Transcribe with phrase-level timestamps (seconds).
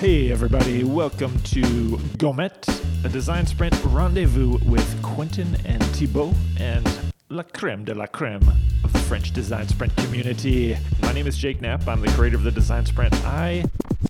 [0.00, 2.68] Hey, everybody, welcome to Gomet,
[3.04, 6.88] a design sprint rendezvous with Quentin and Thibault and
[7.30, 8.42] la creme de la creme
[8.82, 10.76] of the French design sprint community.
[11.02, 11.86] My name is Jake Knapp.
[11.86, 13.14] I'm the creator of the design sprint.
[13.24, 13.64] I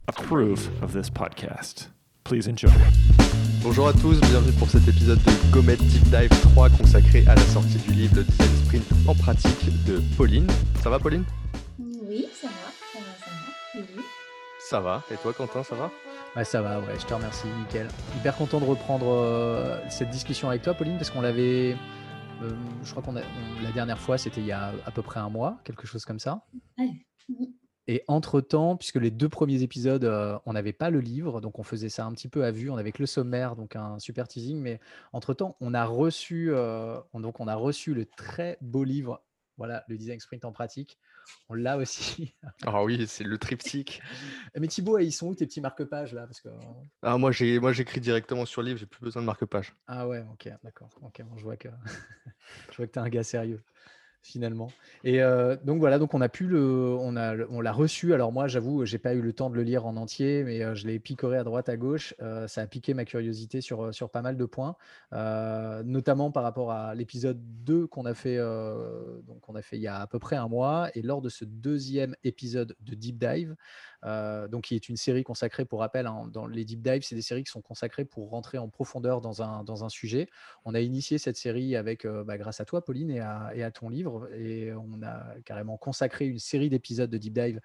[0.09, 1.89] approve of this podcast.
[2.25, 2.73] Please enjoy.
[3.63, 7.43] Bonjour à tous, bienvenue pour cet épisode de Gomet Deep Dive 3 consacré à la
[7.43, 10.47] sortie du livre Le Design Sprint en pratique de Pauline.
[10.83, 11.25] Ça va Pauline
[14.71, 15.03] Ça va.
[15.11, 15.91] Et toi Quentin, ça va?
[16.35, 17.87] Ouais, ça va, ouais, je te remercie, nickel.
[18.17, 21.77] Hyper content de reprendre euh, cette discussion avec toi, Pauline, parce qu'on l'avait.
[22.43, 22.51] euh,
[22.83, 23.21] je crois qu'on a.
[23.21, 26.05] on- la dernière fois, c'était il y a à peu près un mois, quelque chose
[26.07, 26.47] comme ça.
[26.79, 26.91] Ouais.
[27.87, 31.63] Et entre-temps, puisque les deux premiers épisodes, euh, on n'avait pas le livre, donc on
[31.63, 34.27] faisait ça un petit peu à vue, on avait que le sommaire, donc un super
[34.27, 34.81] teasing, mais
[35.13, 39.21] entre-temps, on a reçu, euh, on- donc on a reçu le très beau livre,
[39.57, 40.99] voilà, le design sprint en pratique.
[41.49, 42.35] On l'a aussi.
[42.67, 44.03] Ah oui, c'est le triptyque.
[44.59, 46.27] mais Thibaut, ils sont où tes petits marque-pages là?
[46.27, 46.49] Parce que...
[47.03, 49.75] Ah moi j'ai moi j'écris directement sur le livre, j'ai plus besoin de marque-page.
[49.87, 50.91] Ah ouais, ok, d'accord.
[51.03, 51.69] Ok, bon, je vois que
[52.71, 53.63] je vois que t'es un gars sérieux
[54.25, 54.71] finalement.
[55.05, 58.15] Et euh, donc voilà, donc on a pu le, on a, on l'a reçu.
[58.15, 60.75] Alors moi, j'avoue, j'ai pas eu le temps de le lire en entier, mais euh,
[60.75, 62.15] je l'ai picoré à droite, à gauche.
[62.23, 64.77] Euh, ça a piqué ma curiosité sur sur pas mal de points,
[65.13, 69.89] notamment par rapport à l'épisode 2 qu'on a fait, donc on a fait il y
[69.89, 70.89] a à peu près un mois.
[70.95, 73.55] Et lors de ce deuxième épisode de Deep Dive,
[74.05, 77.15] euh, donc qui est une série consacrée, pour rappel, hein, dans les Deep Dives, c'est
[77.15, 80.29] des séries qui sont consacrées pour rentrer en profondeur dans un, dans un sujet.
[80.65, 83.89] On a initié cette série avec, euh, bah, grâce à toi, Pauline, et à, ton
[83.89, 87.61] livre, et on a carrément consacré une série d'épisodes de Deep Dive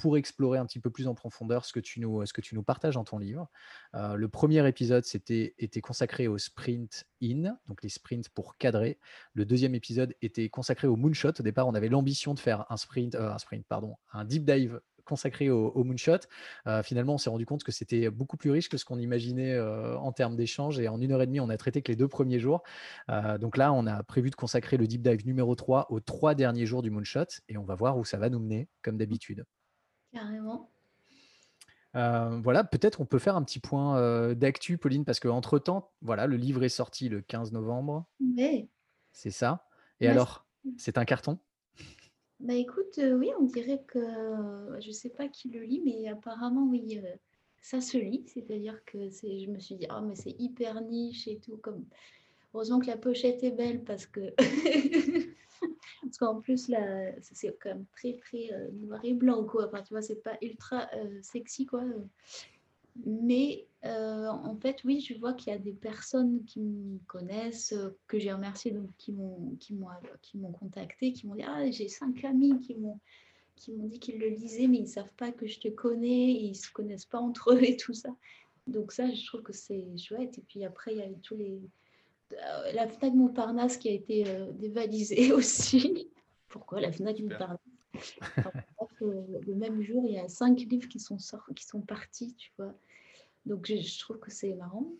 [0.00, 2.54] pour explorer un petit peu plus en profondeur ce que tu nous, ce que tu
[2.54, 3.50] nous partages dans ton livre.
[3.94, 8.98] Euh, le premier épisode c'était, était consacré au sprint in, donc les sprints pour cadrer.
[9.34, 11.32] Le deuxième épisode était consacré au moonshot.
[11.38, 14.80] Au départ, on avait l'ambition de faire un sprint, un sprint, pardon, un deep dive
[15.10, 16.20] consacré au, au moonshot.
[16.66, 19.52] Euh, finalement, on s'est rendu compte que c'était beaucoup plus riche que ce qu'on imaginait
[19.52, 20.80] euh, en termes d'échange.
[20.80, 22.62] Et en une heure et demie, on a traité que les deux premiers jours.
[23.10, 26.34] Euh, donc là, on a prévu de consacrer le deep dive numéro 3 aux trois
[26.34, 27.26] derniers jours du moonshot.
[27.50, 29.44] Et on va voir où ça va nous mener, comme d'habitude.
[30.14, 30.70] Carrément.
[31.96, 36.26] Euh, voilà, peut-être on peut faire un petit point euh, d'actu, Pauline, parce qu'entre-temps, voilà,
[36.26, 38.06] le livre est sorti le 15 novembre,
[38.36, 38.68] Ouais.
[39.12, 39.66] c'est ça.
[39.98, 40.46] Et Ouais, alors,
[40.76, 41.38] c'est un carton?
[42.40, 46.08] Bah écoute, euh, oui, on dirait que euh, je sais pas qui le lit, mais
[46.08, 47.14] apparemment, oui, euh,
[47.60, 48.24] ça se lit.
[48.26, 51.58] C'est-à-dire que c'est, je me suis dit, ah, mais c'est hyper niche et tout.
[51.58, 51.84] Comme...
[52.54, 54.34] Heureusement que la pochette est belle parce que.
[56.02, 59.66] Parce qu'en plus, là, c'est quand même très, très noir et blanc, quoi.
[59.66, 60.88] Enfin, tu vois, c'est pas ultra
[61.20, 61.84] sexy, quoi.
[63.04, 67.72] Mais euh, en fait, oui, je vois qu'il y a des personnes qui me connaissent,
[67.72, 69.88] euh, que j'ai remercié, donc qui m'ont qui m'ont
[70.34, 73.00] m'ont contacté, qui m'ont dit ah j'ai cinq amis qui m'ont
[73.56, 76.44] qui m'ont dit qu'ils le lisaient, mais ils savent pas que je te connais, et
[76.44, 78.10] ils se connaissent pas entre eux et tout ça.
[78.66, 80.38] Donc ça, je trouve que c'est chouette.
[80.38, 81.60] Et puis après, il y a eu tous les
[82.32, 86.08] euh, la Fnac Montparnasse qui a été euh, dévalisée aussi.
[86.48, 87.18] Pourquoi la Fnac.
[87.20, 87.58] Montparnasse?
[89.02, 92.34] Euh, le même jour, il y a cinq livres qui sont, sort- qui sont partis,
[92.34, 92.74] tu vois.
[93.46, 94.92] Donc, je, je trouve que c'est marrant.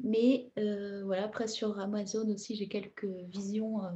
[0.00, 3.90] Mais euh, voilà, après, sur Amazon aussi, j'ai quelques visions euh,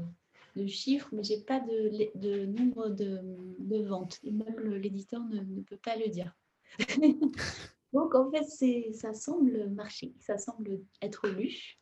[0.57, 4.19] de chiffres, mais j'ai pas de, nombre de, ventes.
[4.23, 6.35] Et même l'éditeur ne, peut pas le dire.
[7.93, 8.45] Donc, en fait,
[8.93, 11.79] ça semble marcher, ça semble être lu.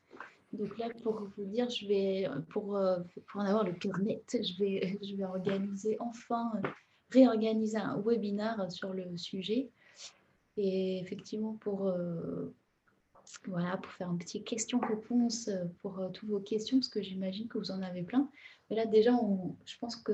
[0.52, 2.98] Donc là, pour vous dire, je vais, pour, euh,
[3.34, 6.52] en avoir le cœur net, je vais, je vais organiser enfin,
[7.10, 9.70] réorganiser un webinar sur le sujet.
[10.56, 12.54] Et effectivement, pour, euh,
[13.46, 17.48] voilà, pour faire un petit question-réponse euh, pour euh, toutes vos questions, parce que j'imagine
[17.48, 18.28] que vous en avez plein.
[18.70, 19.12] Mais là, déjà,
[19.64, 20.12] je pense que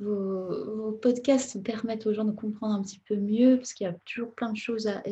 [0.00, 3.94] vos, podcasts permettent aux gens de comprendre un petit peu mieux, parce qu'il y a
[4.04, 5.02] toujours plein de choses à,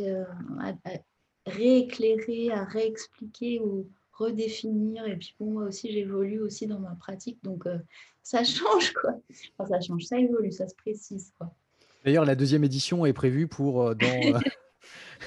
[1.46, 5.06] rééclairer, à réexpliquer ou redéfinir.
[5.06, 7.64] Et puis moi aussi, j'évolue aussi dans ma pratique, donc
[8.22, 9.14] ça change quoi.
[9.66, 11.52] Ça change, ça évolue, ça se précise quoi.
[12.04, 14.36] D'ailleurs, la deuxième édition est prévue pour euh, dans.
[14.36, 14.38] euh,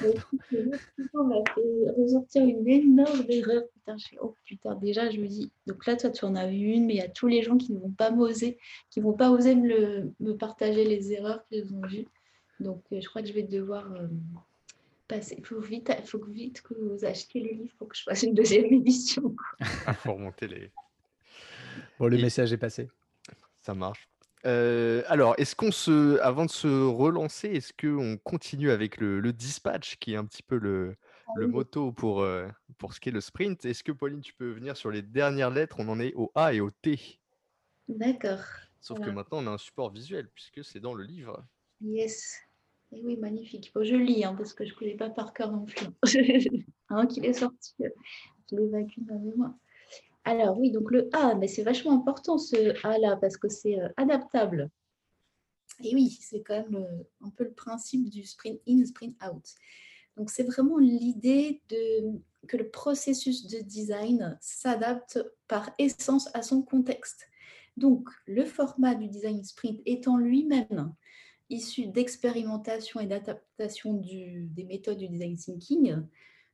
[1.14, 3.64] on m'a fait ressortir une énorme erreur.
[3.74, 6.48] Putain, je fais, oh putain, déjà, je me dis, donc là, toi, tu en as
[6.48, 8.58] vu une, mais il y a tous les gens qui ne vont pas m'oser,
[8.90, 12.08] qui ne vont pas oser me, le- me partager les erreurs qu'ils ont vues.
[12.60, 14.08] Donc, euh, je crois que je vais devoir euh,
[15.08, 15.36] passer.
[15.38, 18.24] Il faut vite, faut que vite que vous achetiez le livre pour que je fasse
[18.24, 19.34] une deuxième édition.
[19.88, 20.72] Il faut remonter les.
[22.00, 22.90] Bon, le Et- message est passé.
[23.62, 24.10] Ça marche.
[24.46, 29.34] Euh, alors, est-ce qu'on se, avant de se relancer, est-ce qu'on continue avec le, le
[29.34, 30.96] dispatch, qui est un petit peu le,
[31.36, 31.52] le oui.
[31.52, 32.48] motto pour, euh,
[32.78, 33.66] pour ce qui est le sprint?
[33.66, 35.78] Est-ce que Pauline, tu peux venir sur les dernières lettres?
[35.80, 37.00] On en est au A et au T.
[37.88, 38.44] D'accord.
[38.82, 41.44] Sauf que maintenant, on a un support visuel puisque c'est dans le livre.
[41.82, 42.40] Yes.
[42.92, 43.72] Et oui, magnifique.
[43.76, 45.88] je lis hein, parce que je ne connais pas par cœur non plus.
[46.90, 47.90] hein, qu'il est sorti, euh,
[48.52, 49.54] je l'évacue dans ma mémoire.
[50.26, 53.90] Alors oui, donc le A, mais c'est vachement important ce A-là parce que c'est euh,
[53.96, 54.70] adaptable.
[55.84, 56.88] Et oui, c'est quand même
[57.22, 59.44] un peu le principe du sprint in, sprint out.
[60.18, 61.62] Donc c'est vraiment l'idée
[62.48, 67.28] que le processus de design s'adapte par essence à son contexte.
[67.78, 70.94] Donc le format du design sprint étant lui-même
[71.50, 75.98] issu d'expérimentation et d'adaptation des méthodes du design thinking,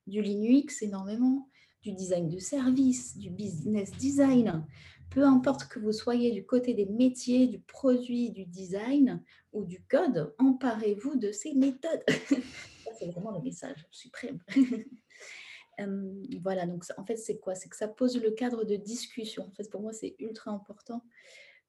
[0.07, 1.47] du Linux énormément,
[1.81, 4.65] du design de service, du business design,
[5.09, 9.83] peu importe que vous soyez du côté des métiers, du produit, du design ou du
[9.83, 12.03] code, emparez-vous de ces méthodes.
[12.97, 14.39] c'est vraiment le message suprême.
[16.41, 17.55] voilà, donc en fait, c'est quoi?
[17.55, 19.47] C'est que ça pose le cadre de discussion.
[19.47, 21.03] En fait, pour moi, c'est ultra important.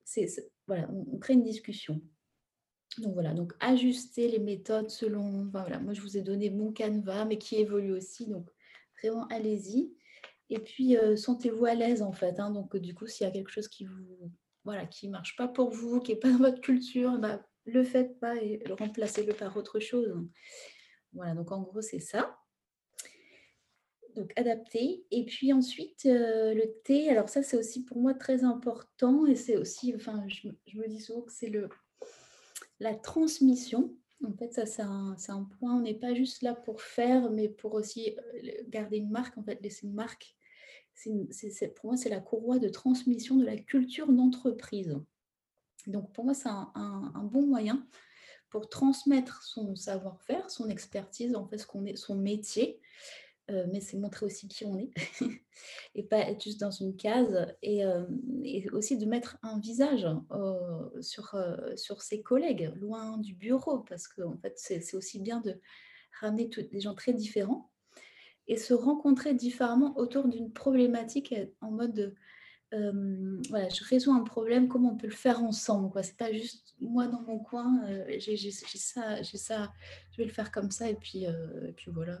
[0.03, 0.27] C'est,
[0.67, 2.01] voilà, on, crée une discussion.
[2.99, 5.45] Donc voilà, donc ajuster les méthodes selon.
[5.51, 8.27] voilà, moi, je vous ai donné mon canevas, mais qui évolue aussi.
[8.27, 8.49] Donc
[9.01, 9.93] vraiment, allez-y.
[10.53, 12.39] Et puis, euh, sentez-vous à l'aise en fait.
[12.39, 12.51] Hein.
[12.51, 14.31] donc, du coup, s'il y a quelque chose qui vous
[14.63, 18.19] voilà, qui marche pas pour vous, qui n'est pas dans votre culture, bah, le faites
[18.19, 20.15] pas et remplacez-le par autre chose.
[21.13, 22.37] Voilà, donc en gros, c'est ça.
[24.15, 25.05] Donc adapter.
[25.11, 29.25] Et puis ensuite, euh, le T, alors ça, c'est aussi pour moi très important.
[29.25, 30.47] Et c'est aussi, enfin, je,
[30.77, 31.69] me dis souvent que c'est le
[32.79, 33.95] la transmission.
[34.25, 35.75] En fait, ça, c'est un, point.
[35.75, 39.43] On n'est pas juste là pour faire, mais pour aussi euh, garder une marque, en
[39.43, 40.35] fait, laisser une marque.
[41.75, 44.97] Pour moi, c'est la courroie de transmission de la culture d'entreprise.
[45.87, 47.85] Donc, pour moi, c'est un, bon moyen
[48.49, 52.79] pour transmettre son savoir-faire, son expertise, en fait, qu'on est, son métier,
[53.49, 54.91] euh, mais c'est montrer aussi qui on est
[55.95, 58.05] et pas être juste dans une case et, euh,
[58.71, 61.35] aussi de mettre un visage euh, sur,
[61.75, 65.59] sur ses collègues, loin du bureau, parce que en fait, c'est aussi bien de
[66.21, 67.72] ramener des gens très différents
[68.47, 72.15] et se rencontrer différemment autour d'une problématique en mode de
[73.49, 76.01] voilà, je résous un problème, comment on peut le faire ensemble quoi.
[76.01, 77.85] C'est pas juste moi dans mon coin,
[78.17, 79.71] j'ai ça, j'ai ça,
[80.11, 82.17] je vais le faire comme ça et puis, et puis voilà.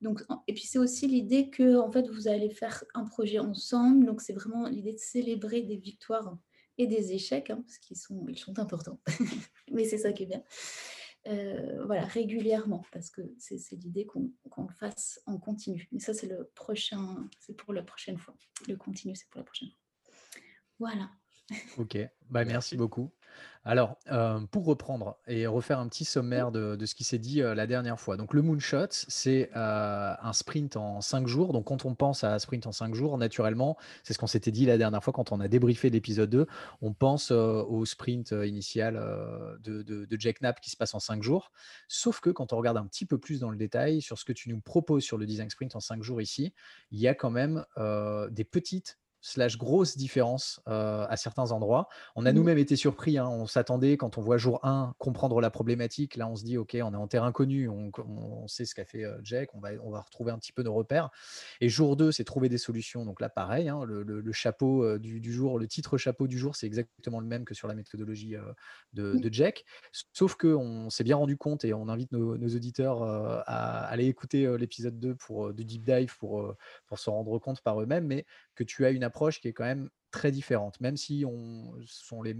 [0.00, 4.06] Donc, et puis c'est aussi l'idée que en fait vous allez faire un projet ensemble.
[4.06, 6.36] Donc c'est vraiment l'idée de célébrer des victoires
[6.78, 9.00] et des échecs, hein, parce qu'ils sont, ils sont importants.
[9.72, 10.42] Mais c'est ça qui est bien.
[11.24, 14.32] Voilà, régulièrement, parce que c'est l'idée qu'on
[14.66, 15.88] le fasse en continu.
[15.92, 18.34] Mais ça, c'est le prochain, c'est pour la prochaine fois.
[18.66, 19.78] Le continu, c'est pour la prochaine fois.
[20.78, 21.10] Voilà.
[21.76, 21.98] Ok,
[22.28, 23.10] bah, merci beaucoup.
[23.70, 27.54] Alors, euh, pour reprendre et refaire un petit sommaire de, ce qui s'est dit euh,
[27.54, 28.16] la dernière fois.
[28.16, 31.52] Donc, le moonshot, c'est euh, un sprint en cinq jours.
[31.52, 34.64] Donc, quand on pense à sprint en cinq jours, naturellement, c'est ce qu'on s'était dit
[34.64, 36.46] la dernière fois quand on a débriefé l'épisode 2,
[36.80, 38.94] on pense au sprint initial
[39.62, 41.52] de, de, Jack Knapp qui se passe en cinq jours.
[41.88, 44.32] Sauf que quand on regarde un petit peu plus dans le détail sur ce que
[44.32, 46.54] tu nous proposes sur le design sprint en cinq jours ici,
[46.90, 47.66] il y a quand même
[48.30, 51.88] des petites slash grosse différence à certains endroits.
[52.14, 52.34] On a mmh.
[52.34, 53.28] nous-mêmes été surpris, hein.
[53.28, 56.76] on s'attendait quand on voit jour 1 comprendre la problématique, là on se dit ok
[56.82, 60.00] on est en terrain connu, on, sait ce qu'a fait Jack, on va, on va
[60.00, 61.10] retrouver un petit peu nos repères.
[61.60, 65.58] Et jour 2 c'est trouver des solutions, donc là pareil, hein, le, chapeau du, jour,
[65.58, 68.36] le titre chapeau du jour c'est exactement le même que sur la méthodologie
[68.92, 69.20] de, mmh.
[69.20, 69.64] de, Jack,
[70.12, 74.98] sauf qu'on s'est bien rendu compte et on invite nos, auditeurs à aller écouter l'épisode
[74.98, 76.54] 2 pour, de Deep Dive pour,
[76.86, 79.64] pour se rendre compte par eux-mêmes, mais que tu as une approche qui est quand
[79.64, 82.34] même très différente, même si on sont les,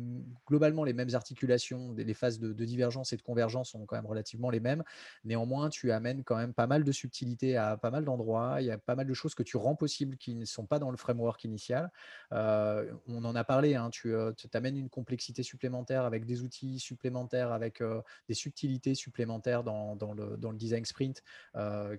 [0.46, 4.48] globalement les mêmes articulations, les phases de, divergence et de convergence sont quand même relativement
[4.50, 4.82] les mêmes.
[5.24, 8.56] Néanmoins, tu amènes quand même pas mal de subtilité à pas mal d'endroits.
[8.60, 10.78] Il y a pas mal de choses que tu rends possibles qui ne sont pas
[10.78, 11.90] dans le framework initial.
[12.32, 16.78] Euh, on en a parlé, hein, tu euh, amènes une complexité supplémentaire avec des outils
[16.78, 21.22] supplémentaires, avec euh, des subtilités supplémentaires dans, le, dans le, design sprint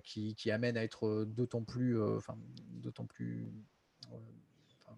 [0.02, 1.98] qui, qui amènent à être d'autant plus,
[2.82, 3.50] d'autant plus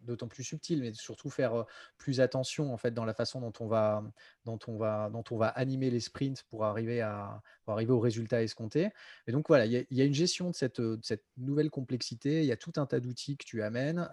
[0.02, 1.64] d'autant plus subtil, mais surtout faire
[1.98, 4.02] plus attention en fait dans la façon dont on va,
[4.44, 8.42] dont on va, dont on va animer les sprints pour arriver, à, arriver au résultat
[8.42, 8.90] escompté.
[9.26, 12.52] Et donc voilà, il y, a une gestion de cette, cette, nouvelle complexité, il y
[12.52, 14.08] a tout un tas d'outils que tu amènes,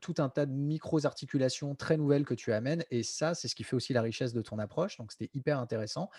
[0.00, 3.64] tout un tas de micro-articulations très nouvelles que tu amènes, et ça, c'est ce qui
[3.64, 6.10] fait aussi la richesse de ton approche, donc c'était hyper intéressant.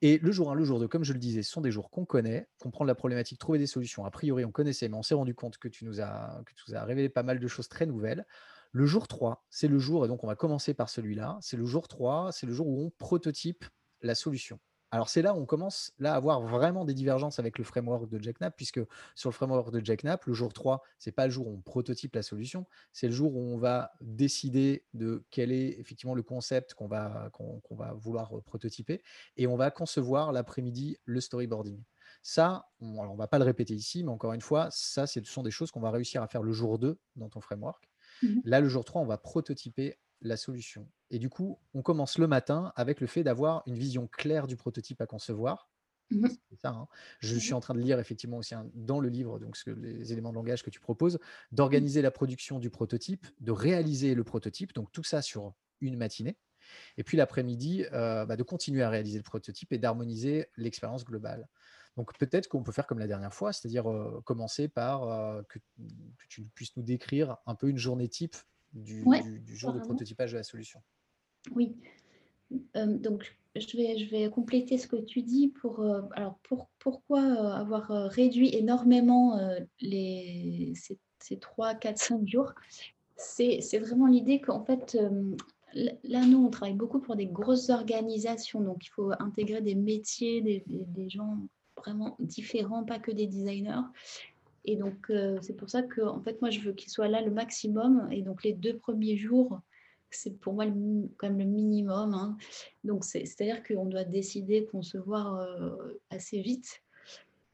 [0.00, 2.04] Et le jour 1, le jour 2, comme je le disais, sont des jours qu'on
[2.04, 4.04] connaît, comprendre la problématique, trouver des solutions.
[4.04, 6.64] A priori, on connaissait, mais on s'est rendu compte que tu nous as, que tu
[6.68, 8.24] nous as révélé pas mal de choses très nouvelles.
[8.70, 11.64] Le jour 3, c'est le jour, et donc on va commencer par celui-là, c'est le
[11.64, 13.64] jour 3, c'est le jour où on prototype
[14.02, 14.60] la solution.
[14.90, 18.08] Alors c'est là où on commence là à avoir vraiment des divergences avec le framework
[18.08, 18.80] de Jack Knapp, puisque
[19.14, 21.60] sur le framework de Jack Knapp, le jour 3, c'est pas le jour où on
[21.60, 26.22] prototype la solution, c'est le jour où on va décider de quel est effectivement le
[26.22, 29.02] concept qu'on va, qu'on va vouloir prototyper,
[29.36, 31.82] et on va concevoir l'après-midi le storyboarding.
[32.22, 35.42] Ça, on ne va pas le répéter ici, mais encore une fois, ça, ce sont
[35.42, 37.90] des choses qu'on va réussir à faire le jour 2 dans ton framework.
[38.22, 40.88] Mmh là, le jour 3, on va prototyper la solution.
[41.10, 44.56] Et du coup, on commence le matin avec le fait d'avoir une vision claire du
[44.56, 45.70] prototype à concevoir.
[46.10, 46.26] Mmh
[46.62, 46.88] ça, hein.
[47.20, 50.12] Je mmh suis en train de lire effectivement aussi dans le livre donc ce les
[50.12, 51.18] éléments de langage que tu proposes,
[51.52, 56.36] d'organiser la production du prototype, de réaliser le prototype, donc tout ça sur une matinée.
[56.96, 61.48] Et puis l'après-midi, euh, bah, de continuer à réaliser le prototype et d'harmoniser l'expérience globale.
[61.96, 65.58] Donc peut-être qu'on peut faire comme la dernière fois, c'est-à-dire euh, commencer par euh, que,
[66.28, 68.36] tu puisses nous décrire un peu une journée type
[68.72, 69.04] du,
[69.54, 70.80] jour de prototypage de la solution.
[71.54, 71.76] Oui.
[72.74, 77.22] donc je vais, je vais compléter ce que tu dis pour alors pour, pourquoi
[77.54, 79.38] avoir réduit énormément
[79.80, 82.52] les, ces, ces 3, 4, 5 jours.
[83.16, 84.96] C'est vraiment l'idée qu'en fait,
[85.74, 90.40] là, nous, on travaille beaucoup pour des grosses organisations, donc il faut intégrer des métiers,
[90.66, 91.38] des, gens
[91.76, 93.82] vraiment différents, pas que des designers.
[94.64, 97.22] Et donc, euh, c'est pour ça que, en fait, moi, je veux qu'ils soient là
[97.22, 98.08] le maximum.
[98.10, 99.60] Et donc, les deux premiers jours,
[100.10, 100.66] c'est pour moi
[101.16, 102.14] quand même le minimum.
[102.14, 102.36] Hein.
[102.84, 106.82] Donc, c'est-à-dire qu'on doit décider, concevoir euh, assez vite.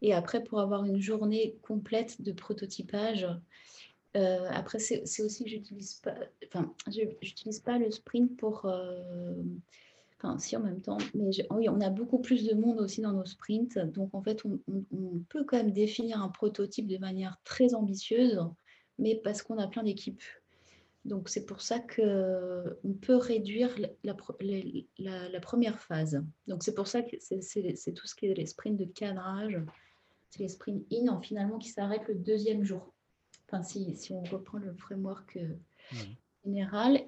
[0.02, 3.26] Et après, pour avoir une journée complète de prototypage,
[4.16, 6.14] euh, après, c'est aussi que j'utilise pas,
[6.46, 9.42] enfin, j'utilise pas le sprint pour, euh,
[10.24, 13.12] enfin, si en même temps, mais oui, on a beaucoup plus de monde aussi dans
[13.12, 14.58] nos sprints, donc en fait, on,
[15.28, 18.40] peut quand même définir un prototype de manière très ambitieuse,
[18.98, 20.22] mais parce qu'on a plein d'équipes.
[21.04, 24.14] Donc c'est pour ça que on peut réduire la,
[25.40, 26.24] première phase.
[26.46, 29.60] Donc c'est pour ça que c'est tout ce qui est les sprints de cadrage,
[30.30, 32.94] c'est les sprints in, finalement, qui s'arrêtent le deuxième jour
[33.62, 35.96] si, on reprend le framework euh.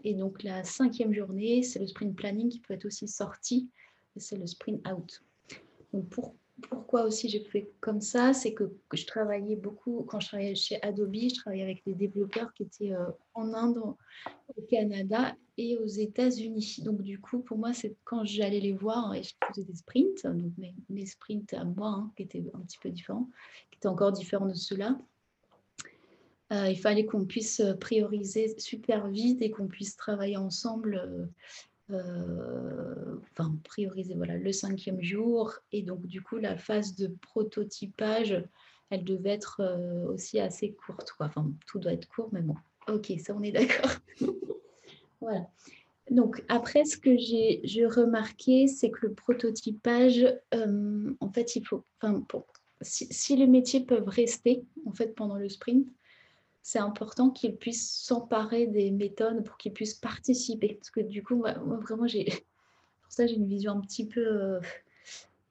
[0.05, 3.71] Et donc la cinquième journée, c'est le sprint planning qui peut être aussi sorti,
[4.16, 5.23] c'est le sprint out.
[5.93, 6.09] Donc
[6.71, 10.83] pourquoi aussi j'ai fait comme ça C'est que, je travaillais beaucoup, quand je travaillais chez
[10.83, 15.87] Adobe, je travaillais avec des développeurs qui étaient euh, en Inde, au Canada et aux
[15.87, 16.81] États-Unis.
[16.85, 20.26] Donc du coup, pour moi, c'est quand j'allais les voir et je faisais des sprints,
[20.26, 20.52] donc
[20.88, 23.28] mes, sprints à moi, hein, qui étaient un petit peu différents,
[23.71, 24.99] qui étaient encore différents de ceux-là.
[26.53, 31.29] Euh, il fallait qu'on puisse euh, prioriser super vite et qu'on puisse travailler ensemble,
[31.91, 35.55] euh, enfin prioriser voilà, le cinquième jour.
[35.73, 38.45] Et donc du coup, la phase de prototypage,
[38.91, 39.61] elle devait être
[40.09, 41.12] aussi assez courte.
[41.19, 42.55] Enfin, tout doit être court, mais bon,
[42.87, 43.91] ok, ça on est d'accord.
[45.21, 45.49] voilà.
[46.09, 52.25] Donc après, ce que j'ai remarqué, c'est que le prototypage, en fait, il faut, enfin,
[52.81, 55.88] si, si, les métiers peuvent rester en fait pendant le sprint,
[56.67, 60.75] c'est important qu'ils puissent s'emparer des méthodes pour qu'ils puissent participer.
[60.75, 62.25] Parce que du coup, moi, vraiment, j'ai
[63.03, 64.61] pour ça, j'ai une vision un petit peu euh,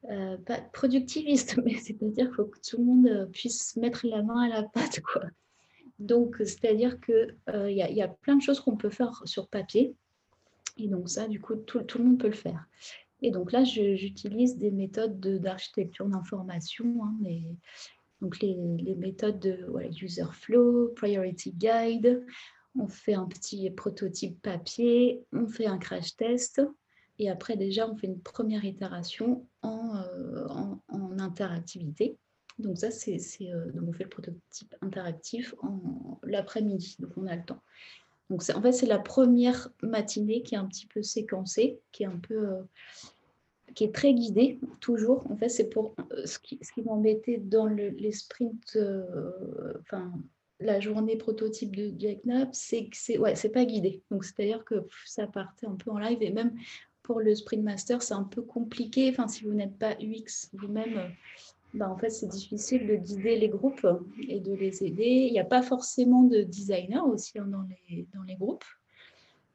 [0.10, 4.42] euh, pas productiviste, mais c'est-à-dire qu'il faut que tout le monde puisse mettre la main
[4.42, 5.00] à la pâte.
[5.00, 5.22] Quoi.
[6.00, 9.96] Donc, c'est-à-dire qu'il euh, y, a plein de choses qu'on peut faire sur papier.
[10.76, 12.68] Et donc ça, du coup, tout, le monde peut le faire.
[13.22, 17.16] Et donc là, j'utilise des méthodes d'architecture d'information, hein,
[18.22, 18.56] donc les,
[18.96, 19.68] méthodes de
[20.02, 22.26] user flow, priority guide,
[22.78, 26.62] on fait un petit prototype papier, on fait un crash test
[27.20, 30.48] et après déjà on fait une première itération en, euh,
[30.90, 32.18] en, interactivité.
[32.60, 37.44] Donc ça c'est euh, on fait le prototype interactif en l'après-midi, donc on a le
[37.44, 37.62] temps.
[38.30, 42.08] Donc en fait c'est la première matinée qui est un petit peu séquencée, qui est
[42.08, 42.62] un peu euh,
[43.76, 45.30] qui est très guidé, toujours.
[45.30, 49.74] En fait, c'est pour euh, ce qui, ce qui m'embêtait dans le, les sprints, euh,
[49.82, 50.12] enfin,
[50.60, 54.02] la journée prototype de Jack Knapp, c'est que c'est ouais, pas guidé.
[54.10, 56.56] Donc, c'est-à-dire que ça partait un peu en live et même
[57.04, 59.10] pour le sprint master, c'est un peu compliqué.
[59.12, 61.12] Enfin, si vous n'êtes pas UX vous-même,
[61.74, 63.86] bah, en fait, c'est difficile de guider les groupes
[64.28, 65.28] et de les aider.
[65.28, 68.64] Il n'y a pas forcément de designer aussi hein, dans, les, dans les groupes.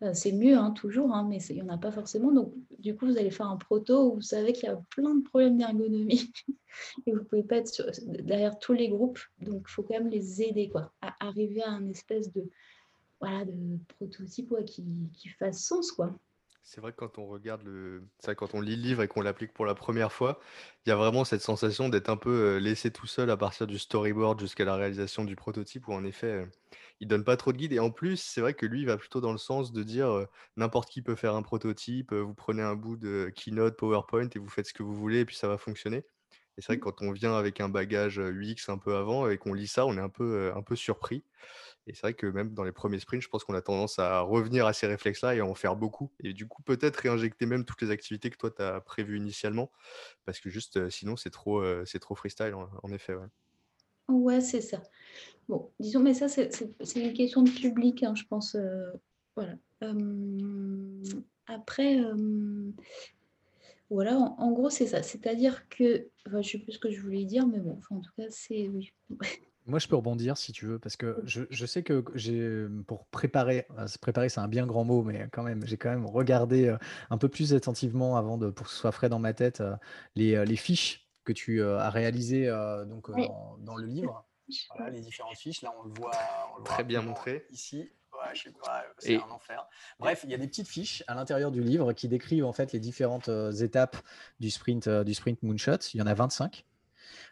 [0.03, 2.33] Euh, c'est mieux, hein, toujours, hein, mais il n'y en a pas forcément.
[2.33, 5.15] Donc, du coup, vous allez faire un proto où vous savez qu'il y a plein
[5.15, 6.33] de problèmes d'ergonomie
[7.07, 7.91] et vous ne pouvez pas être
[8.23, 9.21] derrière tous les groupes.
[9.41, 12.49] Donc, il faut quand même les aider quoi, à arriver à un espèce de,
[13.21, 15.93] voilà, de prototype qui, qui fasse sens.
[15.93, 16.19] quoi.
[16.63, 19.23] C'est vrai que quand on regarde le, ça, quand on lit le livre et qu'on
[19.23, 20.39] l'applique pour la première fois,
[20.87, 23.67] il y a vraiment cette sensation d'être un peu euh, laissé tout seul à partir
[23.67, 26.47] du storyboard jusqu'à la réalisation du prototype où en effet, euh,
[27.01, 27.73] il donne pas trop de guides.
[27.73, 30.09] Et en plus, c'est vrai que lui, il va plutôt dans le sens de dire
[30.11, 30.27] euh,
[30.57, 32.13] n'importe qui peut faire un prototype.
[32.13, 35.21] euh, Vous prenez un bout de Keynote, PowerPoint et vous faites ce que vous voulez
[35.21, 36.05] et puis ça va fonctionner.
[36.59, 39.39] Et c'est vrai que quand on vient avec un bagage UX un peu avant et
[39.39, 41.25] qu'on lit ça, on est un peu, un peu surpris.
[41.87, 44.21] Et c'est vrai que même dans les premiers sprints, je pense qu'on a tendance à
[44.21, 46.13] revenir à ces réflexes-là et à en faire beaucoup.
[46.21, 49.71] Et du coup, peut-être réinjecter même toutes les activités que toi, tu as prévues initialement.
[50.25, 53.15] Parce que juste, sinon, c'est trop, c'est trop freestyle, en, en effet.
[53.15, 53.27] Ouais.
[54.11, 54.83] Ouais, c'est ça.
[55.49, 58.55] Bon, disons, mais ça, c'est une question de public, hein, je pense.
[58.55, 58.91] euh,
[59.35, 59.55] voilà.
[59.83, 61.03] Euh,
[61.47, 62.71] après, euh,
[63.91, 65.03] voilà, en, gros, c'est ça.
[65.03, 68.27] C'est-à-dire que, je sais plus ce que je voulais dire, mais bon, en tout cas,
[68.31, 68.93] c'est oui.
[69.67, 73.67] Moi, je peux rebondir si tu veux, parce que je, sais que j'ai, pour préparer,
[74.01, 76.75] préparer, c'est un bien grand mot, mais quand même, j'ai quand même regardé
[77.11, 79.63] un peu plus attentivement avant de, pour que ce soit frais dans ma tête,
[80.17, 83.29] les fiches que tu euh, as réalisées euh, donc, euh, Oui.
[83.29, 84.27] dans, dans le livre.
[84.77, 85.63] Voilà, les différentes fiches.
[85.63, 86.11] Là, on le voit,
[86.55, 87.47] on le voit Très bien montré.
[87.51, 89.65] Ici, Ouais, je sais pas, c'est Et- un enfer.
[90.01, 92.73] Bref, il y a des petites fiches à l'intérieur du livre qui décrivent en fait
[92.73, 93.97] les différentes euh, étapes
[94.41, 95.77] du sprint, euh, du sprint Moonshot.
[95.95, 96.67] Il y en a 25.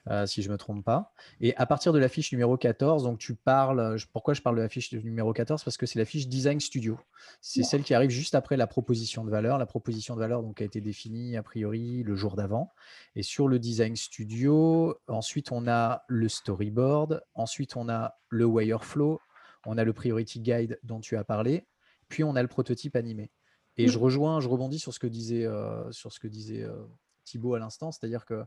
[0.08, 1.12] Euh, si je ne me trompe pas.
[1.40, 4.56] Et à partir de la fiche numéro 14, donc tu parles, je- pourquoi je parle
[4.56, 6.98] de la fiche numéro 14 Parce que c'est la fiche Design Studio.
[7.40, 9.58] C'est celle qui arrive juste après la proposition de valeur.
[9.58, 12.72] La proposition de valeur donc, a été définie a priori le jour d'avant.
[13.14, 19.20] Et sur le Design Studio, ensuite on a le storyboard, ensuite on a le wireflow,
[19.66, 21.66] on a le priority guide dont tu as parlé,
[22.08, 23.30] puis on a le prototype animé.
[23.76, 23.88] Et Mm.
[23.88, 26.84] je rejoins, je rebondis sur ce que disait, euh, sur ce que disait euh,
[27.24, 28.44] Thibaut à l'instant, c'est-à-dire que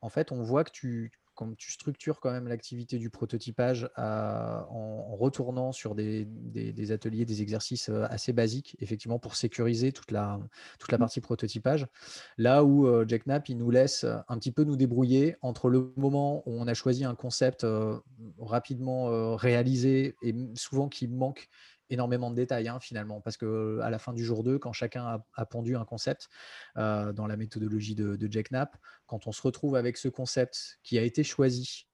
[0.00, 4.66] en fait, on voit que tu, comme tu structures quand même l'activité du prototypage à-
[4.70, 9.36] en, en retournant sur des, des- des ateliers, des exercices euh, assez basiques, effectivement, pour
[9.36, 10.40] sécuriser toute la,
[10.80, 11.00] toute la Mm.
[11.00, 11.86] partie prototypage.
[12.38, 15.92] Là où euh, Jack Knapp, il nous laisse un petit peu nous débrouiller entre le
[15.96, 17.98] moment où on a choisi un concept euh,
[18.38, 21.48] rapidement euh, réalisé et souvent qui manque
[21.90, 25.04] énormément de détails hein, finalement, parce que à la fin du jour 2, quand chacun
[25.04, 26.28] a, a pondu un concept
[26.76, 28.76] euh, dans la méthodologie de, de Jack Knapp,
[29.06, 31.88] quand on se retrouve avec ce concept qui a été choisi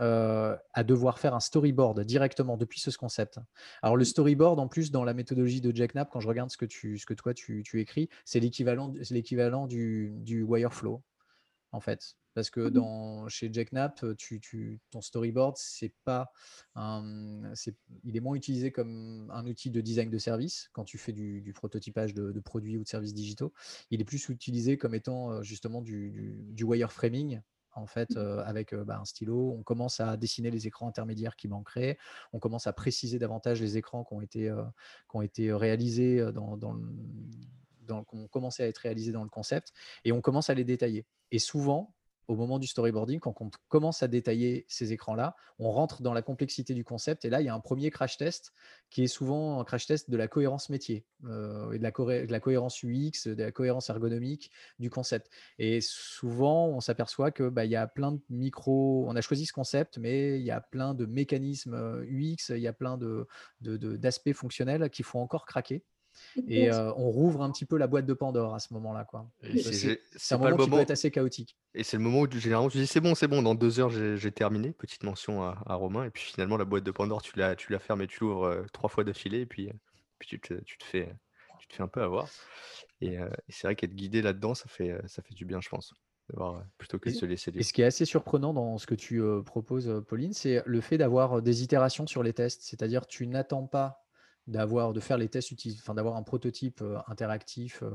[0.00, 3.38] euh, à devoir faire un storyboard directement depuis ce concept.
[3.80, 6.56] Alors le storyboard, en plus, dans la méthodologie de Jack Knapp, quand je regarde ce
[6.56, 11.00] que, tu, ce que toi tu, tu écris, c'est l'équivalent c'est l'équivalent du, du wireflow,
[11.70, 12.16] en fait.
[12.34, 12.70] Parce que Mhm.
[12.70, 16.32] dans, chez Jack Knapp, tu, tu, ton storyboard, c'est pas
[16.74, 20.98] un- c'est- il est moins utilisé comme un outil de design de service quand tu
[20.98, 23.52] fais du, du prototypage de, de produits ou de services digitaux.
[23.90, 27.40] Il est plus utilisé comme étant justement du, du, du wireframing
[27.76, 29.50] en fait, euh, avec euh, bah, un stylo.
[29.58, 31.98] On commence à dessiner les écrans intermédiaires qui manqueraient.
[32.32, 34.62] On commence à préciser davantage les écrans qui ont été, euh,
[35.10, 36.86] qui ont été réalisés dans, dans le-
[37.80, 39.72] dans- qui ont commencé à être réalisés dans le concept.
[40.04, 41.04] Et on commence à les détailler.
[41.32, 41.92] Et souvent,
[42.28, 46.22] au moment du storyboarding, quand on commence à détailler ces écrans-là, on rentre dans la
[46.22, 47.24] complexité du concept.
[47.24, 48.52] Et là, il y a un premier crash test
[48.90, 52.82] qui est souvent un crash test de la cohérence métier, euh, et de la, cohérence
[52.82, 55.30] UX, de la cohérence ergonomique du concept.
[55.58, 59.04] Et souvent, on s'aperçoit que bah, y a plein de micro.
[59.08, 62.58] On a choisi ce concept, mais il y a plein de mécanismes euh, UX, il
[62.58, 63.26] y a plein de-
[63.60, 65.84] d'aspects fonctionnels qu'il faut encore craquer.
[66.48, 69.04] Et euh, on rouvre un petit peu la boîte de Pandore à ce moment-là.
[69.04, 69.30] Quoi.
[69.62, 70.00] C'est-
[70.34, 71.56] un moment qui peut être assez chaotique.
[71.74, 73.80] Et c'est le moment où tu- généralement tu dis c'est bon, c'est bon, dans deux
[73.80, 74.72] heures j'ai terminé.
[74.72, 76.04] Petite mention à, à Romain.
[76.04, 78.44] Et puis finalement la boîte de Pandore tu la, tu la fermes et tu l'ouvres
[78.44, 79.40] euh, trois fois d'affilée.
[79.40, 79.72] Et puis, euh,
[80.18, 81.14] puis tu, te, tu, te fais,
[81.58, 82.28] tu te fais un peu avoir.
[83.00, 85.68] Et, euh, et c'est vrai qu'être guidé là-dedans, ça fait, ça fait du bien, je
[85.68, 85.92] pense.
[86.78, 88.94] Plutôt que de Et- se laisser Et ce qui est assez surprenant dans ce que
[88.94, 92.62] tu euh, proposes, Pauline, c'est le fait d'avoir des itérations sur les tests.
[92.62, 94.03] C'est-à-dire, tu n'attends pas
[94.46, 97.90] d'avoir de faire les tests enfin d'avoir un prototype euh, interactif euh,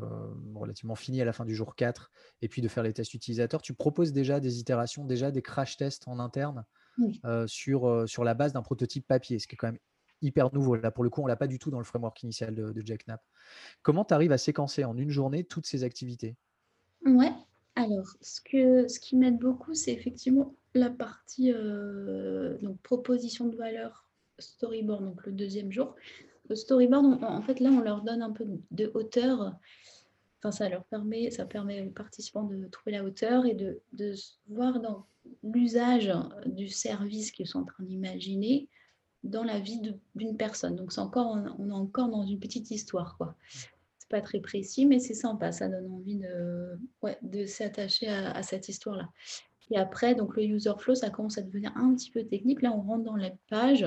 [0.55, 3.62] relativement fini à la fin du jour 4 et puis de faire les tests utilisateurs.
[3.62, 6.65] Tu proposes déjà des itérations, déjà des crash tests en interne
[6.97, 7.21] Oui.
[7.25, 9.79] euh, sur, sur la base d'un prototype papier, ce qui est quand même
[10.21, 10.75] hyper nouveau.
[10.75, 12.81] Là, pour le coup, on l'a pas du tout dans le framework initial de, de
[12.85, 13.23] Jack Knapp.
[13.83, 16.35] Comment tu arrives à séquencer en une journée toutes ces activités?
[17.05, 17.31] Ouais,
[17.75, 24.09] alors ce que ce qui m'aide beaucoup, c'est effectivement la partie donc proposition de valeur
[24.38, 25.95] storyboard, donc le deuxième jour.
[26.49, 29.55] Le storyboard, on- en fait, là, on leur donne un peu de hauteur.
[30.39, 33.81] Enfin, ça leur permet, ça permet aux participants de trouver la hauteur et de,
[34.47, 35.05] voir dans
[35.43, 36.12] l'usage
[36.45, 38.67] du service qu'ils sont en train d'imaginer
[39.23, 39.81] dans la vie
[40.15, 40.75] d'une personne.
[40.75, 43.35] Donc, c'est encore, on est encore dans une petite histoire, quoi.
[43.99, 45.51] C'est pas très précis, mais c'est sympa.
[45.51, 46.19] Ça donne envie
[47.21, 49.09] de, s'attacher à, à cette histoire-là.
[49.71, 52.62] Et après, donc le user flow, ça commence à devenir un petit peu technique.
[52.62, 53.85] Là, on rentre dans la page.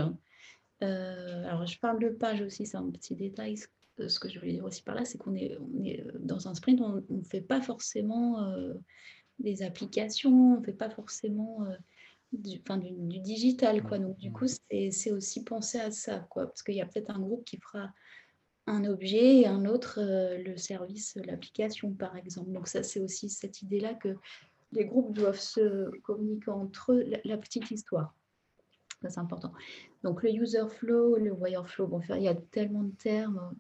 [0.83, 3.57] Euh, alors, je parle de page aussi, c'est un petit détail.
[3.57, 6.13] Ce- Ce que je voulais dire aussi par là, c'est qu'on est, on est euh,
[6.19, 8.75] dans un sprint, on ne fait pas forcément euh,
[9.39, 11.77] des applications, on ne fait pas forcément euh,
[12.33, 13.83] du, du, digital.
[13.83, 13.99] Quoi.
[13.99, 16.21] Donc, du coup, c'est aussi penser à ça.
[16.31, 16.47] Quoi.
[16.47, 17.91] Parce qu'il y a peut-être un groupe qui fera
[18.67, 22.53] un objet et un autre euh, le service, l'application, par exemple.
[22.53, 24.17] Donc, ça, c'est aussi cette idée-là que
[24.73, 28.15] les groupes doivent se communiquer entre eux la, petite histoire.
[29.09, 29.53] C'est important.
[30.05, 33.55] Donc, le user flow, le wire flow, bon, il y a tellement de termes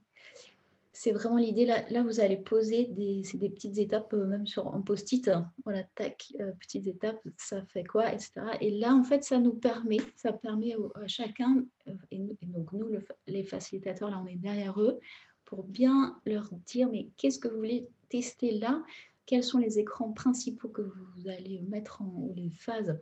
[0.92, 1.64] c'est vraiment l'idée.
[1.64, 5.30] Là, là, vous allez poser des, des petites étapes, euh, même sur un post-it.
[5.64, 8.32] Voilà, tac, euh, petites étapes, ça fait quoi, etc.
[8.60, 11.64] Et là, en fait, ça nous permet, ça permet à chacun,
[12.10, 12.88] et, donc nous,
[13.26, 15.00] les facilitateurs, là, on est derrière eux,
[15.44, 18.82] pour bien leur dire, mais qu'est-ce que vous voulez tester là?
[19.24, 22.98] Quels sont les écrans principaux que vous allez mettre en, ou les phases?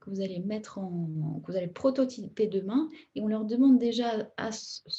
[0.00, 4.28] Que vous allez mettre en, que vous allez prototyper demain Et on leur demande déjà
[4.36, 4.50] à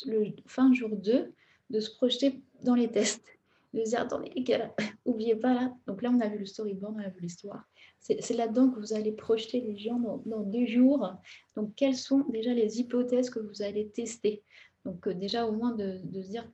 [0.06, 1.34] le fin jour 2
[1.70, 3.26] de se projeter dans les tests,
[3.74, 4.74] de dire attendez les gars,
[5.06, 5.74] oubliez pas là.
[5.88, 7.64] Donc là, on a vu le storyboard, on a vu l'histoire.
[8.00, 11.14] C'est là-dedans que vous allez projeter les gens dans, deux jours.
[11.56, 14.44] Donc, quelles sont déjà les hypothèses que vous allez tester?
[14.86, 16.50] Donc, euh, déjà, au moins de, se dire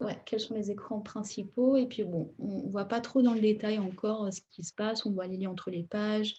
[0.00, 1.78] ouais, quels sont les écrans principaux.
[1.78, 4.62] Et puis, bon, on ne voit pas trop dans le détail encore euh, ce qui
[4.62, 5.06] se passe.
[5.06, 6.36] On voit les liens entre les pages.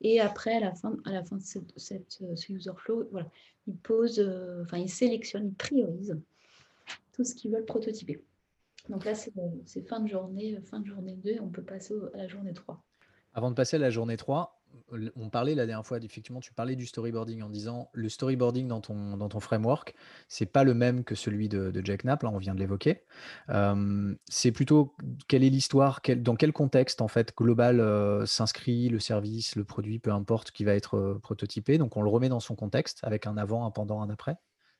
[0.00, 3.28] Et après, à la fin, à la fin de euh, ce user flow, voilà,
[3.66, 4.20] il pose,
[4.62, 6.16] enfin, il sélectionne, il priorise
[7.12, 8.22] tout ce qu'ils veulent prototyper.
[8.88, 12.18] Donc là, c'est fin de journée, euh, fin de journée 2, on peut passer à
[12.18, 12.82] la journée 3.
[13.34, 14.57] Avant de passer à la journée 3,
[15.16, 18.80] on parlait la dernière fois, effectivement, tu parlais du storyboarding en disant le storyboarding dans
[18.80, 19.94] ton, dans ton framework,
[20.28, 23.02] c'est pas le même que celui de, Jack Knapp, là on vient de l'évoquer.
[23.50, 24.94] Euh, c'est plutôt
[25.28, 29.98] quelle est l'histoire, dans quel contexte en fait global euh, s'inscrit le service, le produit,
[29.98, 31.78] peu importe, qui va être prototypé.
[31.78, 34.36] Donc on le remet dans son contexte avec un avant, un pendant, un après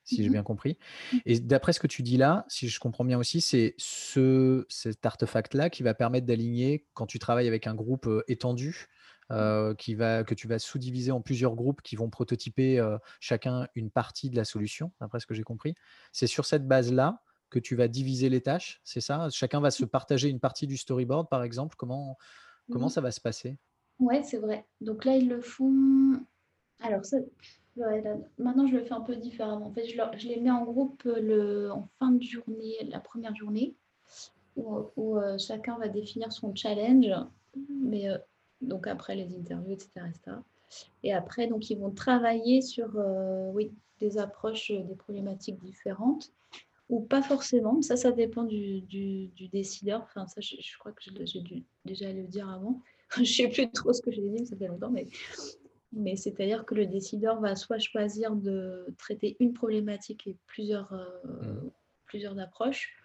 [0.09, 0.77] si j'ai mmh bien compris.
[1.13, 1.17] Mmh.
[1.25, 5.05] Et d'après ce que tu dis là, si je comprends bien aussi, c'est ce, cet
[5.05, 8.87] artefact-là qui va permettre d'aligner quand tu travailles avec un groupe étendu,
[9.29, 9.75] mmh.
[9.75, 12.83] qui va, que tu vas sous-diviser en plusieurs groupes qui vont prototyper
[13.19, 15.75] chacun une partie de la solution, d'après ce que j'ai compris.
[16.11, 19.27] C'est sur cette base-là que tu vas diviser les tâches, c'est ça?
[19.31, 21.75] Chacun va se partager une partie du storyboard, par exemple.
[21.77, 22.17] Comment,
[22.71, 23.57] comment ça va se passer?
[23.99, 24.65] Ouais, c'est vrai.
[24.81, 26.21] Donc là, ils le font.
[26.79, 27.17] Alors, ça,
[28.37, 29.67] maintenant, je le fais un peu différemment.
[29.67, 33.75] En fait, je, les mets en groupe le, en fin de journée, la première journée,
[34.55, 37.11] où, euh, chacun va définir son challenge,
[37.69, 38.17] mais euh,
[38.61, 39.89] donc après les interviews, etc.,
[41.03, 42.89] Et après, donc, ils vont travailler sur
[43.53, 46.31] oui, des approches, des problématiques différentes,
[46.89, 47.81] ou pas forcément.
[47.81, 48.81] Ça, ça dépend du,
[49.51, 50.01] décideur.
[50.03, 52.81] Enfin, ça, je, crois que j'ai dû déjà le dire avant.
[53.15, 55.07] je ne sais plus trop ce que j'ai dit, ça fait longtemps, mais
[55.91, 61.63] mais c'est-à-dire que le décideur va soit choisir de traiter une problématique et plusieurs, euh,
[61.63, 61.71] mmh.
[62.05, 62.95] plusieurs approches,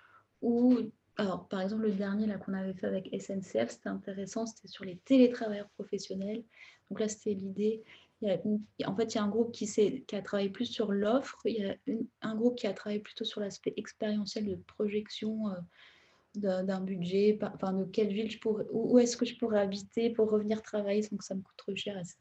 [0.42, 0.78] ou,
[1.16, 4.96] alors par exemple, le dernier qu'on avait fait avec SNCF, c'était intéressant, c'était sur les
[4.98, 6.44] télétravailleurs professionnels.
[6.90, 7.82] Donc là, c'était l'idée.
[8.22, 9.68] en fait, il y a un groupe qui,
[10.12, 11.76] a travaillé plus sur l'offre, il y a
[12.22, 17.72] un groupe qui a travaillé plutôt sur l'aspect expérientiel de projection euh, d'un budget, enfin
[17.72, 21.16] de quelle ville je pourrais, où, est-ce que je pourrais habiter pour revenir travailler sans
[21.16, 22.16] que ça me coûte trop cher, etc.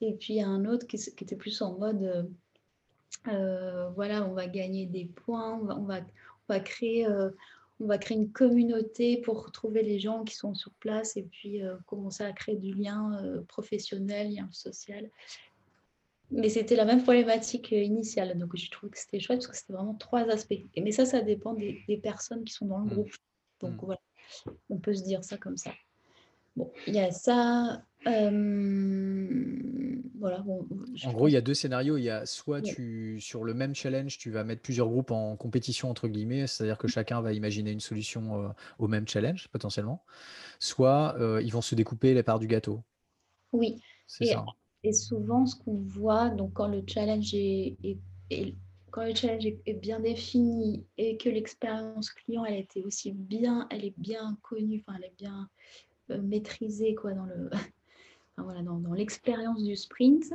[0.00, 2.24] Et puis il y a un autre qui, était plus en mode, euh,
[3.28, 6.00] euh, voilà, on va gagner des points, on va,
[6.60, 7.30] créer, euh,
[7.80, 11.62] on va créer une communauté pour retrouver les gens qui sont sur place et puis
[11.86, 15.10] commencer à créer du lien professionnel, lien social.
[16.32, 18.38] Mais c'était la même problématique initiale.
[18.38, 20.54] Donc, je trouve que c'était chouette parce que c'était vraiment trois aspects.
[20.76, 22.94] Mais ça, ça dépend des, des, personnes qui sont dans le mmh.
[22.94, 23.12] groupe.
[23.60, 23.84] Donc, mmh.
[23.84, 24.00] voilà,
[24.70, 25.72] on peut se dire ça comme ça.
[26.56, 27.82] Bon, il y a ça.
[28.06, 28.30] Euh,
[30.22, 30.44] voilà.
[31.04, 31.96] en gros, il y a deux scénarios.
[31.96, 35.34] Il y a soit tu, sur le même challenge, tu vas mettre plusieurs groupes en
[35.34, 40.04] compétition entre guillemets, c'est-à-dire que chacun va imaginer une solution euh, au même challenge potentiellement.
[40.60, 42.84] Soit euh, ils vont se découper les parts du gâteau.
[43.50, 43.80] Oui.
[44.06, 44.44] C'est ça.
[44.84, 47.76] Et souvent, ce qu'on voit, donc quand le challenge est,
[48.92, 53.84] quand le challenge est bien défini et que l'expérience client elle été aussi bien, elle
[53.84, 55.48] est bien connue, enfin elle est bien
[56.10, 57.50] euh, maîtrisé quoi, dans le
[58.42, 60.32] voilà, dans, dans l'expérience du sprint,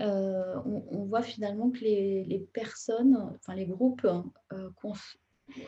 [0.00, 4.06] euh, on, voit finalement que les, les, personnes, enfin les groupes
[4.52, 4.68] euh,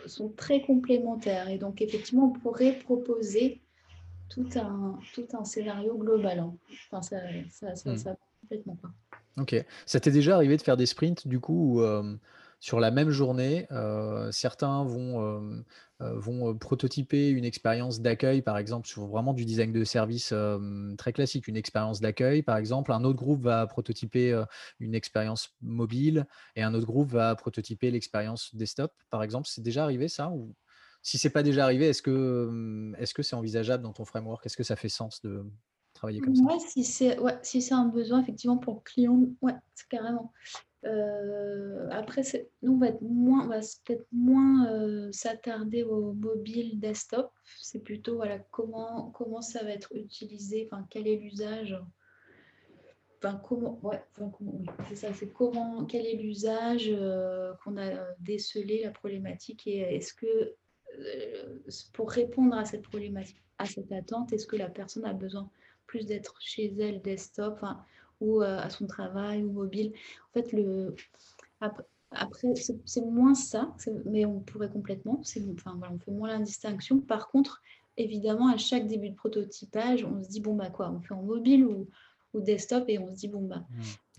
[0.06, 1.48] sont très complémentaires.
[1.48, 3.62] Et donc effectivement, on pourrait proposer
[4.28, 6.40] tout un, tout un scénario global.
[6.40, 6.54] Hein.
[6.90, 8.90] Enfin, ça, ça, ça, ça complètement pas.
[9.40, 9.54] Ok.
[9.86, 12.18] Ça t'est déjà arrivé de faire des sprints du coup où,
[12.60, 13.66] sur la même journée,
[14.30, 15.64] certains vont
[16.00, 20.32] euh, vont prototyper une expérience d'accueil, par exemple, sur vraiment du design de service
[20.96, 22.92] très classique, une expérience d'accueil, par exemple.
[22.92, 24.44] Un autre groupe va prototyper
[24.80, 29.48] une expérience mobile et un autre groupe va prototyper l'expérience desktop, par exemple.
[29.48, 30.54] C'est déjà arrivé ça ou
[31.02, 34.44] si c'est pas déjà arrivé, est-ce que que c'est envisageable dans ton framework?
[34.46, 35.44] Est-ce que ça fait sens de
[35.94, 36.42] travailler comme ça?
[36.58, 39.54] Si c'est un besoin, effectivement, pour le client, ouais,
[39.88, 40.32] carrément.
[40.84, 42.22] Euh, après,
[42.62, 47.32] nous, on va être moins, on va peut-être moins euh, s'attarder au mobile desktop.
[47.60, 51.76] C'est plutôt voilà, comment, comment ça va être utilisé, enfin, quel est l'usage.
[53.16, 57.90] Enfin, comment, ouais, enfin, comment, c'est ça, c'est comment, quel est l'usage euh, qu'on a
[58.20, 60.54] décelé la problématique et est-ce que
[61.92, 65.50] pour répondre à cette problématique, à cette attente, est-ce que la personne a besoin
[65.86, 67.84] plus d'être chez elle desktop, enfin,
[68.20, 69.92] ou euh, à son travail ou mobile.
[70.30, 70.94] En fait, le,
[72.10, 73.74] après, c'est moins ça,
[74.06, 77.00] mais on pourrait complètement, enfin, voilà, on fait moins la distinction.
[77.00, 77.62] Par contre,
[77.96, 81.22] évidemment, à chaque début de prototypage, on se dit, bon, bah quoi, on fait en
[81.22, 81.88] mobile ou,
[82.32, 83.64] ou desktop, et on se dit, bon, bah,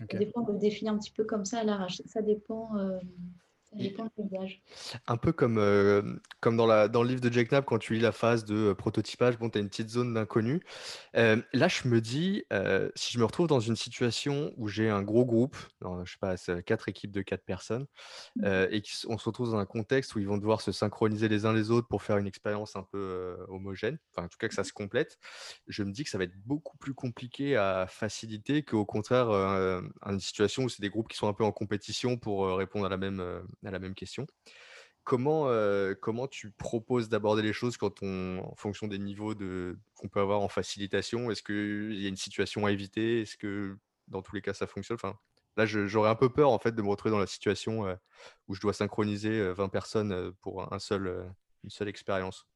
[0.00, 2.00] mmh, des fois, on le définit un petit peu comme ça à l'arrache.
[2.06, 2.76] Ça dépend.
[2.76, 2.98] Euh,
[5.06, 6.02] un peu comme, euh,
[6.40, 8.70] comme dans, la, dans le livre de Jack Knapp, quand tu lis la phase de
[8.70, 10.60] euh, prototypage, bon, tu as une petite zone d'inconnu.
[11.16, 12.44] Euh, là, je me dis,
[12.94, 15.56] si je me retrouve dans une situation où j'ai un gros groupe,
[16.04, 17.86] je sais pas, quatre équipes de quatre personnes,
[18.36, 18.46] mmh.
[18.70, 21.52] et qu'on se retrouve dans un contexte où ils vont devoir se synchroniser les uns
[21.52, 24.64] les autres pour faire une expérience un peu homogène, enfin en tout cas que ça
[24.64, 25.18] se complète,
[25.66, 30.20] je me dis que ça va être beaucoup plus compliqué à faciliter qu'au contraire, une
[30.20, 32.96] situation où c'est des groupes qui sont un peu en compétition pour répondre à la
[32.96, 33.22] même
[33.64, 34.26] à la même question.
[35.04, 35.48] Comment,
[36.00, 40.20] comment tu proposes d'aborder les choses quand on, en fonction des niveaux de, qu'on peut
[40.20, 41.30] avoir en facilitation?
[41.30, 43.22] Est-ce qu'il y a une situation à éviter?
[43.22, 43.76] Est-ce que
[44.08, 44.96] dans tous les cas ça fonctionne?
[44.96, 45.18] Enfin,
[45.56, 47.84] Là, j'aurais un peu peur en fait de me retrouver dans la situation
[48.48, 51.30] où je dois synchroniser 20 personnes pour un seul,
[51.64, 52.46] une seule expérience.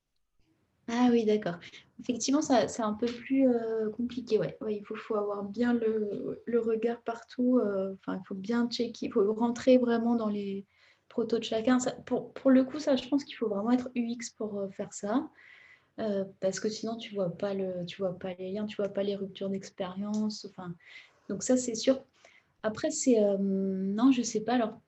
[0.88, 1.56] Ah oui, d'accord.
[2.00, 3.46] Effectivement, ça, c'est un peu plus
[3.96, 4.38] compliqué.
[4.38, 4.56] Ouais.
[4.68, 7.60] il faut, faut, avoir bien le, le regard partout.
[8.06, 9.06] Il faut bien checker.
[9.06, 10.66] Il faut rentrer vraiment dans les,
[11.08, 11.78] proto de chacun.
[12.06, 14.92] pour, pour, le coup, ça, je pense qu'il faut vraiment être UX pour euh, faire
[14.92, 15.28] ça.
[16.00, 17.38] Euh, parce que sinon, tu vois vois
[18.18, 20.44] pas les liens, tu vois pas les ruptures d'expérience.
[20.50, 20.74] Enfin,
[21.28, 22.02] donc ça, c'est sûr.
[22.62, 24.54] Après, c'est euh, non, je sais pas.
[24.54, 24.80] Alors,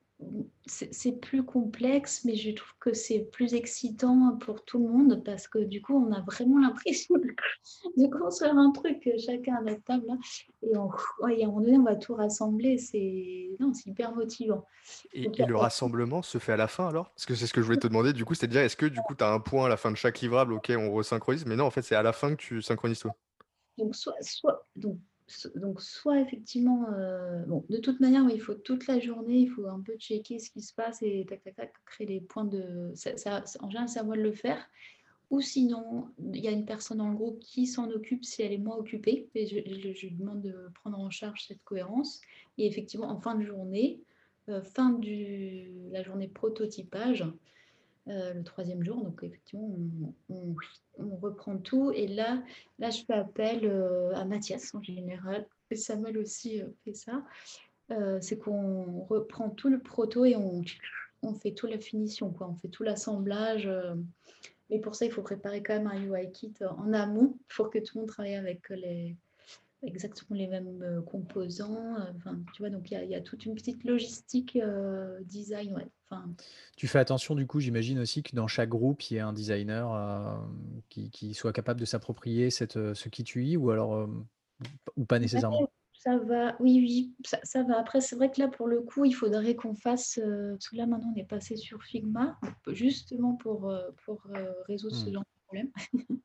[0.65, 5.47] c'est plus complexe, mais je trouve que c'est plus excitant pour tout le monde parce
[5.47, 10.05] que du coup, on a vraiment l'impression de, construire un truc chacun à notre table.
[10.09, 10.19] Hein,
[10.63, 12.77] et, on, à un moment donné, on va tout rassembler.
[12.77, 13.49] C'est
[13.85, 14.65] hyper motivant.
[15.13, 17.11] Et, le rassemblement se fait à la fin alors?
[17.11, 18.13] Parce que c'est ce que je voulais te demander.
[18.13, 19.97] Du coup, c'est-à-dire, est-ce que du coup, tu as un point à la fin de
[19.97, 22.61] chaque livrable, ok, on resynchronise, mais non, en fait, c'est à la fin que tu
[22.61, 23.11] synchronises tout.
[23.77, 24.97] Donc, soit, soit, donc
[25.55, 29.67] donc, soit effectivement, euh, bon, de toute manière, il faut toute la journée, il faut
[29.67, 32.93] un peu checker ce qui se passe et tac, tac, tac, créer les points de.
[33.59, 34.69] En général, c'est à moi de le faire.
[35.29, 38.53] Ou sinon, il y a une personne dans le groupe qui s'en occupe si elle
[38.53, 39.27] est moins occupée.
[39.35, 39.55] Et je,
[40.07, 42.21] lui demande de prendre en charge cette cohérence.
[42.57, 43.99] Et effectivement, en fin de journée,
[44.47, 47.25] euh, fin de la journée prototypage,
[48.09, 49.03] euh, le troisième jour.
[49.03, 49.69] Donc, effectivement,
[50.29, 50.55] on,
[51.17, 51.91] reprend tout.
[51.91, 52.41] Et là,
[52.79, 55.45] là je fais appel euh, à Mathias en général.
[55.71, 57.23] Et Samuel aussi euh, fait ça.
[58.21, 60.63] c'est qu'on reprend tout le proto et on,
[61.33, 62.31] fait toute la finition.
[62.31, 62.47] Quoi.
[62.47, 63.69] On fait tout l'assemblage.
[64.69, 67.79] mais pour ça, il faut préparer quand même un UI kit en amont pour que
[67.79, 69.17] tout le monde travaille avec les,
[69.83, 71.95] exactement les mêmes euh, composants.
[71.95, 75.73] Euh, enfin, tu vois, donc il y, a toute une petite logistique euh, design.
[75.75, 75.87] Ouais.
[76.09, 76.29] Enfin,
[76.75, 79.33] tu fais attention, du coup, j'imagine aussi que dans chaque groupe, il y ait un
[79.33, 80.39] designer
[80.89, 84.09] qui, qui, soit capable de s'approprier cette, ce qui tu ou alors
[84.95, 85.69] ou pas nécessairement?
[85.93, 87.77] Ça va, oui, oui, ça, ça va.
[87.77, 90.85] Après, c'est vrai que là, pour le coup, il faudrait qu'on fasse, parce que là,
[90.85, 93.73] maintenant, on est passé sur Figma, justement pour,
[94.05, 94.23] pour
[94.67, 95.13] résoudre ce mmh.
[95.13, 95.71] genre de problème.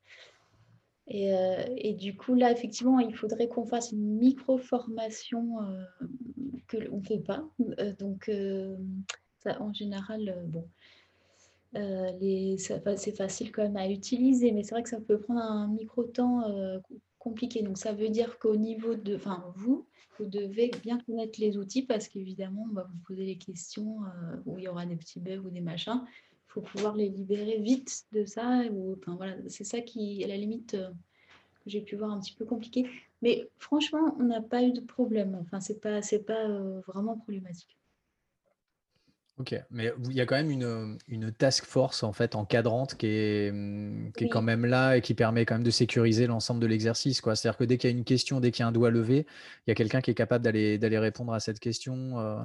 [1.10, 5.84] Euh, et, du coup, là, effectivement, il faudrait qu'on fasse une micro-formation euh,
[6.68, 7.44] que on ne fait pas.
[7.80, 8.30] Euh, donc,
[9.44, 10.68] en général, bon,
[11.74, 16.44] c'est facile quand même à utiliser, mais c'est vrai que ça peut prendre un micro-temps
[17.18, 17.62] compliqué.
[17.62, 19.86] Donc, ça veut dire qu'au niveau de, enfin, vous,
[20.18, 23.98] vous devez bien connaître les outils parce qu'évidemment, on va vous poser les questions
[24.46, 26.00] où il y aura des petits bugs ou des machins
[26.52, 28.62] faut pouvoir les libérer vite de ça.
[28.70, 30.90] Ou, enfin, voilà, c'est ça qui, à la limite, euh,
[31.64, 32.88] que j'ai pu voir un petit peu compliqué.
[33.22, 35.38] Mais franchement, on n'a pas eu de problème.
[35.40, 37.76] Enfin, c'est pas, c'est pas euh, vraiment problématique.
[39.42, 43.09] Ok, mais il y a quand même une, une task force en fait encadrante qui
[43.09, 47.20] est, est quand même là et qui permet quand même de sécuriser l'ensemble de l'exercice.
[47.20, 47.35] quoi.
[47.35, 49.26] C'est-à-dire que dès qu'il y a une question, dès qu'il y a un doigt levé,
[49.66, 52.20] il y a quelqu'un qui est capable d'aller répondre à cette question.
[52.20, 52.38] Euh.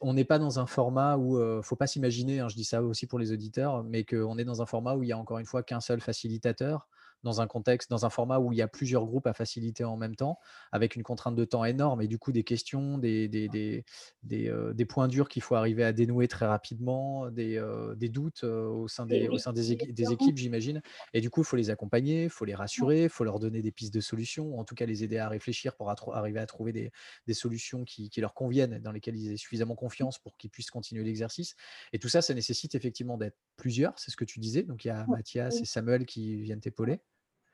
[0.00, 2.84] On n'est pas dans un format où, ne faut pas s'imaginer, hein, je dis ça
[2.84, 5.40] aussi pour les auditeurs, mais qu'on est dans un format où il y a encore
[5.40, 6.86] une fois qu'un seul facilitateur.
[7.22, 9.96] Dans un contexte, dans un format où il y a plusieurs groupes à faciliter en
[9.96, 10.38] même temps,
[10.72, 13.84] avec une contrainte de temps énorme et du coup des questions, des, des, des,
[14.22, 18.08] des, euh, des points durs qu'il faut arriver à dénouer très rapidement, des, euh, des
[18.08, 20.82] doutes euh, au sein des, au sein des, des équipes, j'imagine.
[21.14, 23.62] Et du coup, il faut les accompagner, il faut les rassurer, il faut leur donner
[23.62, 26.46] des pistes de solutions, ou en tout cas les aider à réfléchir pour arriver à
[26.46, 26.92] trouver des,
[27.26, 30.70] des solutions qui, qui, leur conviennent, dans lesquelles ils aient suffisamment confiance pour qu'ils puissent
[30.70, 31.54] continuer l'exercice.
[31.92, 34.62] Et tout ça, ça nécessite effectivement d'être plusieurs, c'est ce que tu disais.
[34.62, 37.00] Donc il y a Mathias et Samuel qui viennent t'épauler.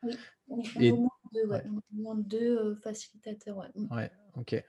[0.02, 0.16] Oui,
[0.48, 0.90] on et...
[0.90, 1.10] au moins
[2.16, 3.56] deux, deux facilitateurs.
[3.56, 3.68] Ouais.
[3.74, 3.96] Mm.
[3.96, 4.10] ouais.
[4.36, 4.64] ok.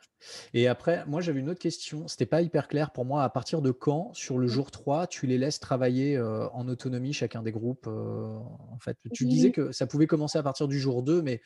[0.53, 2.07] Et après, moi j'avais une autre question.
[2.07, 3.23] C'était pas hyper clair pour moi.
[3.23, 7.13] À partir de quand, sur le jour 3, tu les laisses travailler euh, en autonomie
[7.13, 8.37] chacun des groupes euh,
[8.71, 11.41] En fait, tu disais que ça pouvait commencer à partir du jour 2, mais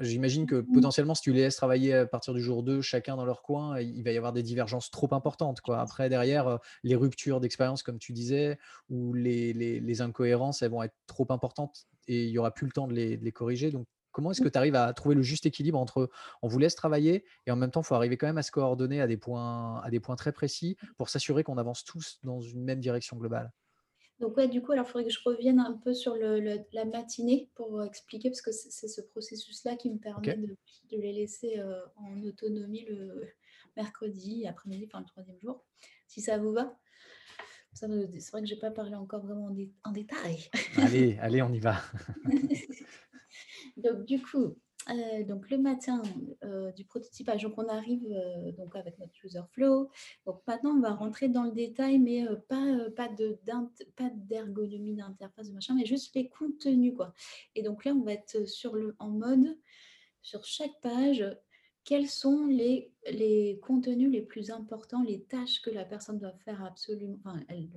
[0.00, 0.72] J'imagine que mmh.
[0.72, 3.80] potentiellement, si tu les laisses travailler à partir du jour 2, chacun dans leur coin,
[3.80, 5.60] il va y avoir des divergences trop importantes.
[5.60, 5.80] Quoi.
[5.80, 10.82] Après, derrière, euh, les ruptures d'expérience, comme tu disais, ou les, les, incohérences, elles vont
[10.82, 13.70] être trop importantes et il n'y aura plus le temps de les, de les corriger.
[13.70, 14.52] Donc, comment est-ce que mmh.
[14.52, 16.10] tu arrives à trouver le juste équilibre entre
[16.42, 18.52] on vous laisse travailler et en même temps, il faut arriver quand même à se
[18.52, 22.40] coordonner à des points, à des points très précis pour s'assurer qu'on avance tous dans
[22.40, 23.52] une même direction globale?
[24.20, 26.84] Donc ouais, du coup, alors il faudrait que je revienne un peu sur le, la
[26.84, 30.56] matinée pour expliquer, parce que c'est ce processus-là qui me permet de,
[30.90, 33.28] les laisser euh, en autonomie le
[33.76, 35.64] mercredi après-midi, enfin le troisième jour,
[36.08, 36.76] si ça vous va.
[37.74, 39.54] C'est vrai que je n'ai pas parlé encore vraiment
[39.84, 40.50] en, détail.
[40.76, 41.76] Allez, allez, on y va.
[43.76, 44.56] donc du coup,
[44.90, 46.02] euh, donc le matin
[46.44, 49.90] euh, du prototypage, donc on arrive euh, donc avec notre user flow.
[50.26, 53.38] Donc maintenant on va rentrer dans le détail, mais pas pas de
[53.96, 57.12] pas d'ergonomie d'interface de machin, mais juste les contenus quoi.
[57.54, 59.58] Et donc là on va être sur le en mode
[60.22, 61.24] sur chaque page
[61.88, 66.62] quels sont les, les contenus les plus importants, les tâches que la personne doit faire
[66.62, 67.70] absolument, enfin, il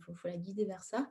[0.00, 1.10] faut, la guider vers ça.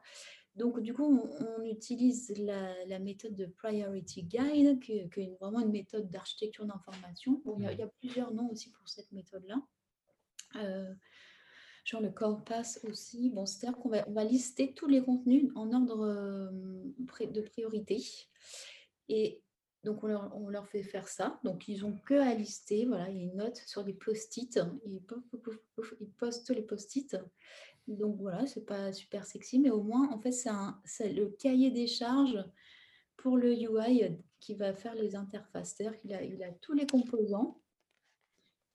[0.61, 6.11] Donc, du coup, on, utilise la, méthode de Priority Guide, qui, est vraiment une méthode
[6.11, 7.41] d'architecture d'information.
[7.57, 9.59] il, y a plusieurs noms aussi pour cette méthode-là.
[10.57, 10.93] Euh,
[11.83, 13.31] genre le Core Pass aussi.
[13.31, 16.51] Bon, C'est-à-dire qu'on va, on va lister tous les contenus en ordre euh,
[17.25, 17.99] de priorité.
[19.09, 19.41] Et
[19.83, 21.39] donc, on leur, on leur, fait faire ça.
[21.43, 22.85] Donc, ils n'ont que à lister.
[22.85, 24.59] Voilà, il y a une note sur des post-it.
[24.85, 25.01] Ils,
[26.01, 27.17] ils postent les post-it.
[27.87, 31.87] Donc voilà, c'est pas super sexy, mais au moins, en fait, c'est le cahier des
[31.87, 32.43] charges
[33.17, 35.75] pour le UI qui va faire les interfaces.
[35.75, 37.61] C'est-à-dire qu'il a, il a tous les composants.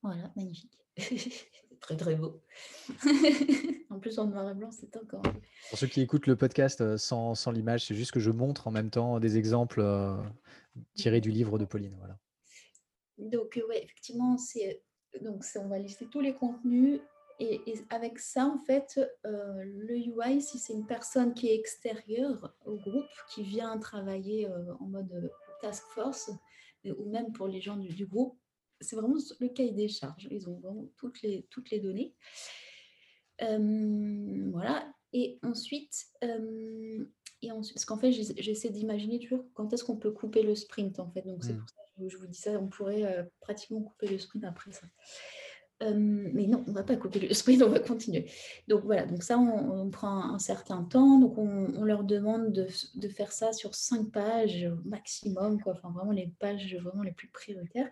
[0.03, 0.77] Voilà, magnifique.
[1.79, 2.41] très très beau.
[3.89, 5.23] en plus, en noir et blanc, c'est encore.
[5.69, 8.67] Pour ceux qui écoutent le podcast euh, sans, sans l'image, c'est juste que je montre
[8.67, 10.15] en même temps des exemples euh,
[10.95, 11.95] tirés du livre de Pauline.
[11.97, 12.17] Voilà.
[13.17, 14.83] Donc, euh, ouais, effectivement, c'est
[15.21, 16.99] donc on va lister tous les contenus
[17.39, 22.55] et, avec ça, en fait, euh, le UI, si c'est une personne qui est extérieure
[22.65, 25.29] au groupe, qui vient travailler euh, en mode euh,
[25.61, 26.31] task force,
[26.85, 28.39] ou même pour les gens du, groupe,
[28.79, 30.27] c'est vraiment le cahier des charges.
[30.31, 32.15] Ils ont vraiment toutes les, toutes les données.
[33.39, 34.91] voilà.
[35.13, 36.07] Et ensuite,
[37.41, 40.99] et ensuite parce qu'en fait, j'essaie d'imaginer toujours quand est-ce qu'on peut couper le sprint,
[40.99, 41.23] en fait.
[41.23, 41.59] Donc, c'est mmh.
[41.59, 42.51] pour ça que je vous dis ça.
[42.51, 44.87] On pourrait pratiquement couper le sprint après ça
[45.81, 48.29] mais non, on ne va pas couper le sprint, on va continuer.
[48.67, 51.19] Donc voilà, donc ça, on, prend un certain temps.
[51.19, 55.73] Donc on, leur demande de, faire ça sur cinq pages maximum, quoi.
[55.73, 57.89] Enfin, vraiment les pages vraiment les plus prioritaires.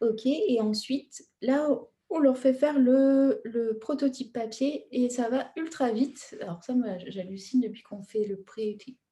[0.00, 1.68] OK, et ensuite, là,
[2.10, 6.36] on leur fait faire le, le prototype papier et ça va ultra vite.
[6.40, 8.42] Alors ça, moi, j'hallucine depuis qu'on fait le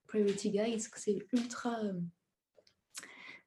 [0.06, 1.80] Priority, Guide, c'est ultra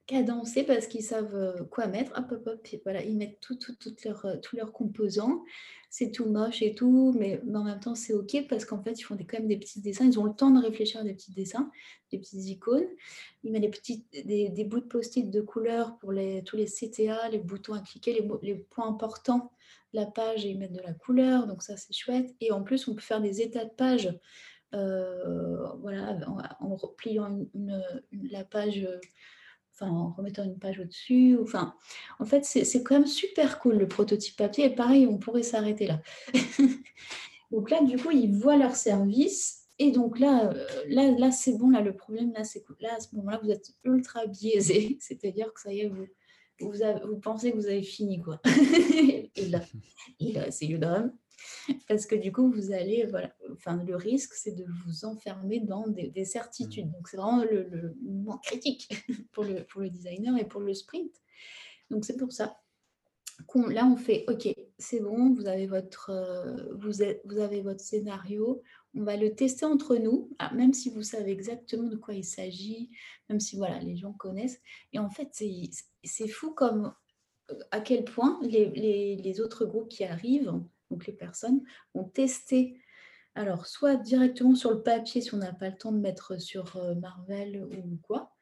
[0.06, 2.12] cadencé parce qu'ils savent euh, quoi mettre.
[2.18, 2.68] Hop, hop, hop.
[2.84, 5.44] voilà, ils mettent tout, tout, leurs, euh, tous leurs composants.
[5.90, 9.04] C'est tout moche et tout, mais, en même temps, c'est OK parce qu'en fait, ils
[9.04, 10.06] font des, quand même des petits dessins.
[10.06, 11.72] Ils ont le temps de réfléchir à des petits dessins,
[12.12, 12.88] des petites icônes.
[13.44, 17.30] Ils mettent des, petits, des, bouts de post-it de couleur pour les, tous les CTA,
[17.30, 19.52] les boutons à cliquer, les, les points importants
[19.94, 21.48] de la page et ils mettent de la couleur.
[21.48, 22.36] Donc, ça, c'est chouette.
[22.42, 24.14] Et en plus, on peut faire des états de page.
[24.74, 26.18] Euh, voilà,
[26.60, 27.48] en, repliant
[28.12, 28.86] la page
[29.82, 31.38] en remettant une page au-dessus.
[31.42, 31.76] Enfin,
[32.20, 34.66] en fait, c'est quand même super cool le prototype papier.
[34.66, 36.02] Et pareil, on pourrait s'arrêter là.
[37.52, 39.64] donc là, du coup, ils voient leur service.
[39.78, 41.70] Et donc là, euh, là, là c'est bon.
[41.70, 44.98] Là, le problème, là, c'est là, à ce moment-là, vous êtes ultra biaisé.
[45.02, 46.08] C'est-à-dire que ça y est, vous,
[46.60, 48.22] vous, pensez que vous avez fini.
[48.22, 48.40] quoi.
[49.36, 49.62] et là,
[50.20, 51.14] là c'est le drame.
[51.88, 55.88] Parce que du coup, vous allez, voilà, enfin, le risque, c'est de vous enfermer dans
[55.88, 56.88] des, certitudes.
[56.88, 56.92] Mmh.
[56.92, 58.90] Donc, c'est vraiment le, moment critique
[59.32, 61.12] pour le, pour le designer et pour le sprint.
[61.90, 62.58] Donc, c'est pour ça
[63.48, 67.62] qu'on, là, on fait, OK, c'est bon, vous avez votre, euh, vous, êtes, vous avez
[67.62, 68.62] votre scénario,
[68.96, 72.24] on va le tester entre nous, ah, même si vous savez exactement de quoi il
[72.24, 72.92] s'agit,
[73.30, 74.62] même si voilà, les gens connaissent.
[74.94, 75.30] Et en fait,
[76.04, 76.94] c'est fou comme
[77.52, 80.54] euh, à quel point les, les, autres groupes qui arrivent,
[80.92, 81.62] donc les personnes,
[81.94, 82.80] ont testé,
[83.34, 86.78] alors soit directement sur le papier si on n'a pas le temps de mettre sur
[86.78, 88.36] euh, Marvel ou quoi,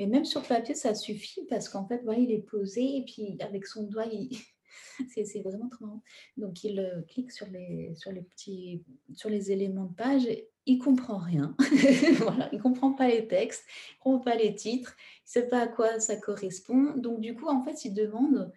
[0.00, 3.36] mais même sur papier, ça suffit parce qu'en fait, voilà, il est posé et puis
[3.40, 4.06] avec son doigt,
[5.14, 6.02] c'est vraiment trop marrant.
[6.38, 8.82] Donc, il euh, clique sur les, sur les petits,
[9.12, 10.22] sur les éléments de page.
[10.64, 11.54] Il comprend rien.
[12.16, 15.68] voilà, il comprend pas les textes, il comprend pas les titres, il sait pas à
[15.68, 16.94] quoi ça correspond.
[16.96, 18.50] Donc, du coup, en fait, il demande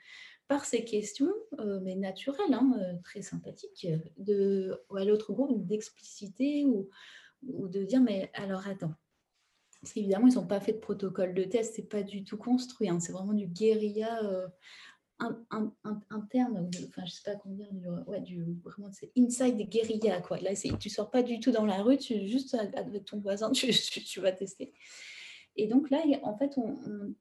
[0.54, 3.88] par ces questions, euh, mais naturelles, hein, euh, très sympathiques,
[4.20, 6.88] de, à l'autre groupe d'expliciter ou,
[7.42, 8.94] de dire, mais alors attends,
[9.82, 12.88] parce qu'évidemment, ils n'ont pas fait de protocole de test, c'est pas du tout construit,
[12.88, 14.22] hein, c'est vraiment du guérilla
[16.12, 20.38] interne, enfin je sais pas dire, du, ouais, du vraiment c'est inside des guérillas quoi.
[20.40, 24.20] Là tu sors pas du tout dans la rue, tu juste avec ton voisin tu,
[24.20, 24.72] vas tester.
[25.56, 26.78] Et donc là, en fait, on,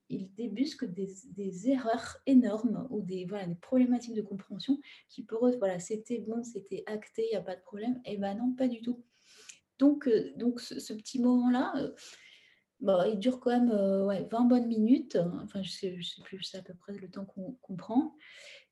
[0.09, 5.47] il débusque des, des, erreurs énormes ou des, voilà, des problématiques de compréhension qui pour
[5.47, 8.01] eux, voilà, c'était bon, c'était acté, il n'y a pas de problème.
[8.05, 9.05] Et ben non, pas du tout.
[9.79, 11.91] Donc, euh, donc ce, petit moment-là, euh,
[12.83, 15.17] Bon, il dure quand même euh, ouais, 20 bonnes minutes.
[15.45, 18.17] Enfin, je sais, sais plus, c'est à peu près le temps qu'on prend.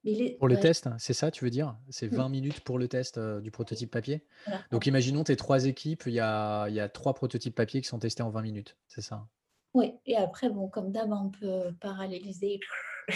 [0.02, 1.76] Mais pour le test, c'est ça, tu veux dire?
[1.90, 2.32] C'est 20 mmh.
[2.32, 4.26] minutes pour le test euh, du prototype papier?
[4.72, 7.88] Donc, imaginons tes trois équipes, il y a, il y a trois prototypes papier qui
[7.88, 9.28] sont testés en 20 minutes, c'est ça?
[9.74, 12.60] Oui, et après, bon, comme d'hab, on peut paralléliser.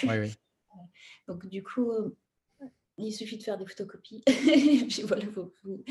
[0.05, 0.35] Oui, oui.
[1.29, 2.17] Donc, du coup, euh,
[2.99, 4.23] il suffit de faire des photocopies.
[4.27, 5.85] et puis voilà, vous, vous,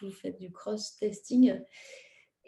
[0.00, 1.60] vous faites du cross-testing.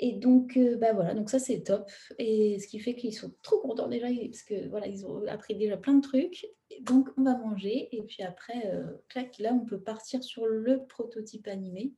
[0.00, 1.90] Et donc, euh, bah voilà, donc ça c'est top.
[2.18, 5.56] Et ce qui fait qu'ils sont trop contents déjà, parce que voilà, ils ont appris
[5.56, 6.46] déjà plein de trucs.
[6.82, 7.88] donc, on va manger.
[7.90, 11.92] Et puis après, euh, clac, là, on peut partir sur le prototype animé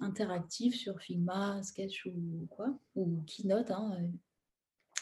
[0.00, 3.70] interactif sur Figma, Sketch ou quoi, ou Keynote.
[3.70, 4.10] Hein,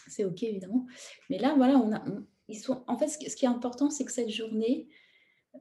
[0.08, 0.86] c'est OK évidemment.
[1.30, 1.82] Mais là, voilà,
[2.48, 2.60] ils.
[2.86, 4.88] En fait, ce qui est important, c'est que cette journée,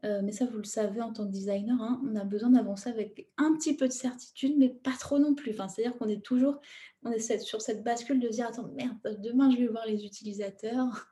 [0.06, 2.90] euh, mais ça, vous le savez en tant que designer, hein, on a besoin d'avancer
[2.90, 5.52] avec un petit peu de certitude, mais pas trop non plus.
[5.52, 6.60] Enfin, C'est-à-dire qu'on est toujours
[7.04, 11.08] on est sur cette bascule de dire Attends, merde, demain je vais voir les utilisateurs.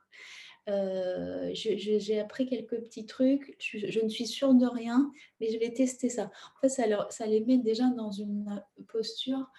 [0.68, 5.10] Euh, j'ai appris quelques petits trucs, je, ne suis sûre de rien,
[5.40, 6.30] mais je vais tester ça.
[6.56, 9.50] En fait, ça, ça les met déjà dans une posture.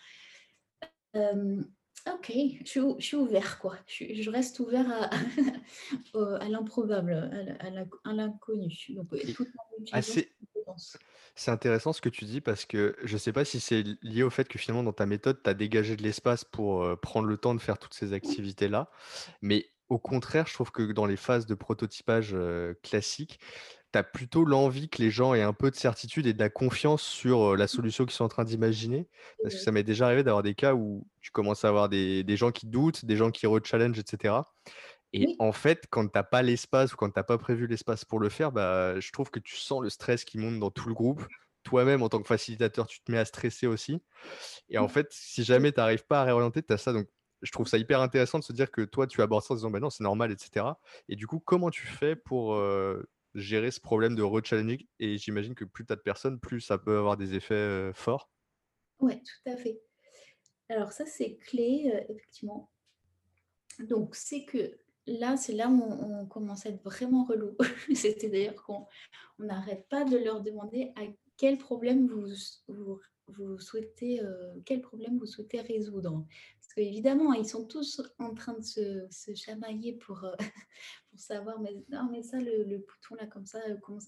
[1.16, 1.62] Euh,
[2.08, 2.32] Ok,
[2.66, 3.76] je suis, ouvert, quoi.
[3.88, 5.10] Je, reste ouvert à,
[6.42, 7.30] à l'improbable,
[8.04, 8.76] à l'inconnu.
[8.90, 9.14] Donc,
[11.36, 14.24] C'est intéressant ce que tu dis parce que je ne sais pas si c'est lié
[14.24, 17.28] au fait que finalement dans ta méthode, tu as dégagé de l'espace pour euh, prendre
[17.28, 18.90] le temps de faire toutes ces activités-là.
[19.42, 23.40] Mais au contraire, je trouve que dans les phases de prototypage euh, classiques,
[23.92, 26.50] tu as plutôt l'envie que les gens aient un peu de certitude et de la
[26.50, 29.08] confiance sur la solution qu'ils sont en train d'imaginer?
[29.42, 32.26] Parce que ça m'est déjà arrivé d'avoir des cas où tu commences à avoir des,
[32.38, 34.36] gens qui doutent, des gens qui re-challenge, etc.
[35.14, 38.06] Et en fait, quand tu n'as pas l'espace ou quand tu n'as pas prévu l'espace
[38.06, 40.88] pour le faire, bah, je trouve que tu sens le stress qui monte dans tout
[40.88, 41.26] le groupe.
[41.64, 44.02] Toi-même, en tant que facilitateur, tu te mets à stresser aussi.
[44.70, 46.94] Et en fait, si jamais tu n'arrives pas à réorienter, tu as ça.
[46.94, 47.08] Donc,
[47.42, 49.70] je trouve ça hyper intéressant de se dire que toi, tu abordes ça en disant,
[49.70, 50.66] bah non, c'est normal, etc.
[51.10, 52.56] Et du coup, comment tu fais pour
[53.36, 56.78] gérer ce problème de re-challenging Et j'imagine que plus tu as de personnes, plus ça
[56.78, 58.30] peut avoir des effets forts.
[59.00, 59.82] Oui, tout à fait.
[60.70, 62.72] Alors ça, c'est clé, effectivement.
[63.80, 64.78] Donc, c'est que
[65.08, 67.56] là, c'est là où on, commence à être vraiment relou.
[67.96, 68.86] C'était d'ailleurs qu'on
[69.40, 71.02] n'arrête pas de leur demander à
[71.38, 72.28] quel problème vous,
[73.28, 74.22] vous, souhaitez,
[74.66, 76.26] quel problème vous souhaitez résoudre.
[76.72, 80.34] Parce qu'évidemment, ils sont tous en train de se, chamailler pour, euh,
[81.10, 84.00] pour savoir, mais non, mais ça, le, bouton là, comme ça, euh, comment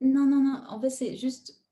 [0.00, 0.64] Non, non, non.
[0.66, 1.62] En fait, c'est juste,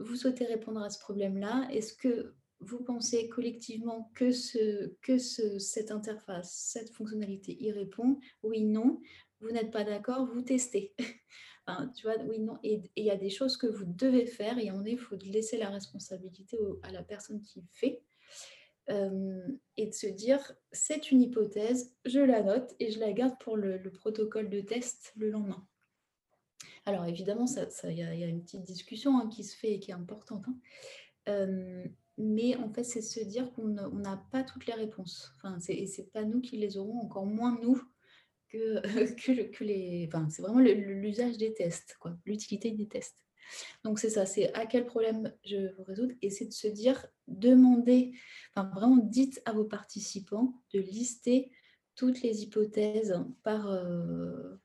[0.00, 1.68] vous souhaitez répondre à ce problème-là.
[1.70, 8.18] Est-ce que vous pensez collectivement que, ce, que ce, cette interface, cette fonctionnalité y répond?
[8.42, 9.00] Oui, non.
[9.38, 10.96] Vous n'êtes pas d'accord, vous testez.
[11.94, 12.58] tu vois, oui, non.
[12.64, 15.14] Et il y a des choses que vous devez faire et en est, il faut
[15.14, 18.02] laisser la responsabilité à la personne qui fait.
[18.90, 23.38] Euh, et de se dire, c'est une hypothèse, je la note et je la garde
[23.40, 25.66] pour le, protocole de test le lendemain.
[26.86, 29.90] Alors évidemment, il ça, y, a une petite discussion hein, qui se fait et qui
[29.90, 30.44] est importante.
[30.48, 30.56] Hein.
[31.28, 31.84] Euh,
[32.18, 35.32] mais en fait, c'est se dire qu'on n'a pas toutes les réponses.
[35.36, 37.80] Enfin, et ce n'est pas nous qui les aurons, encore moins nous
[38.48, 38.80] que,
[39.52, 40.08] que, les...
[40.08, 43.24] Enfin, c'est vraiment l'usage des tests, l'utilité des tests.
[43.84, 47.06] Donc c'est ça, c'est à quel problème je vous résoudre et c'est de se dire,
[47.28, 48.12] demandez,
[48.54, 51.50] enfin vraiment dites à vos participants de lister
[51.94, 54.56] toutes les hypothèses par, euh,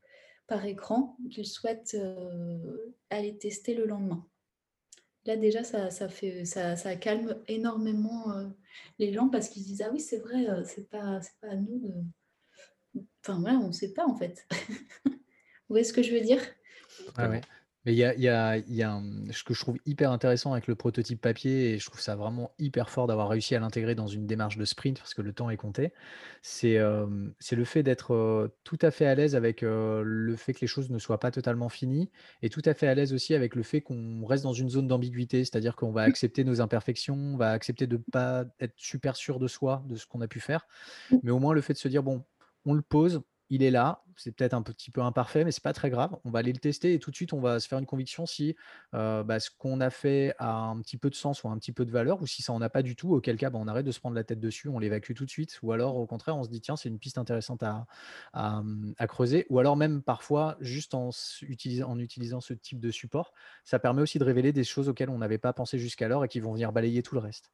[0.48, 4.26] par écran qu'ils souhaitent euh, aller tester le lendemain.
[5.26, 8.48] là déjà, ça, ça fait, ça, calme énormément euh,
[9.00, 11.56] les gens parce qu'ils se disent, ah oui, c'est vrai, euh, c'est pas, pas à
[11.56, 11.94] nous de...
[13.22, 14.48] Enfin, voilà, on ne sait pas en fait.
[15.06, 16.42] Vous voyez ce que je veux dire?
[17.18, 17.42] Ah ouais.
[17.86, 20.68] Mais il y a, y a- y a ce que je trouve hyper intéressant avec
[20.68, 24.08] le prototype papier, et je trouve ça vraiment hyper fort d'avoir réussi à l'intégrer dans
[24.08, 25.94] une démarche de sprint, parce que le temps est compté,
[26.42, 27.06] c'est euh,
[27.52, 30.68] le fait d'être euh, tout à fait à l'aise avec euh, le fait que les
[30.68, 32.10] choses ne soient pas totalement finies,
[32.42, 34.88] et tout à fait à l'aise aussi avec le fait qu'on reste dans une zone
[34.88, 39.16] d'ambiguïté, c'est-à-dire qu'on va accepter nos imperfections, on va accepter de ne pas être super
[39.16, 40.66] sûr de soi, de ce qu'on a pu faire,
[41.24, 42.24] mais au moins le fait de se dire, bon,
[42.66, 45.74] on le pose, il est là, c'est peut-être un petit peu imparfait, mais c'est pas
[45.74, 46.16] très grave.
[46.24, 48.26] On va aller le tester et tout de suite, on va se faire une conviction
[48.26, 48.56] si
[48.94, 51.86] bah, ce qu'on a fait a un petit peu de sens ou un petit peu
[51.86, 53.86] de valeur, ou si ça en a pas du tout, auquel cas bah, on arrête
[53.86, 56.38] de se prendre la tête dessus, on l'évacue tout de suite, ou alors au contraire,
[56.38, 57.86] on se dit tiens, c'est une piste intéressante à,
[58.34, 61.10] à creuser, ou alors même parfois, juste en
[61.42, 63.34] utilisant ce type de support,
[63.64, 66.40] ça permet aussi de révéler des choses auxquelles on n'avait pas pensé jusqu'alors et qui
[66.40, 67.52] vont venir balayer tout le reste.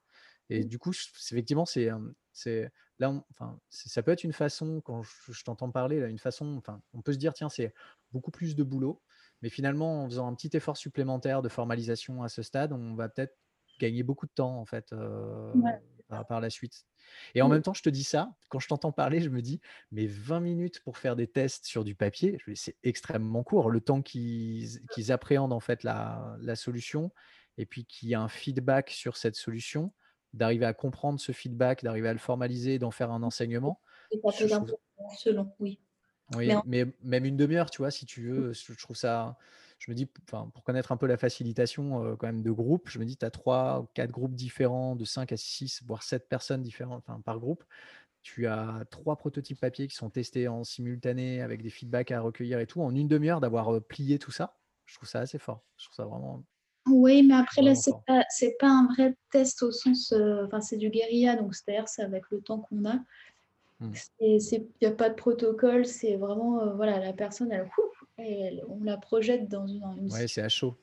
[0.50, 1.98] Et du coup, je- effectivement, c'est, euh,
[2.32, 6.08] c'est là, on- enfin, ça peut être une façon, quand je, je t'entends parler, là,
[6.08, 7.74] une façon, enfin, on peut se dire, tiens, c'est
[8.12, 9.02] beaucoup plus de boulot,
[9.42, 13.08] mais finalement, en faisant un petit effort supplémentaire de formalisation à ce stade, on va
[13.08, 13.36] peut-être
[13.78, 15.82] gagner beaucoup de temps, en fait, euh, Ouais.
[16.08, 16.84] par, par la suite.
[17.34, 17.48] Et en Oui.
[17.48, 20.40] même temps, je te dis ça, quand je t'entends parler, je me dis, mais 20
[20.40, 25.12] minutes pour faire des tests sur du papier, c'est extrêmement court, le temps qu'ils qu'ils
[25.12, 27.12] appréhendent, en fait, la, la solution,
[27.58, 29.92] et puis qu'il y a un feedback sur cette solution
[30.34, 33.80] d'arriver à comprendre ce feedback, d'arriver à le formaliser, d'en faire un enseignement.
[34.10, 34.76] Et ça trouve,
[35.18, 35.80] selon, oui.
[36.34, 39.36] oui, Mais en- mais même une demi-heure, tu vois, si tu veux, je trouve ça.
[39.78, 42.88] Je me dis, enfin, pour connaître un peu la facilitation euh, quand même de groupe,
[42.88, 46.04] je me dis, tu as trois ou quatre groupes différents, de 5 à 6, voire
[46.04, 47.64] 7 personnes différentes enfin, par groupe.
[48.22, 52.60] Tu as trois prototypes papier qui sont testés en simultané avec des feedbacks à recueillir
[52.60, 52.82] et tout.
[52.82, 55.64] En une demi-heure, d'avoir euh, plié tout ça, je trouve ça assez fort.
[55.78, 56.44] Je trouve ça vraiment,
[56.86, 58.24] Oui, mais après, là, c'est pas,
[58.58, 60.12] pas un vrai test au sens.
[60.12, 62.98] euh, Enfin, c'est du guérilla, donc c'est-à-dire, c'est avec le temps qu'on a.
[64.20, 64.38] Il
[64.80, 68.82] n'y a pas de protocole, c'est vraiment, euh, voilà, la personne, elle, ouf, elle- on
[68.84, 70.76] la projette dans une, une Ouais, c'est à chaud.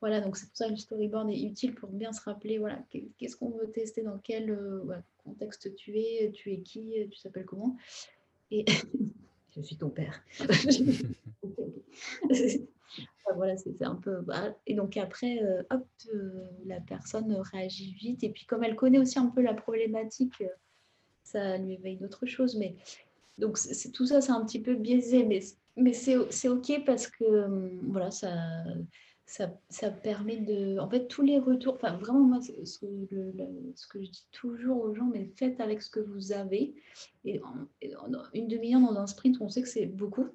[0.00, 2.78] Voilà, donc c'est pour ça que le storyboard est utile pour bien se rappeler, voilà,
[2.90, 6.92] qu'est- qu'est-ce qu'on veut tester, dans quel euh, voilà, contexte tu es, tu es qui,
[7.10, 7.76] tu t'appelles comment.
[8.50, 8.64] Et
[9.56, 10.22] je suis ton père.
[13.34, 14.20] Voilà, c'est un peu.
[14.20, 18.22] bah, et donc après, euh, hop, euh, la personne réagit vite.
[18.22, 20.48] Et puis comme elle connaît aussi un peu la problématique, euh,
[21.24, 22.56] ça lui éveille d'autres choses.
[22.56, 22.76] Mais
[23.38, 25.40] donc c'est tout ça, c'est un petit peu biaisé, mais,
[25.76, 28.32] mais c'est ok parce que hum, voilà, ça,
[29.26, 30.78] ça, ça permet de.
[30.78, 33.08] En fait, tous les retours, enfin vraiment, moi, ce que,
[33.74, 36.74] ce que je dis toujours aux gens, mais faites avec ce que vous avez.
[37.24, 37.68] Et en-
[38.34, 40.26] une demi-heure dans un sprint, on sait que c'est beaucoup.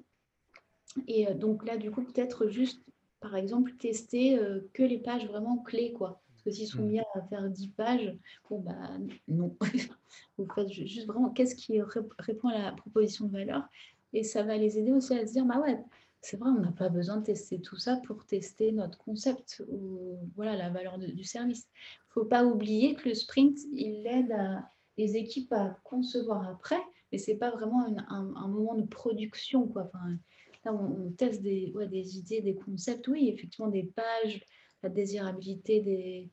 [1.06, 2.82] Et euh, donc là, du coup, peut-être juste,
[3.20, 6.22] par exemple, tester euh, que les pages vraiment clés, quoi.
[6.28, 6.88] Parce que s'ils sont Hmm.
[6.88, 8.16] mis à faire 10 pages,
[8.48, 8.90] bon, bah
[9.28, 9.56] non.
[10.38, 13.68] Vous faites ju- juste vraiment qu'est-ce qui ré- répond à la proposition de valeur?
[14.12, 15.78] Et ça va les aider aussi à se dire, bah ouais,
[16.22, 20.18] c'est vrai, on n'a pas besoin de tester tout ça pour tester notre concept ou
[20.34, 21.68] voilà, la valeur de- du service.
[21.68, 24.68] Il ne faut pas oublier que le sprint, il aide à-
[24.98, 26.80] les équipes à concevoir après,
[27.12, 29.84] mais ce n'est pas vraiment une- un, un moment de production, quoi.
[29.84, 30.16] Enfin,
[30.64, 34.40] Là, on, on teste des, ouais, des idées, des concepts, oui, effectivement, des pages,
[34.82, 36.30] la désirabilité des,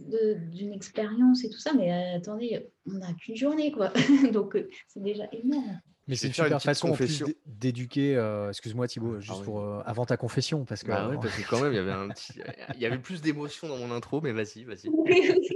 [0.00, 3.92] de- d'une expérience et tout ça, mais euh, attendez, on n'a qu'une journée, quoi.
[4.32, 5.80] Donc, euh, c'est déjà énorme.
[6.08, 8.16] Mais c'est une super façon en plus d'éduquer.
[8.16, 9.44] euh, Excuse-moi Thibaut, juste oui.
[9.44, 11.78] pour euh, avant ta confession, parce que Bah ouais, parce que quand même, il y
[11.78, 12.32] avait un petit,
[12.74, 14.90] il y avait plus d'émotion dans mon intro, mais vas-y, vas-y.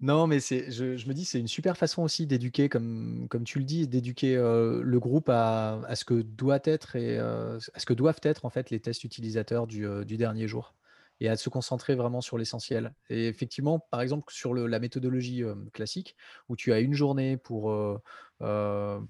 [0.00, 3.58] non, mais c'est, je, me dis, c'est une super façon aussi d'éduquer, comme, comme tu
[3.58, 8.20] le dis, d'éduquer le groupe à, ce que doit être et à ce que doivent
[8.22, 10.74] être en fait les tests utilisateurs du dernier jour
[11.20, 12.94] et à se concentrer vraiment sur l'essentiel.
[13.10, 16.16] Et effectivement, par exemple, sur le- la méthodologie euh, classique,
[16.48, 18.00] où tu as une journée pour, euh,
[18.42, 19.00] euh,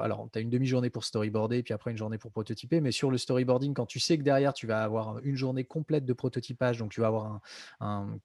[0.00, 3.10] alors, tu as une demi-journée pour storyboarder, puis après une journée pour prototyper, mais sur
[3.10, 6.78] le storyboarding, quand tu sais que derrière, tu vas avoir une journée complète de prototypage,
[6.78, 7.40] donc tu vas avoir
[7.80, 8.18] un,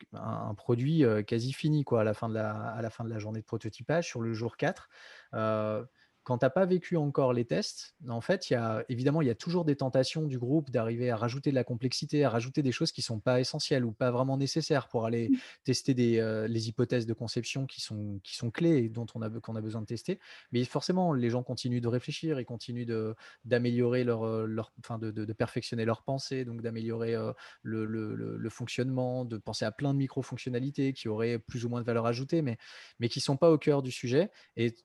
[0.55, 3.39] produit quasi fini quoi, à, la fin de la, à la fin de la journée
[3.39, 4.89] de prototypage, sur le jour 4.
[6.23, 9.27] Quand tu n'as pas vécu encore les tests, en fait, il y a, évidemment, il
[9.27, 12.61] y a toujours des tentations du groupe d'arriver à rajouter de la complexité, à rajouter
[12.61, 15.31] des choses qui ne sont pas essentielles ou pas vraiment nécessaires pour aller
[15.63, 19.21] tester des, euh, les hypothèses de conception qui sont, qui sont clés et dont on
[19.21, 20.19] a, qu'on a besoin de tester.
[20.51, 23.15] Mais forcément, les gens continuent de réfléchir, ils continuent de,
[23.45, 27.85] d'améliorer leur, euh, leur, enfin de, de, de perfectionner leur pensée, donc d'améliorer euh, le,
[27.85, 31.81] le, le, le fonctionnement, de penser à plein de micro-fonctionnalités qui auraient plus ou moins
[31.81, 32.57] de valeur ajoutée, mais,
[32.99, 34.29] mais qui ne sont pas au cœur du sujet.
[34.55, 34.75] Et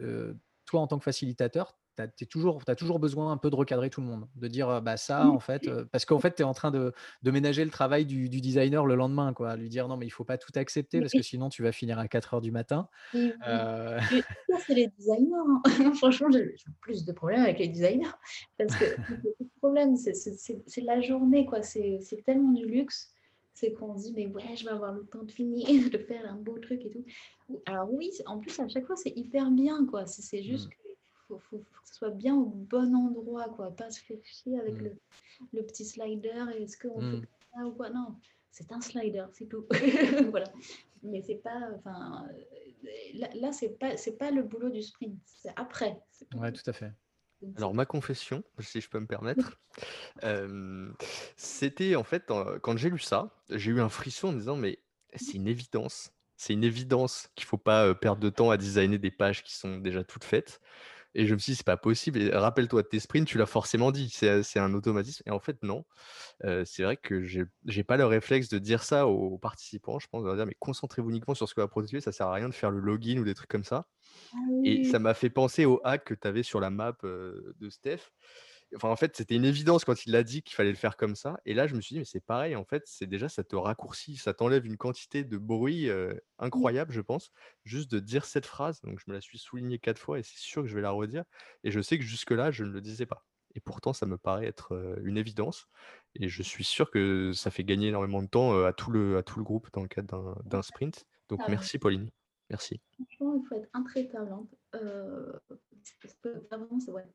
[0.00, 0.34] euh,
[0.74, 4.00] toi, en tant que facilitateur, as, toujours, as toujours besoin un peu de recadrer tout
[4.00, 6.72] le monde, de dire bah ça en fait, parce qu'en fait tu es en train
[6.72, 10.10] de, de, ménager le travail du, designer le lendemain, quoi, lui dire non mais il
[10.10, 12.88] faut pas tout accepter parce que sinon tu vas finir à 4 heures du matin.
[13.14, 14.00] Euh...
[14.66, 15.92] C'est les designers, hein.
[15.94, 18.10] franchement j'ai plus de problèmes avec les designers
[18.58, 23.13] parce que le problème c'est la journée, quoi, c'est tellement du luxe
[23.54, 26.36] c'est qu'on dit mais ouais je vais avoir le temps de finir de faire un
[26.36, 27.04] beau truc et tout.
[27.66, 30.06] Alors oui en plus à chaque fois c'est hyper bien quoi.
[30.06, 30.70] C'est juste mmh.
[30.70, 30.96] qu'il
[31.28, 33.70] faut, faut, que ce soit bien au bon endroit quoi.
[33.70, 34.84] Pas se faire chier avec mmh.
[34.84, 34.96] le,
[35.54, 37.20] le, petit slider est-ce qu'on mmh.
[37.22, 37.90] fait ça ou quoi.
[37.90, 38.16] Non
[38.50, 39.64] c'est un slider c'est tout.
[40.30, 40.52] Voilà.
[41.02, 42.26] Mais c'est pas enfin
[43.14, 46.02] là, là c'est pas c'est pas le boulot du sprint c'est après.
[46.36, 46.92] Ouais tout à fait
[47.56, 49.58] alors ma confession, si je peux me permettre,
[51.36, 52.30] c'était en fait,
[52.62, 54.78] quand j'ai lu ça, j'ai eu un frisson en me disant: «Mais
[55.14, 59.10] c'est une évidence, c'est une évidence qu'il faut pas, perdre de temps à designer des
[59.10, 60.60] pages qui sont déjà toutes faites».
[61.14, 63.46] Et je me suis dit: «C'est pas possible» et rappelle-toi de tes sprints, tu l'as
[63.46, 65.84] forcément dit, c'est, un automatisme et en fait non.
[66.64, 70.22] c'est vrai que j'ai j'ai pas le réflexe de dire ça aux participants, je pense,
[70.22, 72.48] de leur dire: «Mais concentrez-vous uniquement sur ce que va prototyper, ça sert à rien
[72.48, 73.88] de faire le login ou des trucs comme ça».
[74.32, 77.70] Ah et ça m'a fait penser au hack que tu avais sur la map de
[77.70, 78.10] Steph.
[78.76, 81.14] Enfin, en fait, c'était une évidence quand il l'a dit qu'il fallait le faire comme
[81.14, 81.38] ça.
[81.46, 83.56] Et là, je me suis dit, mais c'est pareil, en fait, c'est déjà, ça te
[83.56, 85.88] raccourcit, ça t'enlève une quantité de bruit
[86.38, 87.32] incroyable, je pense,
[87.64, 88.80] juste de dire cette phrase.
[88.82, 90.90] Donc, je me la suis soulignée quatre fois et c'est sûr que je vais la
[90.90, 91.24] redire.
[91.62, 93.24] Et je sais que jusque-là, je ne le disais pas.
[93.54, 95.68] Et pourtant, ça me paraît être une évidence.
[96.16, 99.22] Et je suis sûr que ça fait gagner énormément de temps à tout le, à
[99.22, 101.06] tout le groupe dans le cadre d'un sprint.
[101.28, 102.10] Donc, ah merci, Pauline.
[102.50, 102.80] Merci.
[102.94, 104.32] Franchement, il faut être intraitable.
[104.32, 104.46] Hein.
[104.74, 105.32] Euh,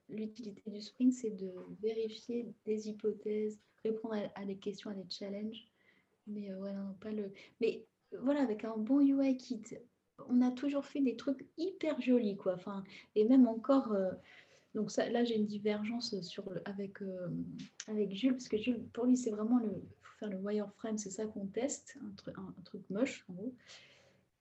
[0.10, 1.52] l'utilité du sprint, c'est de
[1.82, 5.68] vérifier des hypothèses, répondre à, des questions, à des challenges.
[6.28, 7.32] Mais euh, pas le.
[7.62, 7.86] Mais
[8.22, 9.64] voilà, avec un bon UI kit,
[10.28, 12.54] on a toujours fait des trucs hyper jolis, quoi.
[12.54, 12.84] Enfin,
[13.16, 13.92] et même encore.
[13.94, 14.12] Euh,
[14.76, 17.00] donc là, j'ai une divergence sur avec,
[17.88, 19.82] avec Jules, parce que Jules, pour lui, c'est vraiment le.
[20.20, 23.56] faire le wireframe, c'est ça qu'on teste, un, un, truc moche, en gros.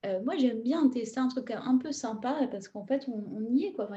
[0.05, 3.65] Euh, moi, j'aime bien tester un truc un peu sympa parce qu'en fait, on, y
[3.65, 3.73] est.
[3.73, 3.89] Quoi.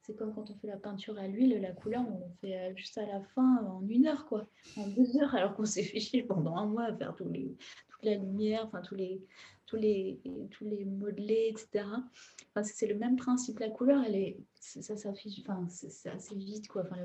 [0.00, 2.74] c'est comme quand on fait la peinture à l'huile, la couleur, on le fait euh,
[2.74, 6.22] juste à la fin en une heure, quoi, en deux heures, alors qu'on s'est fait
[6.22, 7.54] pendant un mois à faire tous les,
[7.90, 9.20] toute la lumière, enfin tous les,
[9.66, 10.18] tous les,
[10.50, 11.84] tous les modelés, etc.
[11.84, 13.58] Enfin, c'est le même principe.
[13.58, 16.82] La couleur, elle est, ça s'affiche, enfin, c'est assez vite, quoi.
[16.82, 16.96] Enfin,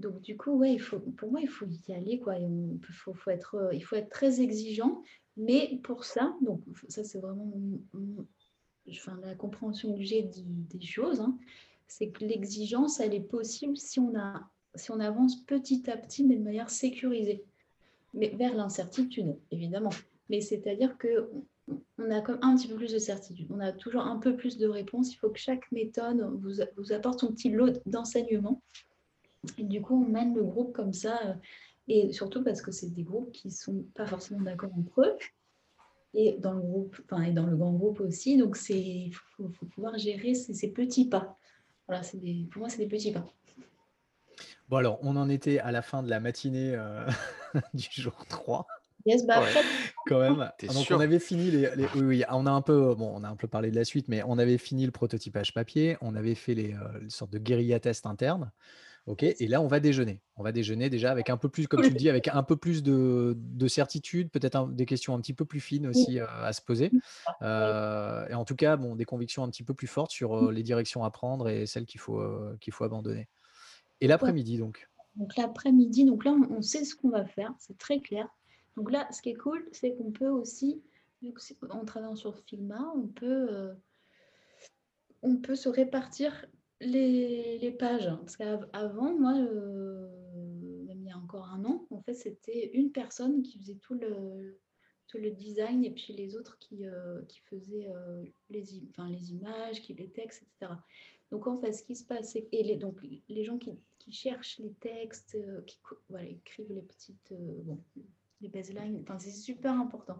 [0.00, 2.36] donc du coup, ouais, il faut, pour moi, il faut y aller, quoi.
[2.36, 5.02] Il faut, être, euh, il faut être très exigeant
[5.36, 7.50] mais pour ça, donc ça c'est vraiment
[8.90, 11.36] enfin, la compréhension que j'ai des choses, hein,
[11.86, 16.24] c'est que l'exigence, elle est possible si on, a, si on avance petit à petit,
[16.24, 17.44] mais de manière sécurisée.
[18.14, 19.90] Mais vers l'incertitude, évidemment.
[20.28, 21.30] Mais c'est-à-dire que
[21.98, 23.46] on a comme un petit peu plus de certitude.
[23.50, 25.12] On a toujours un peu plus de réponses.
[25.12, 28.60] Il faut que chaque méthode vous, vous apporte son petit lot d'enseignement.
[29.58, 31.34] Et du coup, on mène le groupe comme ça euh,
[31.88, 35.16] et surtout parce que c'est des groupes qui ne sont pas forcément d'accord entre eux.
[36.14, 38.36] Et dans le groupe, enfin, et dans le grand groupe aussi.
[38.36, 41.38] Donc, il faut, pouvoir gérer ces, petits pas.
[41.88, 43.26] Voilà, des, pour moi, c'est des petits pas.
[44.68, 47.06] Bon, alors, on en était à la fin de la matinée euh,
[47.74, 48.66] du jour 3.
[49.04, 49.42] Yes, bah,
[50.06, 50.50] quand même.
[50.74, 53.34] Donc on avait fini les, oui, oui, on a un peu bon, on a un
[53.34, 56.54] peu parlé de la suite, mais on avait fini le prototypage papier, on avait fait
[56.54, 58.52] les, euh, sortes de guérilla tests internes.
[59.06, 60.20] Ok, et là on va déjeuner.
[60.36, 62.56] On va déjeuner déjà avec un peu plus, comme tu le dis, avec un peu
[62.56, 63.36] plus de,
[63.66, 66.92] certitude, peut-être des questions un petit peu plus fines aussi euh, à se poser.
[67.42, 70.52] Euh, et en tout cas, bon, des convictions un petit peu plus fortes sur euh,
[70.52, 72.22] les directions à prendre et celles qu'il faut,
[72.60, 73.28] qu'il faut abandonner.
[74.00, 74.88] Et l'après-midi donc?
[75.16, 78.28] Donc l'après-midi, donc là on, sait ce qu'on va faire, c'est très clair.
[78.76, 80.80] Donc là, ce qui est cool, c'est qu'on peut aussi,
[81.70, 83.74] en travaillant sur Figma, on peut,
[85.22, 86.46] on peut se répartir
[86.84, 90.08] les, pages, parce qu'avant, moi, euh,
[90.84, 93.94] même il y a encore un an, en fait, c'était une personne qui faisait tout
[93.94, 94.60] le,
[95.08, 98.76] tout le design et puis les autres qui, euh, qui faisaient euh, les,
[99.32, 100.72] images, qui les textes, etc.
[101.30, 104.58] Donc, en fait, ce qui se passe, et les, donc, les gens qui, qui cherchent
[104.58, 105.78] les textes, qui
[106.28, 107.32] écrivent les petites,
[107.64, 107.78] bon,
[108.40, 110.18] les baselines, c'est super important.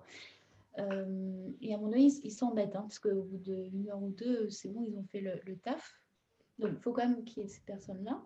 [0.78, 4.70] et à moment donné, ils s'embêtent, hein, parce qu'au bout d'une heure ou deux, c'est
[4.70, 6.01] bon, ils ont fait le taf.
[6.68, 8.22] Il faut quand même qu'il y ait ces personnes-là.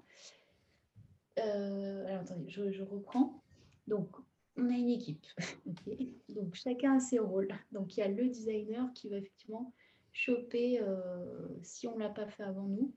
[1.39, 3.43] Euh, alors, attendez, je, reprends.
[3.87, 4.17] Donc,
[4.57, 5.27] on a une équipe.
[6.29, 7.49] Donc, chacun a ses rôles.
[7.73, 9.73] Donc, il y a le designer qui va effectivement
[10.13, 12.95] choper, euh, si on ne l'a pas fait avant nous,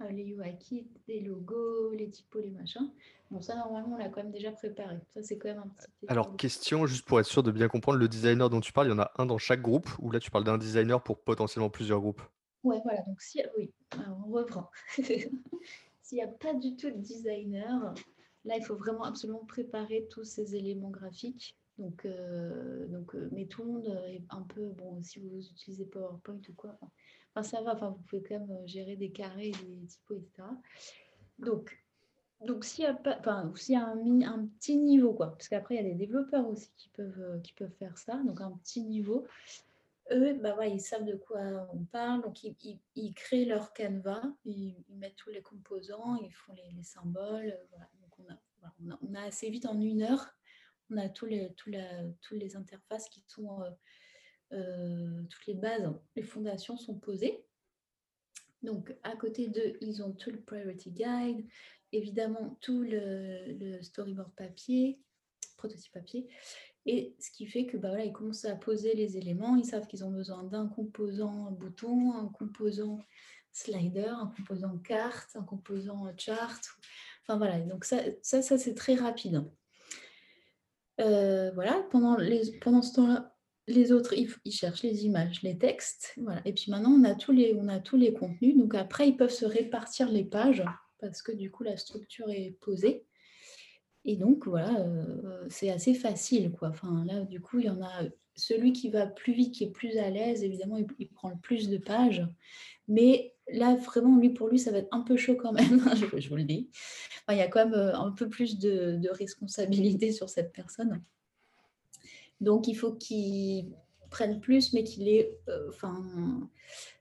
[0.00, 2.90] euh, les UI kits, les logos, les typos, les machins.
[3.30, 4.98] Bon, ça, normalement, on l'a quand même déjà préparé.
[5.14, 5.86] Ça, c'est quand même un petit.
[6.08, 8.90] Alors, question, juste pour être sûr de bien comprendre, le designer dont tu parles, il
[8.90, 11.70] y en a un dans chaque groupe ou là, tu parles d'un designer pour potentiellement
[11.70, 12.22] plusieurs groupes?
[12.62, 13.02] Ouais, voilà.
[13.02, 14.70] Donc, si, oui, on reprend.
[14.98, 17.94] S'il n'y a pas du tout de designer,
[18.44, 21.56] là, il faut vraiment absolument préparer tous ces éléments graphiques.
[21.78, 25.84] Donc, euh, donc euh, mais tout le monde est un peu, bon, si vous utilisez
[25.84, 26.78] PowerPoint ou quoi,
[27.34, 30.48] enfin, ça va, enfin, vous pouvez quand même euh, gérer des carrés, des typos, etc.
[31.38, 31.78] Donc,
[32.46, 35.48] donc s'il y a, pas, enfin, s'il y a un, un, petit niveau, quoi, parce
[35.48, 38.52] qu'après, il y a des développeurs aussi qui peuvent, qui peuvent faire ça, donc un
[38.52, 39.26] petit niveau,
[40.12, 44.76] eux, bah ouais, ils savent de quoi on parle, donc ils, créent leur canevas, ils,
[44.90, 47.58] mettent tous les composants, ils font les, symboles,
[48.00, 48.26] donc
[49.02, 50.36] on a, assez vite en une heure
[50.90, 53.70] on a tous les, toutes les interfaces qui sont, euh,
[54.52, 57.44] euh, toutes les bases, les fondations sont posées.
[58.62, 61.46] Donc, à côté d'eux, ils ont tout le Priority Guide,
[61.92, 65.00] évidemment tout le, storyboard papier,
[65.56, 66.28] prototype papier,
[66.86, 69.86] et ce qui fait que bah voilà, ils commencent à poser les éléments, ils savent
[69.86, 72.98] qu'ils ont besoin d'un composant bouton, un composant
[73.52, 76.60] slider, un composant carte, un composant chart.
[77.22, 79.44] Enfin voilà, donc ça, ça, ça c'est très rapide.
[81.00, 82.16] Euh, voilà, pendant,
[82.60, 83.36] pendant ce temps-là,
[83.68, 86.14] les autres, ils, cherchent les images, les textes.
[86.18, 86.40] Voilà.
[86.44, 88.56] Et puis maintenant, on a, tous les, on a tous les contenus.
[88.56, 90.64] Donc après, ils peuvent se répartir les pages
[91.00, 93.04] parce que du coup, la structure est posée.
[94.06, 96.52] Et donc, voilà, euh, c'est assez facile.
[96.52, 96.68] Quoi.
[96.68, 98.04] Enfin, là, du coup, il y en a
[98.36, 101.68] celui qui va plus vite, qui est plus à l'aise, évidemment, il, prend le plus
[101.68, 102.26] de pages.
[102.86, 105.80] Mais là, vraiment, lui, pour lui, ça va être un peu chaud quand même,
[106.16, 106.70] je, vous le dis.
[107.30, 111.02] il y a quand même euh, un peu plus de, responsabilité sur cette personne.
[112.40, 113.72] Donc, il faut qu'il
[114.10, 115.36] prenne plus, mais qu'il est...
[115.48, 116.48] Euh, enfin,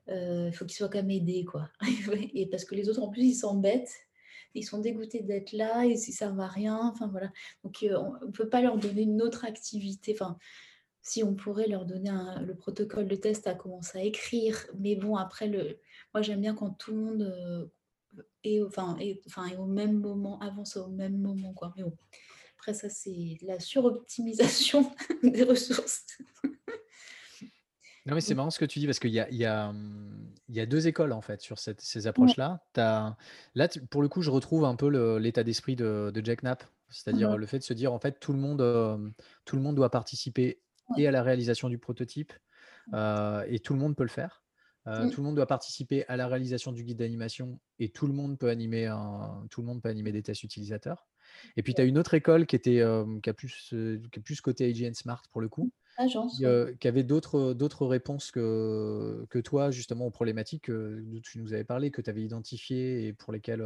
[0.08, 1.70] euh, il faut qu'il soit quand même aidé, quoi.
[2.34, 3.94] Et parce que les autres, en plus, ils s'embêtent
[4.56, 6.80] ils sont dégoûtés d'être là et si ça ne va rien.
[6.94, 7.32] Enfin voilà.
[7.64, 10.14] Donc on ne peut pas leur donner une autre activité.
[10.14, 10.38] Enfin,
[11.02, 14.66] si on pourrait leur donner le protocole de test à commencer à écrire.
[14.80, 15.80] Mais bon, après, le,
[16.14, 17.68] moi j'aime bien quand tout le monde euh,
[18.44, 21.54] est, enfin, est, enfin, au même moment, avance au même moment.
[21.54, 21.74] Quoi.
[21.78, 21.84] Mais
[22.58, 24.92] après ça, c'est la suroptimisation
[25.24, 26.06] des ressources.
[28.06, 29.74] Non, mais c'est marrant ce que tu dis parce qu'il y a, il y, a,
[30.50, 32.64] y a deux écoles en fait sur cette, ces approches-là.
[32.76, 37.46] Là, pour le coup, je retrouve un peu l'état d'esprit de, Jack Knapp, c'est-à-dire le
[37.46, 38.98] fait de se dire en fait tout le monde, euh,
[39.46, 40.60] tout le monde doit participer
[40.98, 42.32] et à la réalisation du prototype.
[42.94, 44.44] Euh, et tout le monde peut le faire.
[44.88, 48.14] Euh, tout le monde doit participer à la réalisation du guide d'animation et tout le
[48.14, 51.08] monde peut animer un, tout le monde peut animer des tests utilisateurs.
[51.58, 53.74] Et puis tu as une autre école qui était euh, qui, a plus,
[54.12, 55.72] qui plus côté IGN Smart pour le coup,
[56.80, 61.64] qui, avait d'autres d'autres réponses que, que toi justement aux problématiques dont tu nous avais
[61.64, 63.64] parlé, que tu avais identifiées et pour lesquelles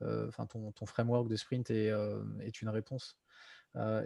[0.00, 1.92] enfin ton, ton, framework de sprint est,
[2.40, 3.16] est une réponse.
[3.76, 4.04] Euh,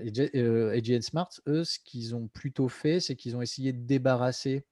[0.75, 4.67] et, Smart, eux, ce qu'ils ont plutôt fait, c'est qu'ils ont essayé de débarrasser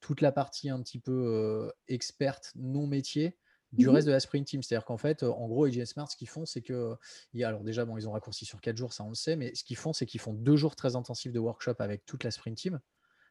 [0.00, 3.36] toute la partie un petit peu euh, experte, non métier,
[3.72, 4.62] du mmh reste de la sprint team.
[4.62, 6.96] C'est-à-dire qu'en fait, en gros, AGN Smart, ce qu'ils font, c'est que,
[7.42, 9.64] alors déjà, bon, ils ont raccourci sur 4 jours, ça on le sait, mais ce
[9.64, 12.56] qu'ils font, c'est qu'ils font deux jours très intensifs de workshop avec toute la sprint
[12.56, 12.80] team.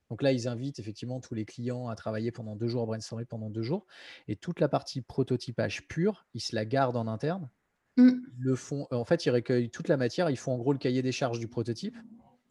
[0.10, 3.26] Donc là, ils invitent effectivement tous les clients à travailler pendant deux jours, à brainstormer
[3.26, 3.88] pendant deux jours.
[4.28, 7.50] Et toute la partie prototypage pure, ils se la gardent en interne.
[7.98, 8.12] Mmh.
[8.38, 11.02] Le font, en fait, ils recueillent toute la matière, ils font en gros le cahier
[11.02, 11.98] des charges du prototype,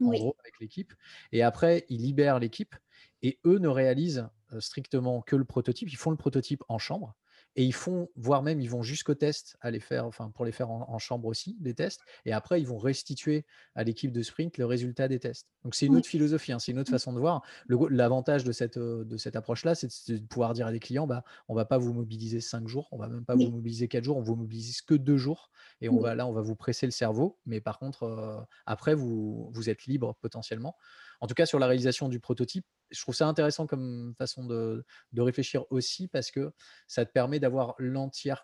[0.03, 0.93] en gros, avec l'équipe.
[1.31, 2.75] Et après, ils libèrent l'équipe
[3.23, 4.29] et eux ne réalisent
[4.59, 5.89] strictement que le prototype.
[5.93, 7.15] Ils font le prototype en chambre
[7.57, 10.53] et ils font, voire même, ils vont jusqu'au test à les faire, enfin, pour les
[10.53, 12.03] faire en, chambre aussi, des tests.
[12.25, 15.49] Et après, ils vont restituer à l'équipe de sprint le résultat des tests.
[15.63, 16.95] Donc, c'est une autre philosophie, hein, c'est une autre mmh.
[16.95, 17.43] façon de voir.
[17.69, 21.55] L'avantage de cette, de cette approche-là, c'est de pouvoir dire à des clients, bah, on
[21.55, 24.23] va pas vous mobiliser cinq jours, on va même pas vous mobiliser quatre jours, on
[24.23, 25.51] vous mobilise que deux jours.
[25.81, 27.39] Et on va, là, on va vous presser le cerveau.
[27.47, 30.77] Mais par contre, après, vous, vous êtes libre potentiellement.
[31.25, 34.85] En tout cas, sur la réalisation du prototype, je trouve ça intéressant comme façon de,
[35.17, 36.53] réfléchir aussi parce que
[36.87, 38.35] ça te permet d'avoir l'entier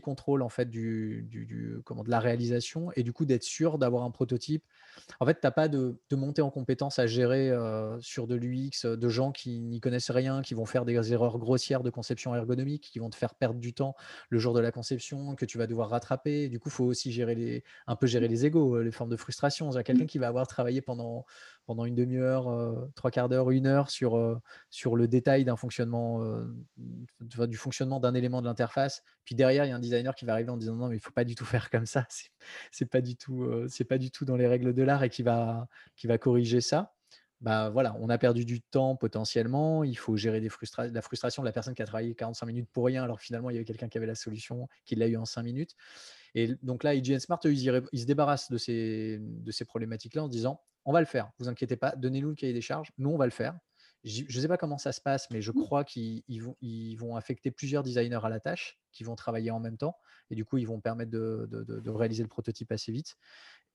[0.00, 4.12] contrôle en fait du, comment, de la réalisation et du coup d'être sûr d'avoir un
[4.12, 4.64] prototype.
[5.18, 8.86] En fait, tu n'as pas de, montée en compétence à gérer euh, sur de l'UX,
[8.86, 12.88] de gens qui n'y connaissent rien, qui vont faire des erreurs grossières de conception ergonomique,
[12.92, 13.96] qui vont te faire perdre du temps
[14.28, 16.48] le jour de la conception, que tu vas devoir rattraper.
[16.48, 19.16] Du coup, il faut aussi gérer les, un peu gérer les égaux, les formes de
[19.16, 19.68] frustration.
[19.72, 21.26] Il y a quelqu'un qui va avoir travaillé pendant
[21.66, 24.38] pendant une demi-heure, euh, trois quarts d'heure, une heure sur, euh,
[24.70, 26.44] sur le détail d'un fonctionnement, euh,
[27.20, 29.02] du fonctionnement d'un élément de l'interface.
[29.24, 31.00] Puis derrière, il y a un designer qui va arriver en disant non, mais il
[31.00, 32.06] faut pas du tout faire comme ça.
[32.72, 35.22] C'est pas du tout, c'est pas du tout dans les règles de l'art et qui
[35.22, 36.92] va, qui va corriger ça.
[37.42, 39.82] Bah voilà, on a perdu du temps potentiellement.
[39.82, 40.48] Il faut gérer des
[40.92, 43.54] la frustration de la personne qui a travaillé 45 minutes pour rien, alors finalement il
[43.54, 45.74] y avait quelqu'un qui avait la solution, qui l'a eu en 5 minutes.
[46.34, 47.58] Et donc là, IGN Smart, ils,
[48.00, 51.76] se débarrassent de ces, de ces problématiques-là en disant on va le faire, vous inquiétez
[51.76, 53.56] pas, donnez-nous le cahier des charges, nous on va le faire.
[54.04, 55.52] je ne sais pas comment ça se passe, mais je Mmh.
[55.52, 59.50] crois qu'ils ils vont, ils vont affecter plusieurs designers à la tâche qui vont travailler
[59.52, 59.96] en même temps.
[60.30, 63.14] Et du coup, ils vont permettre de, de- de- de réaliser le prototype assez vite.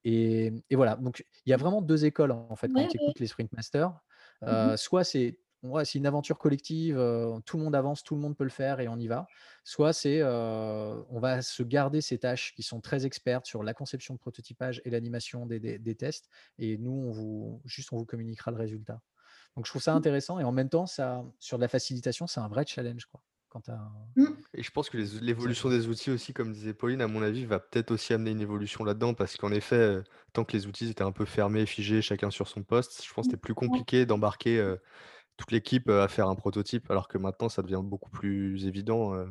[0.04, 2.98] Et, et voilà, donc il y a vraiment deux écoles en fait quand Ouais, tu
[3.00, 3.14] ouais.
[3.14, 4.00] écoutes les Sprint Masters.
[4.46, 8.16] Mmh Euh, soit c'est ouais, c'est une aventure collective, euh, tout le monde avance, tout
[8.16, 9.28] le monde peut le faire et on y va.
[9.64, 13.74] Soit c'est euh, on va se garder ces tâches qui sont très expertes sur la
[13.74, 16.30] conception de prototypage et l'animation des, des- des tests.
[16.58, 19.02] Et nous, on vous, juste on vous communiquera le résultat.
[19.56, 22.40] Donc je trouve ça intéressant et en même temps, ça, sur de la facilitation, c'est
[22.40, 23.06] un vrai challenge.
[23.08, 23.22] Quoi,
[24.16, 24.26] Mmh.
[24.54, 27.60] Et je pense que l'évolution des outils aussi, comme disait Pauline, à mon avis, va
[27.60, 30.02] peut-être aussi amener une évolution là-dedans, parce qu'en effet,
[30.34, 33.26] tant que les outils étaient un peu fermés, figés, chacun sur son poste, je pense
[33.26, 34.76] que c'était plus compliqué d'embarquer euh,
[35.38, 39.26] toute l'équipe à faire un prototype, alors que maintenant, ça devient beaucoup plus évident euh,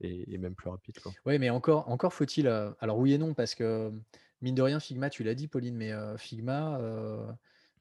[0.00, 0.96] et, et même plus rapide.
[1.26, 2.48] Oui, mais encore, encore faut-il.
[2.48, 3.92] alors oui et non, parce que
[4.40, 6.78] mine de rien, Figma, tu l'as dit, Pauline, mais Figma,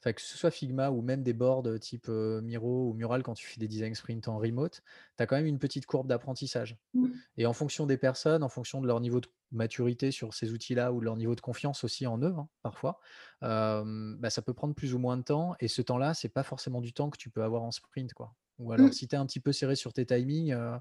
[0.01, 3.33] enfin, que ce soit Figma ou même des boards type euh, Miro ou Mural, quand
[3.33, 4.81] tu fais des design sprints en remote,
[5.17, 6.77] tu as quand même une petite courbe d'apprentissage.
[6.93, 7.07] Mmh.
[7.37, 10.93] Et en fonction des personnes, en fonction de leur niveau de maturité sur ces outils-là
[10.93, 12.99] ou de leur niveau de confiance aussi en eux, hein, parfois,
[13.43, 15.55] euh, bah, ça peut prendre plus ou moins de temps.
[15.59, 18.13] Et ce temps-là, c'est pas forcément du temps que tu peux avoir en sprint.
[18.13, 18.35] Quoi.
[18.59, 18.91] Ou alors, Mmh.
[18.91, 20.77] si tu es un petit peu serré sur tes timings, euh,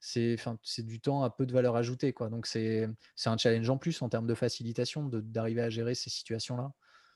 [0.00, 0.36] c'est
[0.84, 2.12] du temps à peu de valeur ajoutée.
[2.12, 2.28] Quoi.
[2.30, 2.88] Donc, c'est
[3.26, 6.72] un challenge en plus en termes de facilitation de- d'arriver à gérer ces situations-là.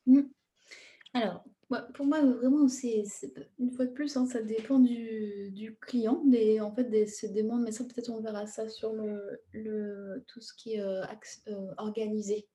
[0.06, 0.22] Mmh.
[1.16, 5.50] Alors, moi- pour moi, vraiment, c'est c'est- une fois de plus, hein, ça dépend du,
[5.52, 9.40] du client, des, en fait, des, demandes, mais ça, peut-être on verra ça sur le,
[9.52, 12.48] le- tout ce qui est euh, axe- euh, organisé.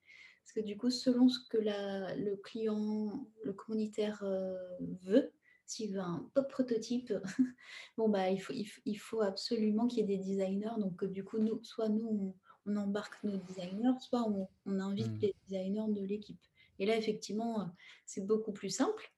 [0.44, 4.56] Parce que du coup, selon ce que la, le client, le communautaire euh,
[5.04, 5.32] veut,
[5.66, 7.14] s'il veut un top prototype,
[7.98, 10.78] bon, bah, il faut, il, f- il faut absolument qu'il y ait des designers.
[10.80, 14.80] Donc, euh, du coup, nous, soit nous, on, on embarque nos designers, soit on, on
[14.80, 15.20] invite Mm.
[15.22, 16.40] les designers de l'équipe.
[16.82, 17.66] Et là, effectivement, euh,
[18.06, 19.14] c'est beaucoup plus simple.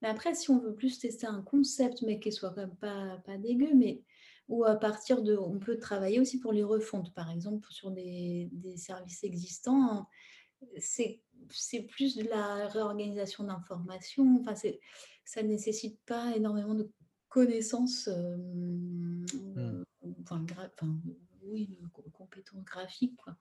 [0.00, 3.18] Mais après, si on veut plus tester un concept, mais qui soit quand même pas,
[3.26, 4.02] pas dégueu, mais
[4.48, 8.48] ou à partir de, on peut travailler aussi pour les refontes, par exemple, sur des,
[8.52, 9.82] des services existants.
[9.90, 10.06] hein.
[10.78, 14.38] C'est c'est plus de la réorganisation d'informations.
[14.40, 14.80] Enfin, c'est-
[15.24, 16.88] ça ne nécessite pas énormément de
[17.28, 18.36] connaissances, euh,
[19.56, 19.84] euh,
[20.22, 21.00] enfin, gra- enfin,
[21.42, 23.36] oui, de co- compétences graphiques, quoi.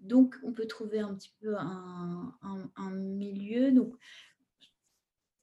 [0.00, 3.72] Donc, on peut trouver un petit peu un, un- un milieu.
[3.72, 3.94] Donc,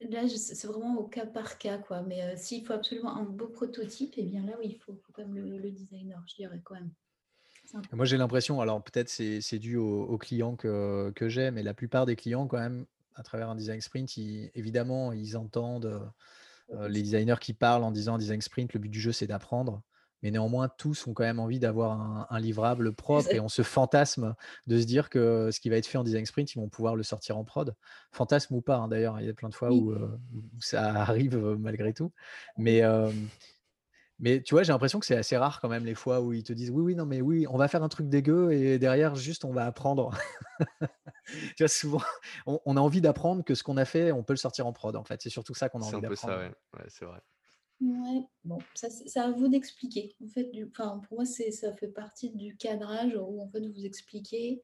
[0.00, 2.02] là, c'est vraiment au cas par cas, quoi.
[2.02, 5.12] Mais euh, s'il faut absolument un beau prototype, eh bien là, oui, il faut, faut
[5.12, 6.90] quand même le, le designer, je dirais quand même.
[7.92, 11.74] Moi, j'ai l'impression, alors peut-être c'est c'est dû aux, clients que, que j'ai, mais la
[11.74, 16.00] plupart des clients, quand même, à travers un design sprint, ils- évidemment, ils entendent
[16.72, 19.82] euh, les designers qui parlent en disant design sprint, le but du jeu, c'est d'apprendre.
[20.24, 23.62] Mais néanmoins, tous ont quand même envie d'avoir un, un livrable propre et on se
[23.62, 24.34] fantasme
[24.66, 26.96] de se dire que ce qui va être fait en design sprint, ils vont pouvoir
[26.96, 27.76] le sortir en prod.
[28.10, 29.80] Fantasme ou pas, hein, d'ailleurs, il y a plein de fois Oui.
[29.80, 32.12] où, euh, où ça arrive euh, malgré tout.
[32.56, 33.12] Mais, euh,
[34.20, 36.44] mais tu vois, j'ai l'impression que c'est assez rare quand même les fois où ils
[36.44, 39.16] te disent oui, oui, non, mais oui, on va faire un truc dégueu et derrière,
[39.16, 40.10] juste, on va apprendre.
[41.56, 42.02] tu vois, souvent,
[42.46, 44.72] on, on a envie d'apprendre que ce qu'on a fait, on peut le sortir en
[44.72, 44.94] prod.
[44.96, 46.38] En fait, c'est surtout ça qu'on a C'est envie un peu ça, d'apprendre.
[46.38, 46.54] ouais.
[46.74, 47.20] Ouais, c'est vrai.
[47.80, 50.14] Ouais, bon, ça, c'est c'est à vous d'expliquer.
[50.24, 53.60] En fait, du, enfin, pour moi, c'est, ça fait partie du cadrage où en fait
[53.66, 54.62] vous expliquez.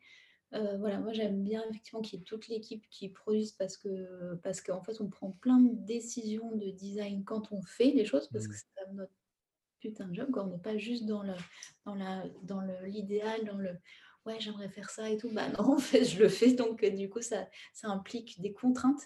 [0.54, 4.34] Euh, voilà, moi j'aime bien effectivement qu'il y ait toute l'équipe qui produise parce que
[4.42, 8.28] parce qu'en fait on prend plein de décisions de design quand on fait les choses
[8.32, 8.56] parce que Mm.
[8.56, 9.12] c'est quand même notre
[9.80, 10.44] putain de job, quoi.
[10.44, 11.34] On n'est pas juste dans le
[11.86, 13.70] dans la dans le l'idéal, dans le
[14.26, 15.30] ouais j'aimerais faire ça et tout.
[15.32, 19.02] Bah non, en fait je le fais donc du coup ça ça implique des contraintes.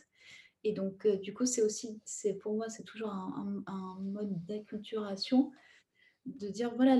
[0.65, 3.62] Et donc, euh, du coup, c'est aussi, c'est pour moi, c'est toujours un,
[4.01, 5.53] mode d'acculturation
[6.27, 6.99] de dire voilà,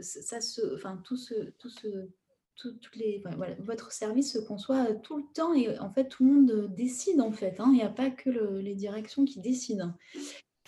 [0.00, 2.08] ça se, enfin, tout ce, tout ce,
[2.54, 3.22] tout- toutes les,
[3.58, 7.32] votre service se conçoit tout le temps et en fait, tout le monde décide en
[7.32, 7.58] fait.
[7.58, 7.66] hein.
[7.72, 9.92] Il n'y a pas que le- les directions qui décident.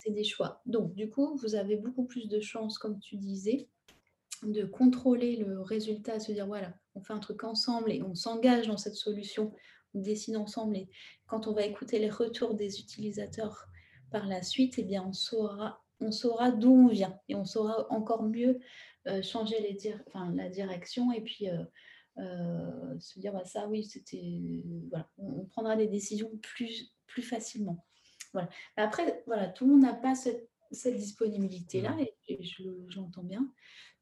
[0.03, 0.61] C'est des choix.
[0.65, 3.69] Donc, du coup, vous avez beaucoup plus de chances, comme tu disais,
[4.41, 8.67] de contrôler le résultat, se dire voilà, on fait un truc ensemble et on s'engage
[8.67, 9.53] dans cette solution, on
[9.93, 10.89] décide ensemble et
[11.27, 13.67] quand on va écouter les retours des utilisateurs
[14.11, 17.87] par la suite, eh bien on saura, on saura d'où on vient et on saura
[17.91, 18.59] encore mieux
[19.07, 21.63] euh, changer les dir- enfin, la direction et puis euh,
[22.19, 24.41] euh, se dire bah, ça oui c'était
[24.89, 27.85] voilà, on, on prendra des décisions plus, plus facilement.
[28.33, 28.49] Voilà.
[28.77, 31.99] Mais Après, voilà, tout le monde n'a pas cette, cette disponibilité-là Mm.
[31.99, 33.51] et, et je, le- je l'entends bien.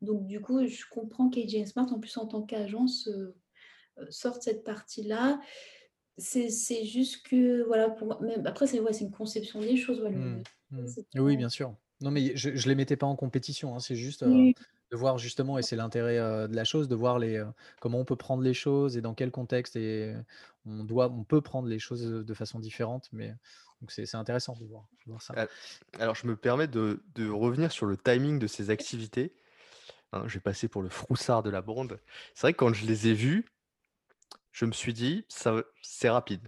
[0.01, 3.07] Donc, du coup, je comprends qu'AJ Smart, en plus en tant qu'agence,
[4.09, 5.39] sorte cette partie-là.
[6.21, 9.99] C'est c'est juste que, voilà, pour moi, même, après, c'est ouais, une conception des choses.
[10.01, 10.87] ouais, le- Mm, le- mm.
[10.87, 11.75] c'est Oui, bien sûr.
[12.01, 13.75] Non, mais je ne les mettais pas en compétition.
[13.75, 14.51] hein, C'est juste euh,
[14.91, 17.45] de voir justement, et c'est l'intérêt euh, de la chose, de voir les, euh,
[17.79, 20.13] comment on peut prendre les choses et dans quel contexte et
[20.65, 23.09] on doit, on peut prendre les choses de façon différente.
[23.13, 23.33] Mais
[23.81, 24.87] Donc c'est intéressant de voir,
[25.21, 25.35] ça.
[25.99, 29.33] Alors, je me permets de, revenir sur le timing de ces activités.
[30.13, 31.99] Hein, J'ai passé pour le froussard de la bande.
[32.33, 33.45] C'est vrai que quand je les ai vus,
[34.51, 36.47] je me suis dit, ça, c'est rapide.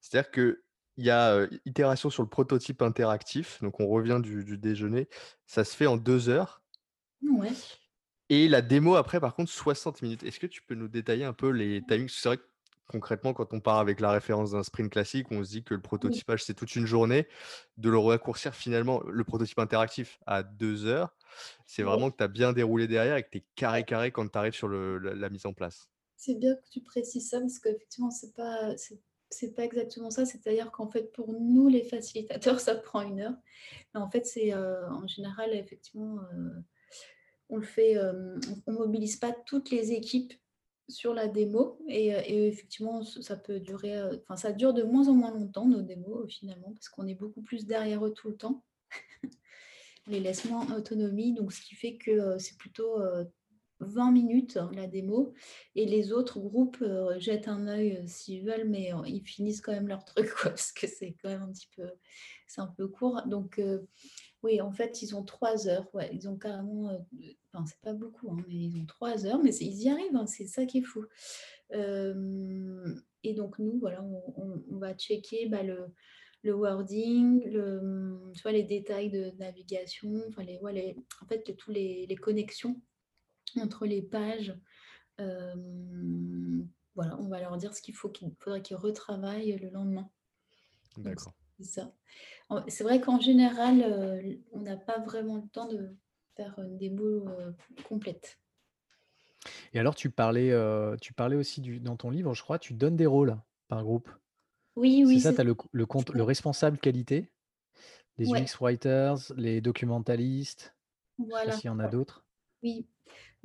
[0.00, 0.56] C'est-à-dire qu'il
[0.98, 3.60] y a itération sur le prototype interactif.
[3.62, 5.08] Donc, on revient du, déjeuner.
[5.46, 6.62] Ça se fait en deux heures.
[7.22, 7.52] Ouais.
[8.28, 10.22] Et la démo après, par contre, 60 minutes.
[10.22, 12.08] Est-ce que tu peux nous détailler un peu les timings?
[12.08, 12.42] C'est vrai que
[12.86, 15.80] concrètement, quand on part avec la référence d'un sprint classique, on se dit que le
[15.80, 17.26] prototypage, c'est toute une journée.
[17.76, 21.14] De le raccourcir finalement, le prototype interactif à deux heures,
[21.66, 24.28] c'est vraiment que tu as bien déroulé derrière et que tu es carré carré quand
[24.28, 25.88] tu arrives sur la, mise en place.
[26.16, 28.74] C'est bien que tu précises ça parce qu'effectivement, c'est pas.
[29.54, 33.34] Pas exactement ça, c'est-à-dire qu'en fait, pour nous, les facilitateurs, ça prend une heure.
[33.94, 36.50] En fait, c'est euh, en général, effectivement, euh,
[37.50, 40.32] on le fait, euh, on mobilise pas toutes les équipes
[40.88, 42.10] sur la démo et,
[42.46, 46.72] effectivement ça peut durer, enfin ça dure de moins en moins longtemps nos démos finalement
[46.72, 48.62] parce qu'on est beaucoup plus derrière eux tout le temps.
[50.06, 53.00] les laisse moins autonomie donc ce qui fait que c'est plutôt
[53.80, 55.34] 20 minutes hein, la démo
[55.74, 56.82] et les autres groupes
[57.18, 61.14] jettent un œil s'ils veulent mais ils finissent quand même leur truc parce que c'est
[61.22, 61.88] quand même un petit peu
[62.46, 63.60] c'est un peu court donc
[64.46, 65.88] oui, en fait, ils ont trois heures.
[66.12, 66.90] Ils ont carrément.
[66.90, 66.98] Euh,
[67.52, 70.14] enfin, c'est pas beaucoup, hein, mais ils ont trois heures, mais ils y arrivent.
[70.14, 71.04] Hein, c'est ça qui est fou.
[71.72, 75.88] et donc, nous, voilà, on, va checker bah, le,
[76.42, 77.42] le, wording,
[78.34, 82.80] tu vois, les détails de navigation, enfin, les, ouais, en fait, tous les, les, connexions
[83.62, 84.54] entre les pages.
[85.18, 90.08] voilà, on va leur dire ce qu'il faut qu'il faudrait qu'ils retravaillent le lendemain.
[90.96, 91.34] D'accord.
[91.58, 91.92] C'est ça.
[92.68, 95.96] C'est vrai qu'en général, euh, on n'a pas vraiment le temps de
[96.36, 97.52] faire une démo euh,
[97.88, 98.38] complète.
[99.72, 102.74] Et alors, tu parlais, euh, tu parlais aussi du, dans ton livre, je crois, tu
[102.74, 103.36] donnes des rôles
[103.68, 104.10] par groupe.
[104.74, 107.30] Oui, C'est oui, ça, tu as le, le, compte, le responsable qualité,
[108.18, 110.74] les UX writers, les documentalistes,
[111.18, 112.24] je sais pas s'il y en a d'autres.
[112.62, 112.86] Oui,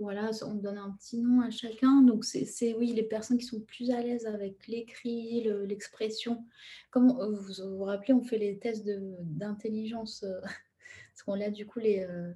[0.01, 2.01] voilà, on donne un petit nom à chacun.
[2.01, 6.45] Donc, c'est oui, les personnes qui sont plus à l'aise avec l'écrit, l'expression.
[6.89, 10.39] Comme euh, vous vous rappelez, on fait les tests d'intelligence, euh,
[11.13, 12.31] parce qu'on a du coup les, euh,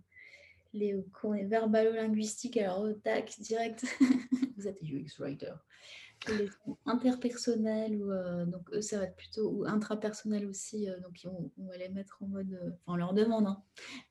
[0.73, 2.57] les, verbalo-linguistiques.
[2.57, 3.85] Alors, tac, direct,
[4.57, 5.53] vous êtes UX writer
[6.29, 6.49] les
[6.85, 11.65] interpersonnels ou euh, donc eux ça va être plutôt ou intrapersonnels aussi euh, donc on,
[11.65, 13.63] va les mettre en mode euh, on leur demande hein.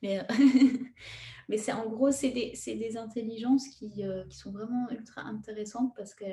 [0.03, 0.27] mais
[1.49, 6.15] mais c'est en gros c'est des, des, intelligences qui, qui, sont vraiment ultra intéressantes parce
[6.15, 6.25] que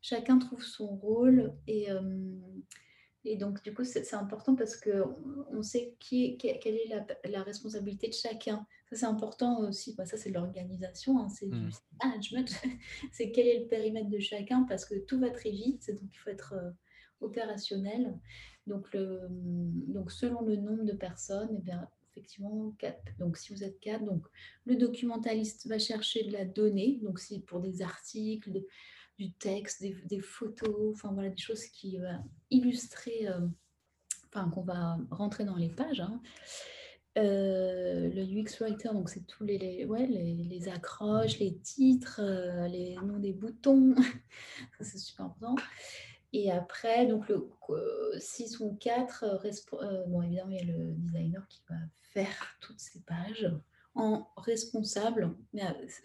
[0.00, 1.88] chacun trouve son rôle et
[3.28, 5.16] et donc, du coup, c'est important parce qu'on
[5.50, 8.64] on sait qui quelle est la, responsabilité de chacun.
[8.90, 9.94] Ça, c'est important aussi.
[9.96, 11.70] Bah, ça, c'est l'organisation, hein, c'est du mmh.
[12.02, 12.62] management.
[13.12, 15.90] c'est quel est le périmètre de chacun parce que tout va très vite.
[15.90, 16.70] Donc, il faut être euh,
[17.20, 18.16] opérationnel.
[18.66, 23.02] Donc, le, donc, selon le nombre de personnes, eh bien, effectivement, quatre.
[23.18, 24.24] Donc, si vous êtes quatre, donc,
[24.64, 27.00] le documentaliste va chercher de la donnée.
[27.02, 28.62] Donc, si pour des articles,
[29.18, 31.98] du texte, des, photos, enfin voilà, des choses qui
[32.50, 33.46] illustrer, euh,
[34.28, 36.00] enfin qu'on va rentrer dans les pages.
[36.00, 36.20] Hein.
[37.16, 42.94] Euh, le UX Writer, donc c'est tous les, ouais, les, accroches, les titres, euh, les
[42.96, 43.94] noms des boutons,
[44.80, 45.54] c'est super important.
[46.34, 47.48] Et après, donc le
[48.18, 49.40] 6 ou 4,
[50.08, 51.76] bon évidemment il y a le designer qui va
[52.12, 53.50] faire toutes ces pages
[53.96, 55.34] en responsable.
[55.52, 55.62] Mais,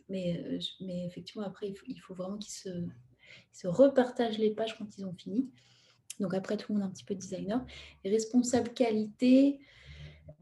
[0.10, 2.70] mais, euh, mais effectivement, après, il faut, il faut vraiment qu'ils se,
[3.52, 5.50] se repartagent les pages quand ils ont fini.
[6.20, 7.66] Donc après, tout le monde est un petit peu designer.
[8.04, 9.66] Et responsable qualité, euh,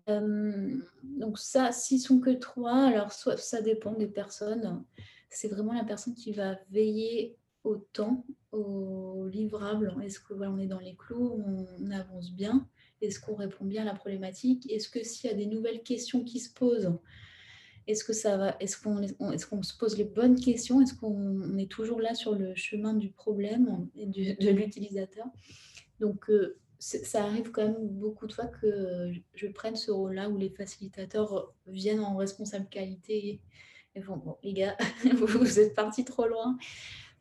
[0.07, 4.83] donc ça, s'ils sont que trois, alors ça dépend des personnes.
[5.29, 9.93] C'est vraiment la personne qui va veiller au temps, au livrable.
[10.03, 12.67] Est-ce que voilà, on est dans les clous, on avance bien?
[13.01, 14.69] Est-ce qu'on répond bien à la problématique?
[14.71, 16.91] Est-ce que s'il y a des nouvelles questions qui se posent,
[17.87, 18.11] est-ce que
[18.59, 20.81] Est-ce qu'on est qu'on se pose les bonnes questions?
[20.81, 25.25] Est-ce qu'on est toujours là sur le chemin du problème et de l'utilisateur?
[25.99, 30.37] Donc, euh, ça arrive quand même beaucoup de fois que je prenne ce rôle-là où
[30.37, 33.41] les facilitateurs viennent en responsable qualité et
[34.01, 34.77] Bon, les gars,
[35.13, 36.57] vous êtes partis trop loin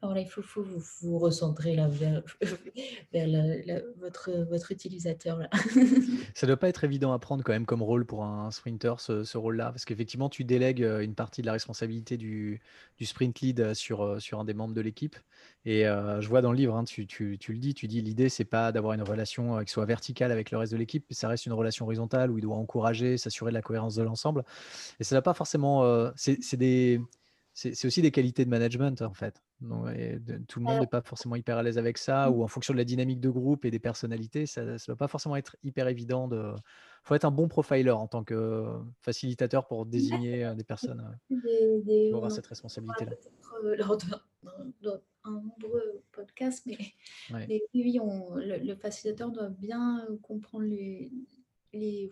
[0.02, 2.22] il faut, vous, recentrer là, vers,
[3.98, 5.38] votre, utilisateur.
[5.38, 5.48] Là.
[6.34, 9.00] Ça ne doit pas être évident à prendre quand même comme rôle pour un sprinter,
[9.00, 12.60] ce, rôle-là, parce qu'effectivement, tu délègues euh, une partie de la responsabilité du,
[13.00, 15.16] sprint lead euh, sur, euh, sur un des membres de l'équipe.
[15.64, 18.72] Et je vois dans le livre, hein, tu, le dis, tu dis l'idée, c'est pas
[18.72, 21.52] d'avoir une relation qui soit verticale avec le reste de l'équipe, mais ça reste une
[21.52, 24.44] relation horizontale où il doit encourager, s'assurer de la cohérence de l'ensemble.
[24.98, 26.10] Et ça n'a pas forcément.
[26.16, 27.02] c'est des
[27.60, 29.42] c'est aussi des qualités de management en fait.
[29.60, 32.44] Non, et de- tout le monde n'est pas forcément hyper à l'aise avec ça, ou
[32.44, 35.34] en fonction de la dynamique de groupe et des personnalités, ça ne doit pas forcément
[35.36, 36.52] être hyper évident de.
[37.02, 38.64] faut être un bon profiler en tant que
[39.00, 41.00] facilitateur pour désigner euh, des personnes
[41.30, 43.12] euh, des, qui en cette responsabilité-là.
[43.64, 44.20] euh, lors d'un-
[44.82, 46.78] d'un- un nombreux podcast, mais,
[47.32, 47.46] Ouais.
[47.48, 51.10] mais oui, on- le, le facilitateur doit bien comprendre les,
[51.72, 52.10] les,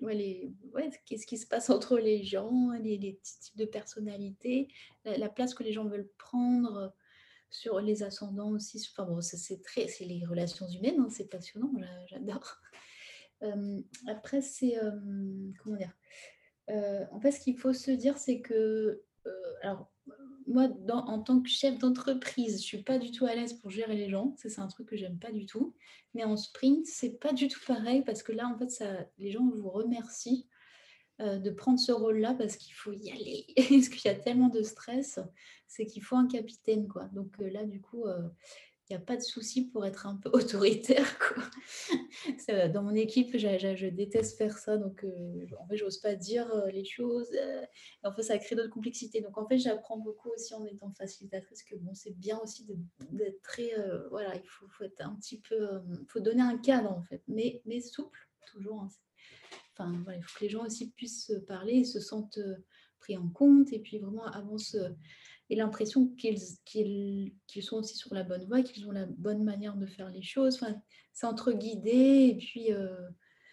[0.00, 4.68] ouais, les- ouais, qu'est-ce qui se passe entre les gens, les, les types de personnalités,
[5.04, 6.94] la, la place que les gens veulent prendre
[7.50, 8.84] sur les ascendants aussi.
[8.92, 12.56] Enfin bon, c'est très, c'est les relations humaines, hein, c'est passionnant, j'a- j'adore.
[13.42, 14.90] Euh, après, c'est euh,
[15.62, 15.92] comment dire?
[16.70, 19.04] Euh, En fait, ce qu'il faut se dire, c'est que
[19.62, 19.92] alors
[20.48, 23.94] moi, en tant que chef d'entreprise, je suis pas du tout à l'aise pour gérer
[23.94, 24.34] les gens.
[24.36, 25.74] C'est un truc que j'aime pas du tout.
[26.14, 29.30] Mais en sprint, c'est pas du tout pareil parce que là, en fait, ça, les
[29.30, 30.48] gens vous remercient
[31.20, 33.46] euh, de prendre ce rôle-là parce qu'il faut y aller.
[33.56, 35.18] parce qu'il y a tellement de stress,
[35.66, 37.04] c'est qu'il faut un capitaine, quoi.
[37.12, 38.28] Donc euh, là, du coup, euh,
[38.90, 41.44] il n'y a pas de souci pour être un peu autoritaire, quoi.
[42.68, 46.70] Dans mon équipe, je déteste faire ça, donc euh, en fait, j'ose pas dire euh,
[46.70, 47.30] les choses.
[47.34, 47.64] euh,
[48.02, 49.20] en fait, ça crée d'autres complexités.
[49.20, 52.66] Donc en fait, j'apprends beaucoup aussi en étant facilitatrice que bon, c'est bien aussi
[53.10, 53.72] d'être très,
[54.10, 57.80] voilà, il faut, être un petit peu, faut donner un cadre en fait, mais, mais
[57.80, 58.80] souple toujours.
[58.80, 58.88] hein.
[59.74, 62.40] Enfin, voilà, il faut que les gens aussi puissent se parler se sentent
[62.98, 64.76] pris en compte et puis vraiment avancent
[65.50, 69.44] et l'impression qu'ils qu'ils qu'ils sont aussi sur la bonne voie, qu'ils ont la bonne
[69.44, 70.56] manière de faire les choses.
[70.56, 70.74] Enfin,
[71.12, 72.72] c'est entre guider et puis.
[72.72, 73.08] euh,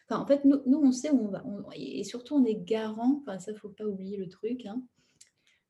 [0.07, 1.43] Enfin, en fait, nous, nous, on sait où on va.
[1.47, 3.21] On- et surtout, on est garant.
[3.23, 4.63] Enfin, ça, faut pas oublier le truc.
[4.67, 4.83] hein.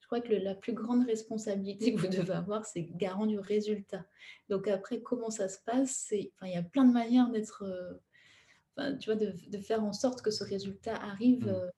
[0.02, 3.40] Je crois que le- la plus grande responsabilité que vous devez avoir, c'est garant du
[3.40, 4.06] résultat.
[4.50, 7.94] Donc après, comment ça se passe enfin, Il y a plein de manières d'être, euh,
[8.76, 11.50] enfin, tu vois, de, de faire en sorte que ce résultat arrive Mm.
[11.50, 11.70] euh,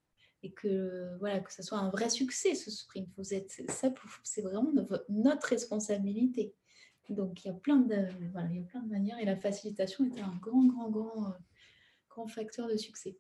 [0.48, 3.10] et que voilà, que ce soit un vrai succès ce sprint.
[3.18, 3.94] Vous êtes, ça,
[4.24, 6.56] c'est vraiment no- notre responsabilité.
[7.10, 9.36] Donc il y a plein de, voilà, il y a plein de manières et la
[9.36, 11.38] facilitation est un grand, grand, grand, euh,
[12.10, 13.18] grand facteur de succès.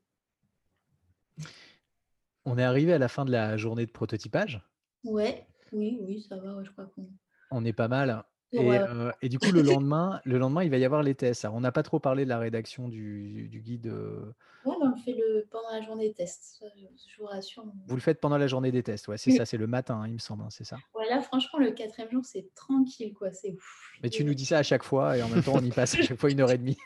[2.46, 4.66] On est arrivé à la fin de la journée de prototypage.
[5.04, 6.56] Ouais, oui, oui, ça va.
[6.56, 7.10] ouais, je crois qu'on.
[7.52, 8.24] On est pas mal.
[8.54, 11.16] Et, Ouais, euh, et du coup, le lendemain, le lendemain, il va y avoir les
[11.16, 11.44] tests.
[11.46, 13.88] Alors, on n'a pas trop parlé de la rédaction du, du guide.
[13.88, 14.26] euh,
[14.66, 16.58] ouais, mais on le fait le, pendant la journée test.
[16.60, 17.66] ça, je, je vous rassure.
[17.88, 19.08] Vous le faites pendant la journée des tests.
[19.10, 19.38] Ouais, c'est Oui.
[19.38, 20.78] ça, c'est le matin, hein, il me semble, hein, c'est ça.
[20.96, 23.34] Ouais, là, franchement, le quatrième jour, c'est tranquille, quoi.
[23.34, 23.92] C'est ouf.
[24.02, 25.96] Mais tu nous dis ça à chaque fois et en même temps, on y passe
[25.96, 26.78] à chaque fois une heure et demie.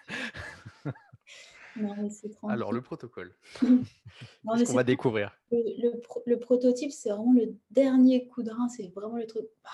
[1.77, 2.53] Non, mais c'est tranquille.
[2.53, 3.33] Alors, le protocole,
[3.63, 5.57] Non, mais qu'est-ce qu'on c'est va découvrir le,
[5.91, 8.67] le pro- le prototype, c'est vraiment le dernier coup de rein.
[8.67, 9.45] C'est vraiment le truc.
[9.63, 9.69] bah,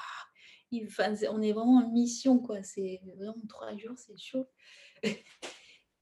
[0.71, 2.63] on est vraiment en mission, quoi.
[2.63, 4.47] C'est vraiment trois jours, c'est chaud.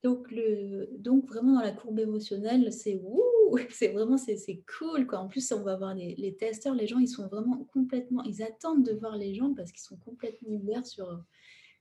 [0.03, 5.07] Donc, le, donc, vraiment dans la courbe émotionnelle, c'est ouh, c'est vraiment c'est, cool.
[5.07, 5.17] Quoi.
[5.17, 8.43] En plus, on va voir les, les testeurs, les gens, ils sont vraiment complètement, ils
[8.43, 11.25] attendent de voir les gens parce qu'ils sont complètement ouverts sur,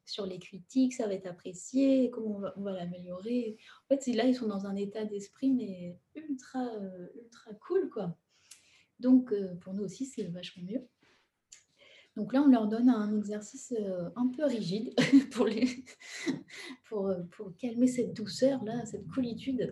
[0.07, 3.59] sur les critiques, ça va être apprécié, comment on va, va l'améliorer.
[3.85, 8.17] En fait, là, ils sont dans un état d'esprit, mais ultra, euh, ultra cool, quoi.
[9.01, 10.89] Donc, euh, pour nous aussi, c'est vachement mieux.
[12.17, 14.95] Donc là, on leur donne un exercice euh, un peu rigide
[16.89, 19.71] pour, euh, pour calmer cette douceur-là, cette coolitude.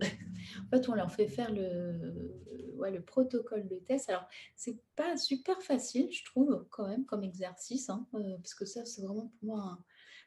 [0.66, 2.32] En fait, on leur fait faire le,
[2.76, 4.08] ouais, le protocole de test.
[4.08, 4.26] Alors,
[4.56, 8.84] c'est pas super facile, je trouve, quand même, comme exercice, hein, euh, parce que ça,
[8.84, 9.78] c'est vraiment pour moi,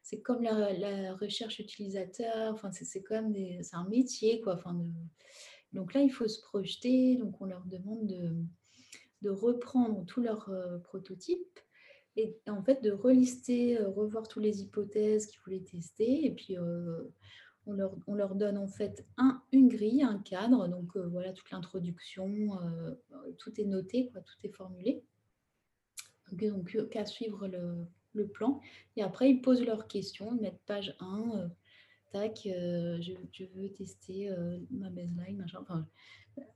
[0.02, 4.54] c'est comme la, recherche utilisateur, enfin, c'est c'est quand même c'est un métier, quoi.
[4.54, 4.80] Enfin,
[5.74, 8.36] Donc là, il faut se projeter, donc on leur demande de,
[9.22, 11.60] de reprendre tous leurs euh, prototypes
[12.18, 16.58] et en fait de relister, euh, revoir toutes les hypothèses qu'ils voulaient tester et puis
[16.58, 17.04] euh,
[17.66, 21.34] on, leur, on leur donne en fait un, une grille, un cadre, donc euh, voilà
[21.34, 22.58] toute l'introduction,
[23.38, 25.04] tout est noté, quoi, tout est formulé.
[26.32, 28.60] Donc, qu'à suivre le, le plan
[28.96, 31.48] et après ils posent leurs questions, ils mettent page 1, euh,
[32.12, 34.32] tac, je, je veux tester
[34.72, 35.88] ma baseline, machin, enfin,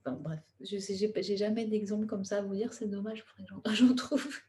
[0.04, 3.24] bref, je sais, j'ai jamais d'exemple comme ça à vous dire, c'est dommage,
[3.74, 4.40] j'en trouve.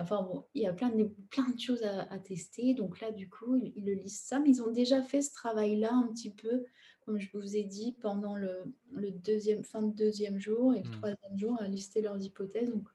[0.00, 2.74] Enfin bon, il y a plein de, plein de choses à, à tester.
[2.74, 4.38] Donc là, du coup, ils, ils le lisent ça.
[4.40, 6.64] Mais ils ont déjà fait ce travail-là un petit peu,
[7.04, 10.88] comme je vous ai dit, pendant le, le deuxième, fin de deuxième jour et le
[10.88, 10.92] Mm.
[10.92, 12.70] troisième jour, à lister leurs hypothèses.
[12.70, 12.88] Donc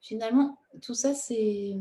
[0.00, 1.74] finalement, tout ça, c'est.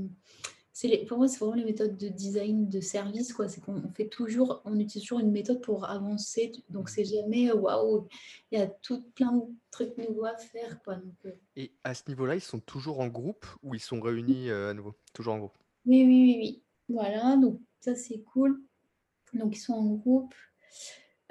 [0.77, 3.31] C'est les- pour moi, c'est vraiment les méthodes de design de service.
[3.31, 3.47] quoi.
[3.47, 6.51] C'est qu'on on fait toujours, on utilise toujours une méthode pour avancer.
[6.69, 8.09] Donc, c'est jamais euh, waouh,
[8.51, 10.83] il y a tout plein de trucs nouveaux à faire.
[10.83, 10.95] Quoi.
[10.95, 14.49] Donc, euh, Et à ce niveau-là, ils sont toujours en groupe ou ils sont réunis
[14.49, 14.95] euh, à nouveau?
[15.13, 15.57] Toujours en groupe?
[15.85, 16.63] Oui, oui, oui, oui.
[16.89, 18.61] Voilà, donc ça c'est cool.
[19.33, 20.35] Donc ils sont en groupe.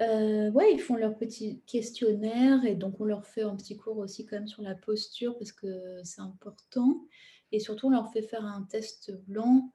[0.01, 3.97] Euh, ouais, ils font leur petit questionnaire et donc on leur fait un petit cours
[3.99, 7.05] aussi quand même sur la posture parce que c'est important.
[7.55, 9.71] Et surtout, on leur fait faire un test blanc.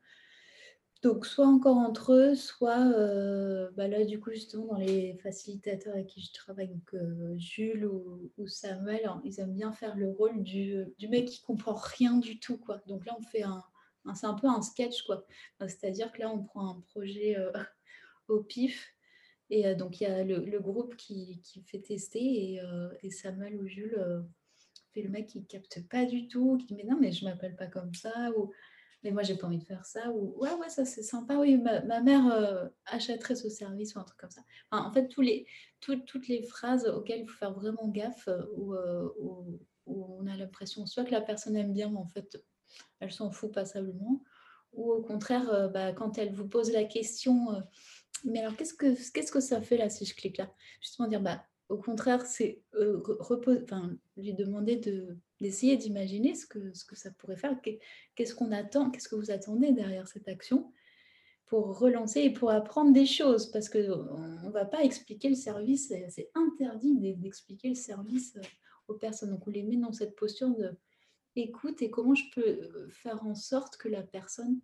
[1.02, 5.94] Donc, soit encore entre eux, soit euh, bah là, du coup, justement, dans les facilitateurs
[5.94, 10.10] avec qui je travaille, donc euh, Jules ou, Samuel, hein, ils aiment bien faire le
[10.10, 12.58] rôle du, du, mec qui comprend rien du tout.
[12.58, 12.82] Quoi.
[12.86, 13.64] Donc là, on fait un,
[14.14, 15.02] c'est un peu un sketch.
[15.04, 15.26] quoi.
[15.60, 17.36] C'est-à-dire que là, on prend un projet
[18.28, 18.94] au pif
[19.50, 23.66] et euh, donc, il y a le, groupe qui, fait tester et, euh, Samuel ou
[23.66, 24.24] Jules
[24.90, 27.24] euh, fait le mec qui capte pas du tout, qui dit Mais non, mais je
[27.24, 28.52] m'appelle pas comme ça, ou
[29.02, 31.56] Mais moi, j'ai pas envie de faire ça, ou Ouais, ouais, ça c'est sympa, oui,
[31.56, 34.42] ma, mère achèterait ce service, ou un truc comme ça.
[34.70, 35.46] en fait, tous les,
[35.80, 38.74] toutes les phrases auxquelles il faut faire vraiment gaffe, où,
[39.86, 42.40] on a l'impression soit que la personne aime bien, mais en fait,
[43.00, 44.22] elle s'en fout passablement,
[44.72, 47.62] ou au contraire, bah, quand elle vous pose la question
[48.24, 50.50] mais alors, qu'est-ce que, qu'est-ce que ça fait là si je clique là?
[50.80, 53.00] Justement dire, bah, au contraire, c'est euh,
[54.16, 57.56] lui demander de, d'essayer d'imaginer ce que, ce que ça pourrait faire.
[58.16, 60.72] Qu'est-ce qu'on attend Qu'est-ce que vous attendez derrière cette action
[61.46, 63.52] pour relancer et pour apprendre des choses?
[63.52, 68.42] Parce qu'on ne va pas expliquer le service, c'est interdit d'expliquer le service euh,
[68.88, 69.30] aux personnes.
[69.30, 70.76] Donc, on les met dans cette posture de
[71.36, 74.60] écoute et comment je peux euh, faire en sorte que la personne.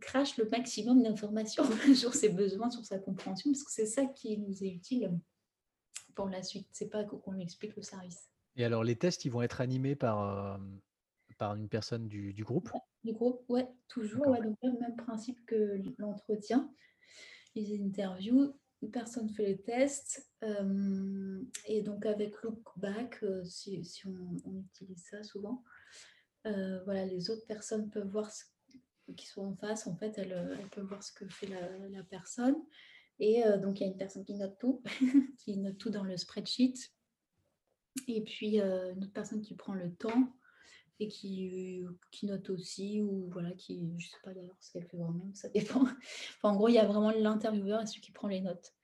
[0.00, 1.62] Crache le maximum d'informations
[1.94, 5.20] sur ses besoins, sur sa compréhension, parce que c'est ça qui nous est utile
[6.14, 6.68] pour la suite.
[6.72, 8.28] C'est pas qu'on lui explique le service.
[8.56, 10.58] Et alors, les tests, ils vont être animés par, euh,
[11.38, 12.70] par une personne du, du groupe?
[13.04, 14.26] Du groupe, ouais, toujours.
[14.26, 16.72] Ouais, donc, le même principe que l'entretien.
[17.54, 20.28] Les interviews, une personne fait les tests.
[20.42, 25.62] Euh, et donc, avec Lookback, euh, si, si on, on, utilise ça souvent,
[26.44, 28.44] voilà, les autres personnes peuvent voir ce
[29.16, 32.02] qui sont en face, en fait, elles, euh, elles peuvent voir ce que fait la,
[32.04, 32.56] personne.
[33.20, 34.82] Et euh, donc, il y a une personne qui note tout,
[35.38, 36.74] qui note tout dans le spreadsheet.
[38.06, 40.34] Et puis, euh, une autre personne qui prend le temps
[41.00, 44.86] et qui, qui note aussi, ou voilà, qui, je ne sais pas d'ailleurs ce qu'elle
[44.86, 45.82] fait vraiment, ça dépend.
[45.82, 48.74] Enfin, en gros, il y a vraiment l'intervieweur et celui qui prend les notes.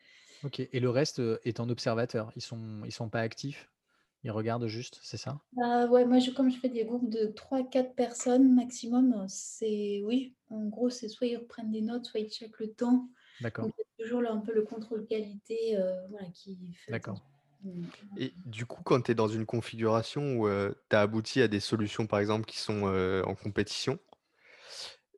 [0.45, 3.71] Ok, et le reste est en observateur, ils ne sont, ils sont pas actifs
[4.25, 5.39] ils regardent juste, c'est ça?
[5.53, 10.35] Bah, Ouais, moi, je, comme je fais des groupes de 3-4 personnes maximum, c'est oui,
[10.49, 13.11] en gros, c'est soit ils reprennent des notes, soit ils checkent le temps.
[13.41, 13.67] D'accord.
[13.67, 16.93] Donc, toujours là, un peu le contrôle qualité euh, voilà, qui fait.
[16.93, 17.21] D'accord.
[18.19, 21.49] Et du coup, quand tu es dans une configuration où euh, tu as abouti à
[21.49, 23.99] des solutions, par exemple, qui sont euh, en compétition,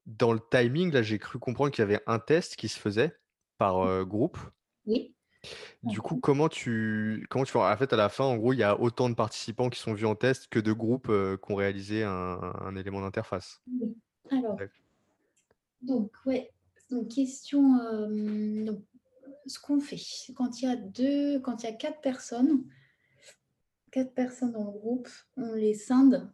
[0.06, 3.16] dans le timing, là, j'ai cru comprendre qu'il y avait un test qui se faisait
[3.58, 4.38] par groupe.
[4.86, 5.16] Oui.
[5.82, 8.62] Du coup, comment tu, comment tu En fait, à la fin, en gros, il y
[8.62, 11.54] a autant de participants qui sont vus en test que de groupes euh, qui ont
[11.54, 13.62] réalisé un, élément d'interface.
[14.30, 14.58] Alors,
[15.82, 16.50] donc, ouais,
[16.90, 17.78] donc question.
[17.80, 18.72] Euh,
[19.46, 20.00] ce qu'on fait,
[20.34, 22.64] quand il y a deux, quand il y a quatre personnes,
[23.92, 26.32] quatre personnes dans le groupe, on les scinde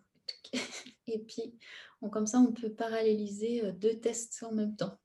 [1.07, 1.59] et puis
[2.11, 4.99] comme ça, on peut paralléliser euh, deux tests en même temps.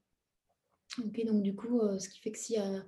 [0.98, 2.84] Ok, donc du coup, ce qui fait que s'il y a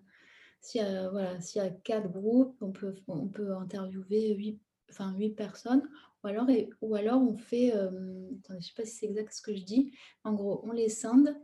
[0.74, 4.60] y a, voilà, y a quatre groupes, on peut, on peut interviewer huit,
[4.90, 5.88] enfin, huit personnes.
[6.22, 6.46] Ou alors,
[6.82, 9.62] ou alors on fait, euh, je ne sais pas si c'est exact ce que je
[9.62, 11.34] dis, en gros, on les scinde.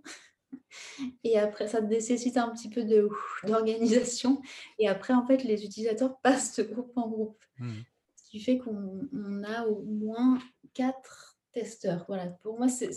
[1.24, 2.84] Et après, ça nécessite un petit peu
[3.46, 4.40] d'organisation.
[4.78, 7.44] Et après, en fait, les utilisateurs passent de groupe en groupe.
[7.58, 7.72] Mmh.
[8.16, 10.38] Ce qui fait qu'on a au moins
[10.74, 12.04] quatre testeurs.
[12.06, 12.92] Voilà, pour moi, c'est,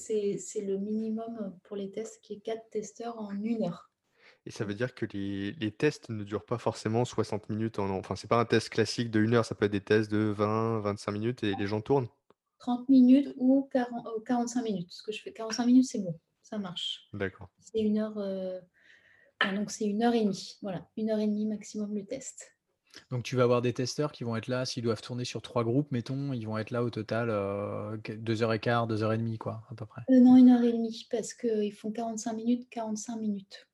[0.62, 3.90] le minimum pour les tests qui est quatre testeurs en une heure.
[4.46, 7.80] Et ça veut dire que les, les tests ne durent pas forcément 60 minutes.
[7.80, 10.12] En, enfin, c'est pas un test classique de 1 heure, ça peut être des tests
[10.12, 12.08] de 20, 25 minutes et les gens tournent.
[12.60, 14.92] 30 minutes ou 40, 45 minutes.
[14.92, 16.20] Ce que je fais, 45 minutes, c'est bon,
[16.50, 17.08] ça marche.
[17.14, 17.50] D'accord.
[17.60, 18.60] C'est une heure, euh,
[19.56, 20.58] donc c'est une heure et demie.
[20.62, 22.56] Voilà, une heure et demie maximum le test.
[23.12, 25.64] Donc tu vas avoir des testeurs qui vont être là, s'ils doivent tourner sur trois
[25.64, 29.14] groupes, mettons, ils vont être là au total euh, deux heures et quart, deux heures
[29.14, 30.02] et demie, quoi, à peu près.
[30.10, 33.68] Euh, non, une heure et demie, parce qu'ils font 45 minutes, 45 minutes.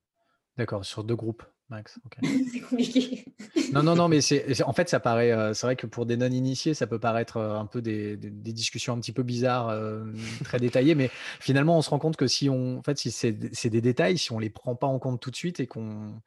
[0.57, 1.97] D'accord, sur deux groupes, Max.
[2.51, 3.25] c'est compliqué.
[3.73, 5.31] non, non, non, mais c'est en fait, ça paraît.
[5.31, 8.93] Euh, c'est vrai que pour des non-initiés, ça peut paraître euh, un peu des, discussions
[8.93, 10.03] un petit peu bizarres, euh,
[10.43, 11.09] très détaillées, mais
[11.39, 14.31] finalement, on se rend compte que si on, en fait, si c'est des détails, si
[14.31, 16.21] on les prend pas en compte tout de suite et qu'on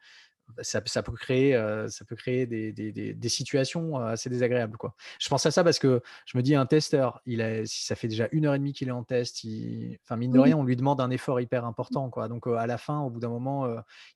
[0.61, 1.53] ça, peut créer,
[1.89, 4.77] ça peut créer des, situations assez désagréables.
[4.77, 4.95] Quoi.
[5.19, 7.95] Je pense à ça parce que je me dis, un testeur, il a, si ça
[7.95, 10.57] fait déjà une heure et demie qu'il est en test, il, enfin, mine de rien,
[10.57, 12.09] on lui demande un effort hyper important.
[12.09, 12.27] Quoi.
[12.27, 13.67] Donc, à la fin, au bout d'un moment,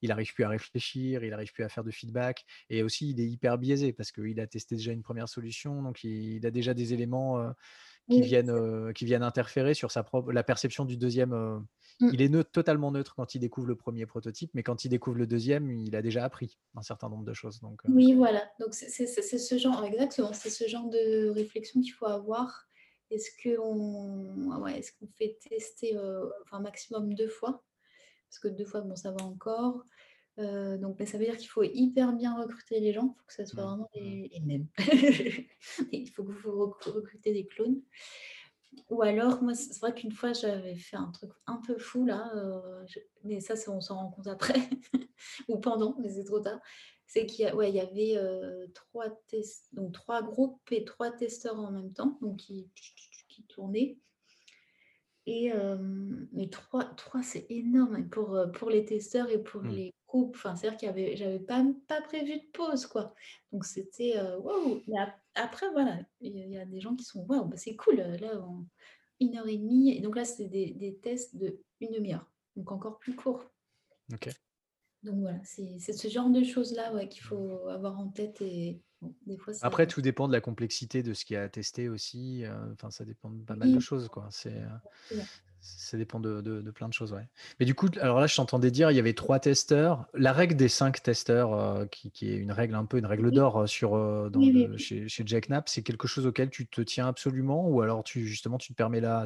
[0.01, 2.45] il n'arrive plus à réfléchir, il n'arrive plus à faire de feedback.
[2.69, 5.81] Et aussi, il est hyper biaisé parce qu'il a testé déjà une première solution.
[5.81, 7.53] Donc, il, a déjà des éléments
[8.09, 11.65] qui, viennent, qui viennent interférer sur sa propre, la perception du deuxième
[11.99, 12.09] Mm.
[12.13, 15.17] Il est neutre, totalement neutre quand il découvre le premier prototype, mais quand il découvre
[15.17, 17.59] le deuxième, il a déjà appris un certain nombre de choses.
[17.61, 17.89] Donc, euh.
[17.91, 18.43] Oui, voilà.
[18.59, 22.67] Donc c'est ce genre, exactement, c'est ce genre de réflexion qu'il faut avoir.
[23.11, 27.63] Est-ce qu'on ouais, est qu'on fait tester euh, enfin, maximum deux fois?
[28.29, 29.85] Parce que deux fois, bon, ça va encore.
[30.39, 33.33] Euh, donc, ça veut dire qu'il faut hyper bien recruter les gens, il faut que
[33.33, 33.67] ça soit mm.
[33.67, 34.67] vraiment les, les mêmes.
[35.91, 37.81] il faut que vous recrutez des clones.
[38.89, 42.31] Ou alors, moi, c'est vrai qu'une fois, j'avais fait un truc un peu fou, là,
[42.35, 42.85] euh,
[43.23, 44.55] mais ça, on s'en rend compte après,
[45.47, 46.59] ou pendant, mais c'est trop tard.
[47.05, 49.07] C'est qu'il y, ouais, il y avait euh, trois,
[49.73, 52.69] donc, trois groupes et trois testeurs en même temps, donc qui,
[53.29, 53.97] qui tournaient.
[55.25, 55.77] Et euh,
[56.33, 59.69] mais trois, trois c'est énorme pour, pour les testeurs et pour mmh.
[59.69, 60.35] les groupes.
[60.35, 63.13] Enfin, c'est-à-dire avait, j'avais pas, pas prévu de pause, quoi.
[63.51, 64.81] Donc c'était waouh.
[65.35, 67.95] Après, voilà, il y, a des gens qui sont waouh, bah, c'est cool.
[67.95, 68.65] Là, en
[69.19, 69.95] une heure et demie.
[69.95, 73.43] Et donc là, c'est des, des tests de une demi-heure, donc encore plus court.
[74.11, 74.29] Ok.
[75.03, 78.81] Donc voilà, c'est ce genre de choses-là ouais, qu'il faut avoir en tête et
[79.25, 82.45] des fois, Après, tout dépend de la complexité de ce qui a testé aussi.
[82.71, 84.29] Enfin, ça dépend de pas mal de choses, quoi.
[84.31, 84.63] C'est
[85.63, 87.25] ça dépend de, plein de choses, ouais.
[87.59, 90.07] Mais du coup, alors là, je t'entendais dire, il y avait trois testeurs.
[90.13, 93.61] La règle des cinq testeurs, euh, qui, est une règle un peu, une règle d'or
[93.61, 94.29] euh, sur euh,
[94.77, 98.25] chez, chez, Jack Knapp, c'est quelque chose auquel tu te tiens absolument, ou alors tu
[98.27, 99.25] justement tu te permets là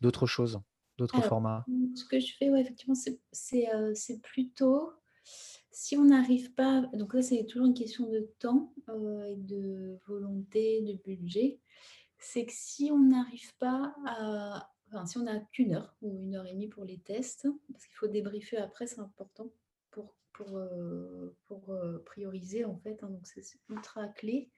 [0.00, 0.60] d'autres choses,
[0.98, 1.64] d'autres formats?
[1.94, 2.96] Ce que je fais, ouais, effectivement,
[3.32, 4.92] c'est plutôt
[5.70, 8.74] si on n'arrive pas, donc là c'est toujours une question de temps
[9.28, 11.60] et de volonté, de budget,
[12.18, 14.68] c'est que si on n'arrive pas à
[15.06, 17.96] si on n'a qu'une heure ou une heure et demie pour les tests, parce qu'il
[17.96, 19.50] faut débriefer après, c'est important
[19.90, 24.50] pour, pour, euh, pour euh, prioriser en fait, hein, donc c'est ultra clé.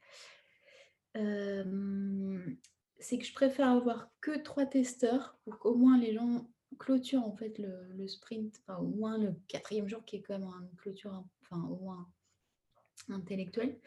[1.16, 2.39] Euh,
[2.98, 6.48] c'est que je préfère avoir que trois testeurs pour qu'au moins les gens
[6.78, 10.77] clôturent en fait le, sprint, au moins le quatrième jour qui est quand même une
[10.77, 12.09] clôture, enfin au moins
[13.09, 13.78] intellectuelle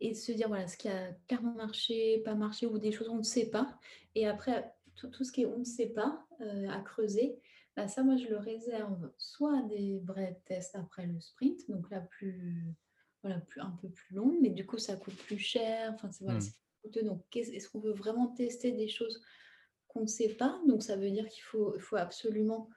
[0.00, 3.18] et se dire voilà ce qui a clairement marché, pas marché ou des choses on
[3.18, 3.78] ne sait pas.
[4.14, 7.38] Et après, tout, ce qui est on ne sait pas euh, à creuser,
[7.76, 12.00] bah, ça, moi, je le réserve soit des vrais tests après le sprint, donc là,
[12.00, 12.74] plus,
[13.22, 15.92] voilà, plus, un peu plus long, mais du coup, ça coûte plus cher.
[15.94, 17.04] Enfin, c'est voilà, mmh.
[17.04, 19.22] Donc, est-ce qu'on veut vraiment tester des choses
[19.88, 20.60] qu'on ne sait pas?
[20.68, 22.68] Donc, ça veut dire qu'il faut, faut absolument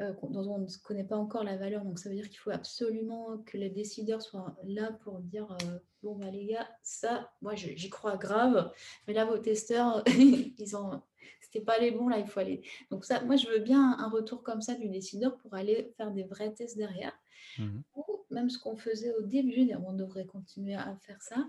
[0.00, 1.84] euh, dont on ne connaît pas encore la valeur.
[1.84, 5.78] Donc, ça veut dire qu'il faut absolument que les décideurs soient là pour dire euh,
[6.02, 8.72] Bon, bah, les gars, ça, moi, j'y crois grave,
[9.06, 11.02] mais là, vos testeurs, ils ont.
[11.40, 12.62] C'était pas les bons, là, il faut aller.
[12.90, 16.10] Donc, ça, moi, je veux bien un retour comme ça du décideur pour aller faire
[16.10, 17.18] des vrais tests derrière.
[17.58, 21.48] Mmh Ou même ce qu'on faisait au début, on devrait continuer à faire ça,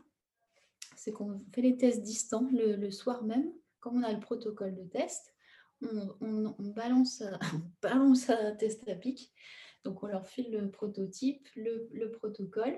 [0.95, 4.76] c'est qu'on fait les tests distants le, le soir même, comme on a le protocole
[4.76, 5.34] de test
[6.22, 7.23] on, balance,
[7.53, 9.31] on balance à test à pic.
[9.84, 12.77] Donc, on leur file le prototype, le, protocole.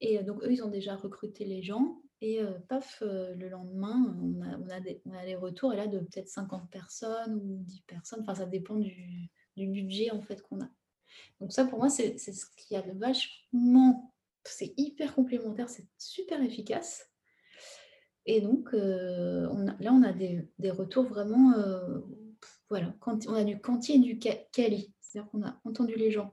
[0.00, 2.02] Et donc, eux, ils ont déjà recruté les gens.
[2.22, 5.72] Et euh, paf, euh, le lendemain, on a, on, a des, on a, les retours
[5.72, 8.20] et là, de peut-être 50 personnes ou 10 personnes.
[8.22, 10.68] Enfin, ça dépend du, du budget en fait qu'on a.
[11.40, 14.14] Donc, ça, pour moi, c'est ce qui a de vachement.
[14.44, 17.06] C'est hyper complémentaire, c'est super efficace.
[18.26, 19.48] Et donc, euh,
[19.80, 21.54] là, on a des, retours vraiment,
[22.68, 24.94] voilà, on a du quanti et du quali.
[25.00, 26.32] C'est-à-dire qu'on a entendu les gens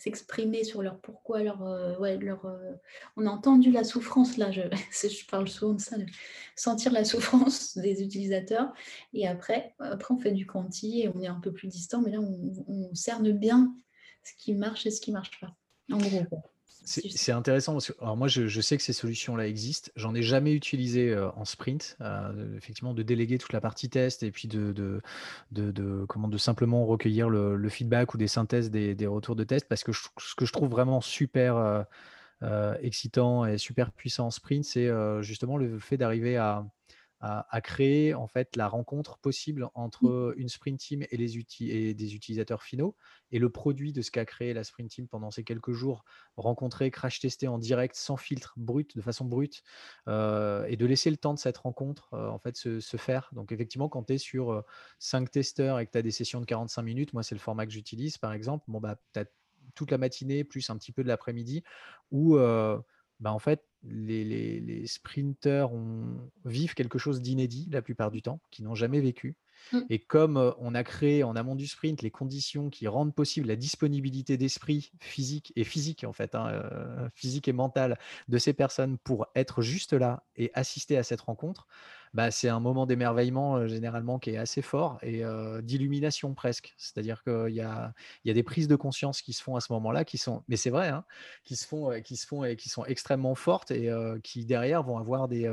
[0.00, 2.46] s'exprimer sur leur pourquoi, leur, euh, ouais, leur
[3.16, 4.62] on a entendu la souffrance, là, je,
[4.92, 6.06] je, parle souvent de ça, de
[6.56, 8.72] sentir la souffrance des utilisateurs.
[9.12, 12.10] Et après, après, on fait du quanti et on est un peu plus distant, mais
[12.10, 13.74] là, on, on cerne bien
[14.24, 15.54] ce qui marche et ce qui marche pas.
[15.92, 16.24] En gros.
[16.90, 19.90] C'est intéressant parce que alors moi je, sais que ces solutions-là existent.
[19.94, 21.96] J'en ai jamais utilisé euh, en sprint.
[22.00, 25.00] Euh, effectivement, de déléguer toute la partie test et puis de, de,
[25.52, 29.68] de, comment, de simplement recueillir le, feedback ou des synthèses des, des, retours de test
[29.68, 31.84] parce que ce que je trouve vraiment super
[32.42, 34.90] euh, excitant et super puissant en sprint, c'est
[35.22, 36.66] justement le fait d'arriver à,
[37.20, 42.14] à, créer en fait la rencontre possible entre une sprint team et, les et des
[42.14, 42.96] utilisateurs finaux
[43.30, 46.04] et le produit de ce qu'a créé la sprint team pendant ces quelques jours,
[46.36, 49.62] rencontrer, crash tester en direct, sans filtre, brut, de façon brute,
[50.08, 53.28] euh, et de laisser le temps de cette rencontre euh, en fait se, faire.
[53.32, 54.64] Donc effectivement, quand tu es sur
[54.98, 57.40] 5 euh, testeurs et que tu as des sessions de 45 minutes, moi c'est le
[57.40, 59.26] format que j'utilise par exemple, bon bah tu as
[59.74, 61.62] toute la matinée plus un petit peu de l'après-midi
[62.10, 62.38] où
[63.20, 64.24] bah, en fait, les,
[64.60, 65.70] les, sprinters
[66.44, 69.36] vivent quelque chose d'inédit la plupart du temps, qu'ils n'ont jamais vécu.
[69.72, 69.78] Mmh.
[69.90, 73.56] Et comme on a créé en amont du sprint les conditions qui rendent possible la
[73.56, 76.62] disponibilité d'esprit physique et physique en fait, hein,
[77.14, 77.98] physique et mentale
[78.28, 81.66] de ces personnes pour être juste là et assister à cette rencontre,
[82.12, 85.22] bah, c'est un moment d'émerveillement généralement qui est assez fort et
[85.62, 86.74] d'illumination presque.
[86.76, 87.92] C'est-à-dire qu'il y a,
[88.24, 90.56] y a des prises de conscience qui se font à ce moment-là, qui sont, mais
[90.56, 91.04] c'est vrai, hein,
[91.44, 93.92] qui se font, qui se font et qui sont extrêmement fortes et
[94.22, 95.50] qui derrière vont avoir des,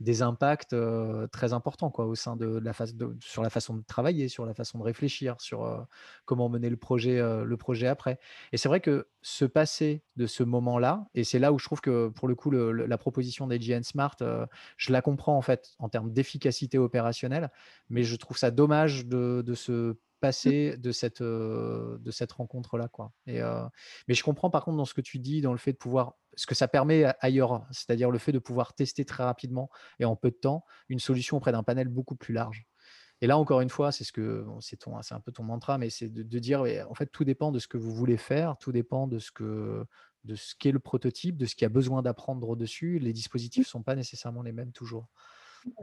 [0.00, 0.74] des impacts
[1.32, 4.54] très importants quoi, au sein de, la phase sur la façon de travailler, sur la
[4.54, 5.86] façon de réfléchir, sur
[6.24, 8.18] comment mener le projet, le projet après.
[8.52, 11.80] Et c'est vrai que se passer de ce moment-là, et c'est là où je trouve
[11.80, 14.16] que pour le coup la proposition d'AGN Smart,
[14.76, 17.50] je la comprends en fait termes d'efficacité opérationnelle,
[17.88, 22.88] mais je trouve ça dommage de, se passer de cette, de cette rencontre-là.
[22.88, 23.12] Quoi.
[23.26, 23.40] Et,
[24.08, 26.14] mais je comprends par contre dans ce que tu dis, dans le fait de pouvoir,
[26.36, 30.16] ce que ça permet ailleurs, c'est-à-dire le fait de pouvoir tester très rapidement et en
[30.16, 32.66] peu de temps une solution auprès d'un panel beaucoup plus large.
[33.22, 36.08] Et là, encore une fois, c'est ce que c'est un peu ton mantra, mais c'est
[36.08, 39.18] de, dire, en fait, tout dépend de ce que vous voulez faire, tout dépend de
[39.18, 39.84] ce que
[40.24, 42.98] de ce qu'est le prototype, de ce qu'il y a besoin d'apprendre au-dessus.
[42.98, 45.08] Les dispositifs ne sont pas nécessairement les mêmes toujours.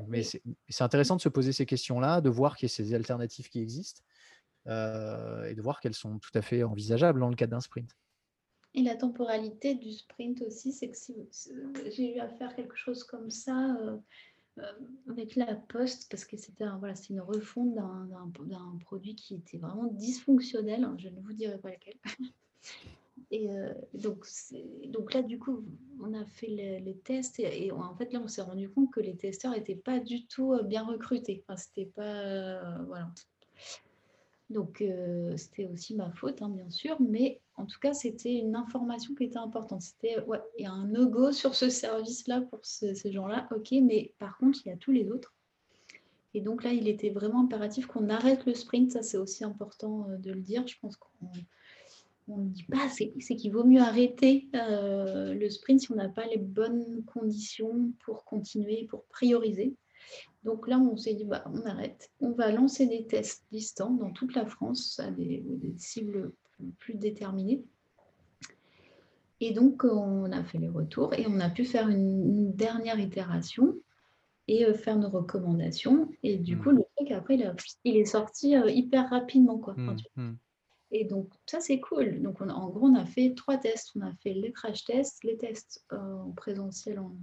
[0.07, 3.49] Mais c'est intéressant de se poser ces questions-là, de voir qu'il y a ces alternatives
[3.49, 4.01] qui existent
[4.67, 7.95] euh, et de voir qu'elles sont tout à fait envisageables dans le cadre d'un sprint.
[8.73, 11.15] Et la temporalité du sprint aussi, c'est que si
[11.95, 13.97] j'ai eu à faire quelque chose comme ça euh,
[14.59, 14.71] euh,
[15.09, 20.87] avec la poste, parce que c'était voilà, une refonte d'un produit qui était vraiment dysfonctionnel,
[20.97, 21.95] je ne vous dirai pas lequel.
[23.29, 25.65] Et euh, donc, là, du coup,
[26.01, 29.15] on a fait les, tests et, en fait, là, on s'est rendu compte que les
[29.15, 31.43] testeurs n'étaient pas du tout euh, bien recrutés.
[31.43, 32.21] Enfin, c'était pas.
[32.21, 33.11] Euh, voilà.
[34.49, 34.81] Donc,
[35.35, 39.25] c'était aussi ma faute, hein, bien sûr, mais en tout cas, c'était une information qui
[39.25, 39.81] était importante.
[39.81, 44.13] C'était, ouais, il y a un no-go sur ce service-là pour ces gens-là, ok, mais
[44.19, 45.35] par contre, il y a tous les autres.
[46.33, 50.07] Et donc là, il était vraiment impératif qu'on arrête le sprint, ça c'est aussi important
[50.17, 50.65] de le dire.
[50.65, 51.27] Je pense qu'on
[52.27, 56.09] on ne dit pas, c'est qu'il vaut mieux arrêter euh, le sprint si on n'a
[56.09, 59.75] pas les bonnes conditions pour continuer, pour prioriser.
[60.43, 62.11] Donc là, on s'est dit, bah, on arrête.
[62.21, 65.43] On va lancer des tests distants dans toute la France à des,
[65.77, 66.31] cibles
[66.79, 67.63] plus déterminées.
[69.39, 73.75] Et donc, on a fait les retours et on a pu faire une, dernière itération
[74.47, 76.09] et euh, faire nos recommandations.
[76.23, 76.59] Et du mmh.
[76.59, 77.37] coup, le truc, après,
[77.83, 79.57] il, est sorti euh, hyper rapidement.
[79.59, 79.75] Quoi.
[80.91, 82.22] Et donc, ça, c'est cool.
[82.22, 83.91] Donc, on en gros, on a fait trois tests.
[83.95, 87.14] On a fait les crash tests, les tests euh, en présentiel, en,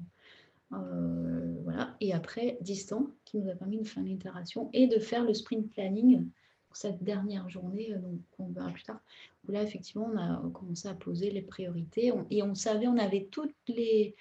[0.73, 4.99] euh, voilà, et après, distant, qui nous a permis de faire une itération et de
[4.99, 6.28] faire le sprint planning
[6.69, 9.01] pour cette dernière journée, euh, donc on verra plus tard,
[9.47, 13.28] où là, effectivement, on a commencé à poser les priorités et on savait, on avait
[13.31, 14.15] toutes les,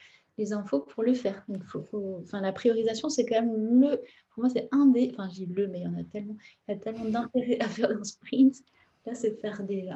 [0.52, 1.46] infos pour le faire.
[1.94, 3.98] Enfin, la priorisation, c'est quand même le,
[4.32, 6.38] pour moi, c'est un des, enfin, je dis le, mais il y en a tellement,
[6.68, 8.56] il y a tellement d'intérêt à faire un sprint
[9.06, 9.90] Là, c'est faire des,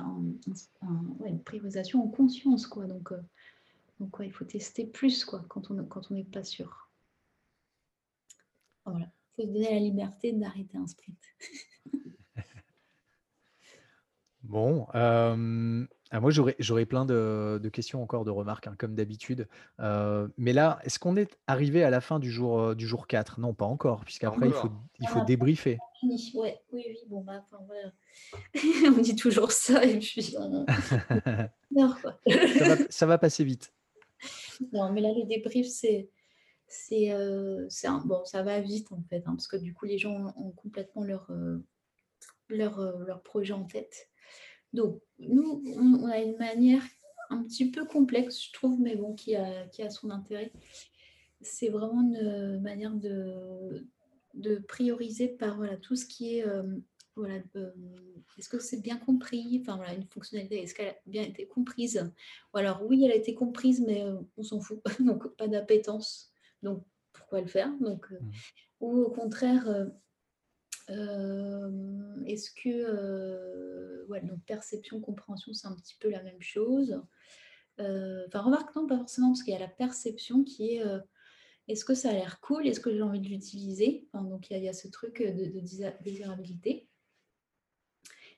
[1.26, 2.68] une priorisation en conscience.
[2.68, 2.88] Quoi.
[2.88, 3.22] Donc, euh,
[4.00, 6.90] donc il faut tester plus quoi, quand on n'est quand on pas sûr.
[8.86, 9.10] Voilà.
[9.38, 11.18] Il faut se donner la liberté d'arrêter un sprint.
[14.44, 19.50] bon, euh, ah, moi, j'aurais plein de, questions encore, de remarques, hein, comme d'habitude.
[19.80, 23.08] Euh, mais là, est-ce qu'on est arrivé à la fin du jour, euh, du jour
[23.08, 25.78] 4 Non, pas encore, puisqu'après, il faut, il faut débriefer.
[26.04, 26.98] Oui, oui, oui.
[27.08, 27.92] Bon, bah, enfin, voilà.
[28.98, 30.32] on dit toujours ça, et puis
[32.90, 33.74] ça, va, passer vite.
[34.74, 36.10] Non, mais là, le débrief, c'est.
[36.70, 37.70] C'est euh,
[38.04, 41.06] bon, ça va vite en fait, hein, parce que du coup, les gens ont complètement
[41.06, 41.32] leur,
[42.50, 44.10] leur, leur projet en tête.
[44.74, 46.84] Donc, nous, on, a une manière
[47.30, 50.52] un petit peu complexe, je trouve, mais bon, qui a, qui a son intérêt.
[51.42, 53.86] C'est vraiment une manière de,
[54.34, 56.48] de prioriser par voilà, tout ce qui est.
[56.48, 56.64] Euh,
[57.16, 57.72] voilà, euh,
[58.38, 59.60] est-ce que c'est bien compris?
[59.62, 62.12] Enfin, voilà, une fonctionnalité, est-ce qu'elle a bien été comprise?
[62.54, 64.80] Ou alors, oui, elle a été comprise, mais euh, on s'en fout.
[65.00, 66.32] Donc, pas d'appétence.
[66.62, 66.84] Donc,
[67.14, 67.72] pourquoi le faire?
[67.80, 68.32] Donc, mmh.
[68.82, 69.88] Ou au contraire,
[70.90, 77.02] est-ce que euh, donc perception, compréhension, c'est un petit peu la même chose.
[77.80, 80.84] Enfin, remarque, non, pas forcément, parce qu'il y a la perception qui est
[81.68, 84.08] est-ce que ça a l'air cool Est-ce que j'ai envie de l'utiliser?
[84.14, 85.52] Donc, il y, a ce truc de,
[86.02, 86.88] désirabilité.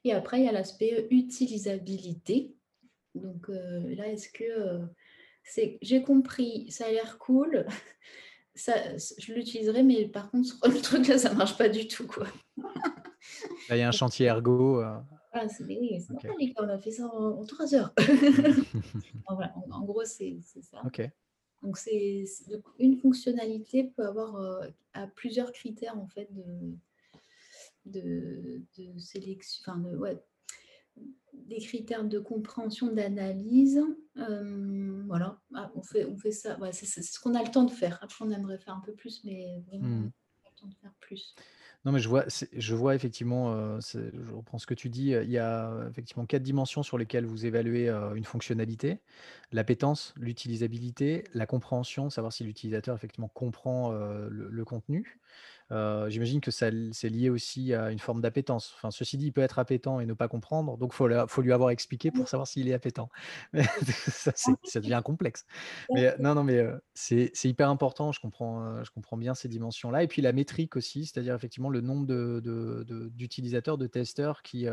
[0.04, 2.56] Et après, il y a l'aspect utilisabilité.
[3.16, 4.82] Donc là, est-ce que
[5.44, 7.66] c'est j'ai compris, ça a l'air cool,
[8.60, 8.74] ça,
[9.18, 12.08] je l'utiliserai, mais par contre, le truc là, ça marche pas du tout.
[12.08, 12.28] Quoi.
[12.58, 14.82] Là, il y a un chantier ergo.
[14.82, 15.00] Euh.
[15.32, 16.54] Ah, c'est oui, okay.
[16.58, 17.94] on a fait ça en, trois heures.
[19.28, 20.82] en, gros, c'est ça.
[21.62, 22.26] Donc, c'est
[22.80, 26.74] une fonctionnalité peut avoir euh, à plusieurs critères en fait de,
[27.86, 30.18] de, de sélection, enfin de, ouais,
[31.50, 33.82] des critères de compréhension, d'analyse.
[34.18, 36.58] Euh, voilà, ah, on fait, on fait ça.
[36.72, 38.00] c'est ce qu'on a le temps de faire.
[38.02, 40.10] Après, on aimerait faire un peu plus, mais hmm.
[40.56, 41.36] temps de faire plus.
[41.86, 45.30] Non, mais je vois, je vois effectivement, euh, je reprends ce que tu dis, il
[45.32, 49.00] y a euh, effectivement quatre dimensions sur lesquelles vous évaluez euh, une fonctionnalité.
[49.54, 55.20] L'appétence, l'utilisabilité, la compréhension, savoir si l'utilisateur effectivement comprend le, contenu,
[55.72, 56.72] euh, j'imagine que c'est
[57.10, 58.74] lié aussi à une forme d'appétence.
[58.76, 61.54] Enfin, ceci dit, il peut être appétent et ne pas comprendre, donc faut faut lui
[61.54, 63.10] avoir expliqué pour savoir s'il est appétent.
[63.54, 65.46] Mais ça ça devient complexe.
[65.94, 68.12] Mais non, non, mais c'est hyper important.
[68.12, 71.82] Je comprends, je comprends bien ces dimensions-là et puis la métrique aussi, c'est-à-dire effectivement le
[71.82, 74.68] nombre de d'utilisateurs, de testeurs qui,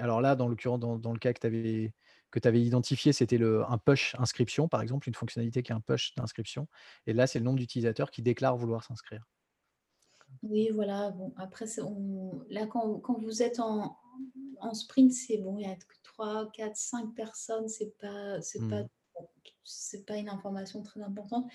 [0.00, 1.92] alors là, dans dans dans le cas que tu avais
[2.34, 5.80] que tu avais identifié, c'était un push inscription, par exemple, une fonctionnalité qui est un
[5.80, 6.66] push d'inscription.
[7.06, 9.24] Et là, c'est le nombre d'utilisateurs qui déclarent vouloir s'inscrire.
[10.42, 11.12] Oui, voilà.
[11.12, 11.66] Bon, après,
[12.50, 13.96] là, quand, vous êtes en,
[14.72, 20.04] sprint, c'est bon, il y a 3, 4, 5 personnes, c'est pas, c'est pas, mmh.
[20.04, 21.48] pas une information très importante.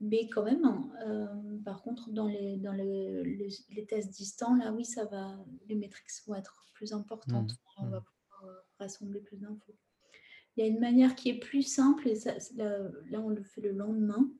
[0.00, 4.84] Mais quand même, hein, euh, par contre, dans, les, dans les, tests distants, là, oui,
[4.84, 5.38] ça va,
[5.68, 7.52] les métriques vont être plus importantes.
[7.52, 7.84] Mmh.
[7.84, 8.15] On va mmh
[8.78, 9.76] rassembler plus d'infos.
[10.56, 13.60] Il y a une manière qui est plus simple, et ça, là, on le fait
[13.60, 14.30] le lendemain,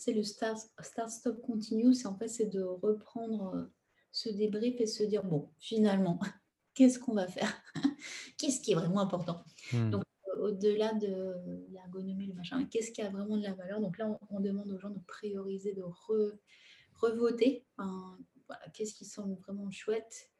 [0.00, 1.92] c'est le start, start stop continue.
[1.92, 3.64] C'est en fait c'est de reprendre euh,
[4.12, 6.18] ce débrief et se dire bon, finalement,
[6.74, 7.62] qu'est-ce qu'on va faire?
[8.38, 9.44] Qu'est-ce qui est vraiment important?
[9.72, 9.90] Hmm.
[9.90, 13.78] Donc euh, au-delà de l'ergonomie, le machin, qu'est-ce qui a vraiment de la valeur?
[13.82, 15.84] Donc là, on, demande aux gens de prioriser, de
[16.94, 17.66] revoter.
[18.72, 20.30] qu'est-ce qui semble vraiment chouette?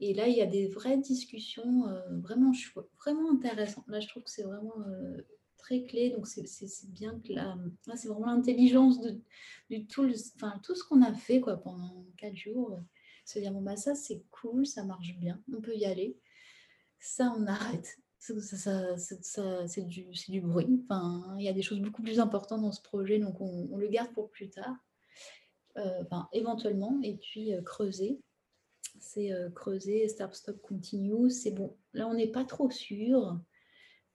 [0.00, 2.52] Et là, il y a des vraies discussions euh, vraiment,
[2.98, 3.84] vraiment intéressantes.
[3.86, 5.20] Là, je trouve que c'est vraiment euh,
[5.58, 6.08] très clé.
[6.10, 7.54] Donc, c'est bien que là,
[7.96, 9.20] c'est vraiment l'intelligence de,
[9.90, 12.80] tout, enfin, tout ce qu'on a fait quoi, pendant quatre jours.
[13.26, 16.18] Se dire, bon, bah, ça, c'est cool, ça marche bien, on peut y aller.
[16.98, 17.98] Ça, on arrête.
[18.18, 20.82] Ça, c'est du, du, bruit.
[20.84, 23.88] Enfin, il y a des choses beaucoup plus importantes dans ce projet, donc on, le
[23.88, 24.76] garde pour plus tard.
[25.76, 28.20] Euh, enfin, éventuellement, et puis creuser
[29.00, 31.30] c'est euh, creuser, start, stop, continue.
[31.30, 33.40] C'est bon, là on n'est pas trop sûr.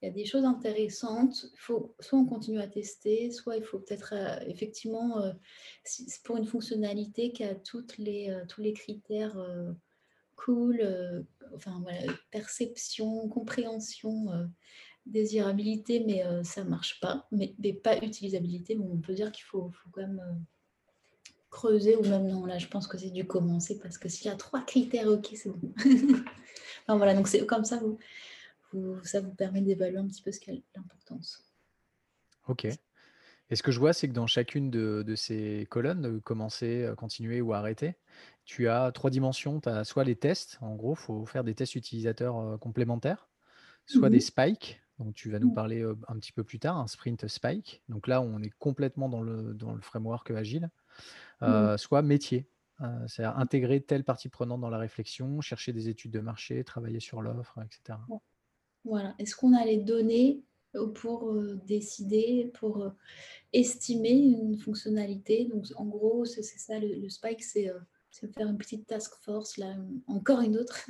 [0.01, 1.47] Il y a des choses intéressantes.
[1.57, 5.33] Faut, soit on continue à tester, soit il faut peut-être euh, effectivement, euh,
[6.23, 9.37] pour une fonctionnalité qui a toutes les, tous les critères
[10.35, 11.25] cool,
[11.55, 11.83] enfin
[12.29, 14.27] perception, compréhension,
[15.05, 17.27] désirabilité, mais ça marche pas.
[17.31, 20.45] Mais, pas utilisabilité, on peut dire qu'il faut, faut quand même
[21.55, 24.29] creuser ou même non, là je pense que c'est dû commencer parce que s'il y
[24.29, 25.73] a trois critères, ok, c'est bon.
[26.83, 27.97] enfin, voilà, donc c'est comme ça, vous,
[28.73, 31.43] vous, ça vous permet d'évaluer un petit peu ce qu'a l'importance.
[32.47, 32.65] Ok.
[32.65, 37.41] Et ce que je vois, c'est que dans chacune de, ces colonnes, commencer, euh, continuer
[37.41, 37.95] ou arrêter,
[38.43, 39.61] tu as trois dimensions.
[39.61, 43.29] Tu as soit les tests, en gros, il faut faire des tests utilisateurs euh, complémentaires,
[43.85, 44.21] soit des mhm.
[44.21, 47.81] spikes, donc tu vas nous parler euh, un petit peu plus tard, un sprint spike.
[47.89, 50.69] Donc là, on est complètement dans le, dans le framework agile.
[51.41, 51.77] Mmh.
[51.77, 52.47] Soit métier.
[52.81, 56.99] Euh, c'est-à-dire intégrer telle partie prenante dans la réflexion, chercher des études de marché, travailler
[56.99, 57.99] sur l'offre, etc.
[58.83, 59.15] Voilà.
[59.17, 60.43] Est-ce qu'on a les données
[60.95, 61.33] pour
[61.65, 62.91] décider, pour
[63.53, 65.45] estimer une fonctionnalité?
[65.45, 67.71] Donc, en gros, c'est ça, le, spike, c'est
[68.11, 69.75] faire une petite task force, là,
[70.07, 70.85] encore une autre,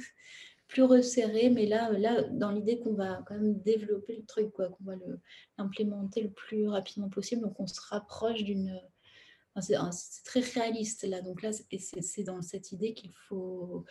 [0.67, 4.69] plus resserrée, mais là, là dans l'idée qu'on va quand même développer le truc, quoi,
[4.69, 4.93] qu'on va
[5.57, 7.41] l'implémenter le plus rapidement possible.
[7.41, 8.81] Donc, on se rapproche d'une
[9.61, 11.21] c'est très réaliste là.
[11.21, 13.85] Donc là, c'est dans cette idée qu'il faut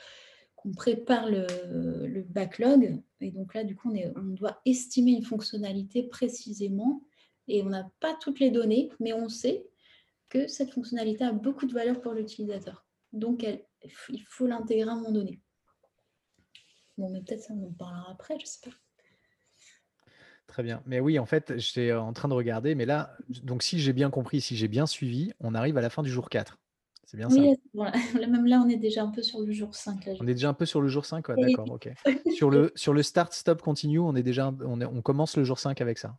[0.56, 3.02] qu'on prépare le, backlog.
[3.20, 7.02] Et donc là, du coup, on, on, doit estimer une fonctionnalité précisément.
[7.48, 9.66] Et on n'a pas toutes les données, mais on sait
[10.28, 12.86] que cette fonctionnalité a beaucoup de valeur pour l'utilisateur.
[13.12, 13.46] Donc,
[14.09, 15.40] il faut l'intégrer à un moment donné.
[16.99, 18.77] Bon, mais peut-être ça, on en parlera après, je sais pas.
[20.47, 20.83] Très bien.
[20.87, 24.11] Mais oui, en fait, j'étais en train de regarder, mais là, donc si j'ai bien
[24.11, 26.59] compris, si j'ai bien suivi, on arrive à la fin du jour 4.
[27.07, 27.41] C'est bien ça?
[27.41, 27.57] Oui,
[28.15, 30.09] même là, on est déjà un peu sur le jour 5.
[30.21, 31.91] On est déjà un peu sur le jour 5, d'accord, ok.
[32.35, 35.59] sur, le, sur le start, stop, continue, on est déjà, on, on commence le jour
[35.59, 36.16] 5 avec ça.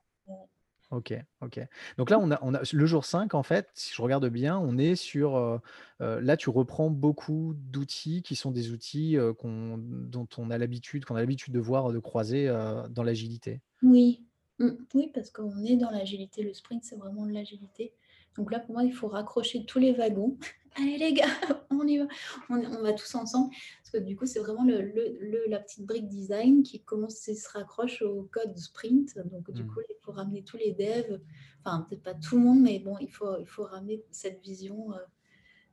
[0.91, 1.59] Ok, ok.
[1.97, 4.57] Donc là, on a, on a le jour 5, en fait, si je regarde bien,
[4.57, 5.61] on est sur.
[5.99, 11.15] Là, tu reprends beaucoup d'outils qui sont des outils euh, dont on a l'habitude, qu'on
[11.15, 12.47] a l'habitude de voir, de croiser
[12.89, 13.61] dans l'agilité.
[13.81, 14.23] Oui,
[14.59, 14.69] mmh.
[14.93, 16.43] oui, parce qu'on est dans l'agilité.
[16.43, 17.93] Le sprint, c'est vraiment l'agilité.
[18.37, 20.37] Donc là, pour moi, il faut raccrocher tous les wagons.
[20.75, 21.23] Allez les gars,
[21.69, 22.07] on y va.
[22.49, 23.53] On, va tous ensemble.
[23.81, 27.49] Parce que du coup, c'est vraiment le, la petite brique design qui commence et se
[27.49, 29.17] raccroche au code sprint.
[29.31, 29.67] Donc du mmh.
[29.67, 31.21] coup, il faut ramener tous les devs.
[31.63, 34.93] Enfin, peut-être pas tout le monde, mais bon, il faut, il faut ramener cette vision.
[34.93, 34.97] Euh,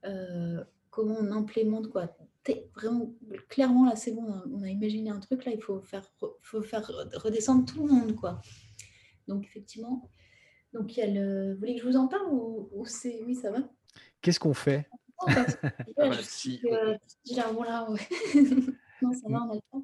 [0.05, 2.15] euh, comment on implémente quoi.
[2.75, 3.15] Vraiment,
[3.49, 6.05] clairement, là, c'est bon, on a imaginé un truc, là, il faut faire,
[6.43, 8.41] faut faire redescendre tout le monde, quoi.
[9.29, 10.11] Donc, effectivement,
[10.73, 11.53] Donc, il y a le...
[11.53, 13.23] Vous voulez que je vous en parle ou, ou c'est...
[13.25, 13.61] Oui, ça va?
[14.23, 14.89] Qu'est-ce qu'on fait?
[15.21, 15.67] Oh, parce que-
[15.99, 18.01] Ah bah, si, là, ouais.
[19.03, 19.83] non, ça va, on a le temps.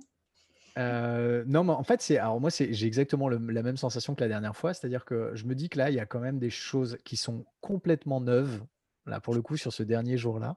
[0.78, 4.14] Euh, non, mais en fait, c'est alors moi, c'est j'ai exactement le- la même sensation
[4.14, 6.20] que la dernière fois, c'est-à-dire que je me dis que là, il y a quand
[6.20, 8.62] même des choses qui sont complètement neuves,
[9.08, 10.56] là pour le coup, sur ce dernier jour-là.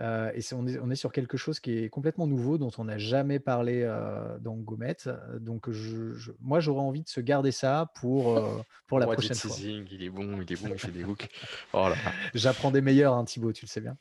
[0.00, 2.84] Euh, et on est, on est sur quelque chose qui est complètement nouveau, dont on
[2.84, 4.96] n'a jamais parlé euh, dans Gomet.
[5.40, 9.36] Donc, je, je- moi, j'aurais envie de se garder ça pour, euh, pour la prochaine
[9.36, 9.54] fois.
[9.54, 11.28] teasing, il est bon, il est bon, il fait des hooks.
[11.72, 11.88] Oh.
[12.34, 13.96] J'apprends des meilleurs, hein, Thibaut, tu le sais bien.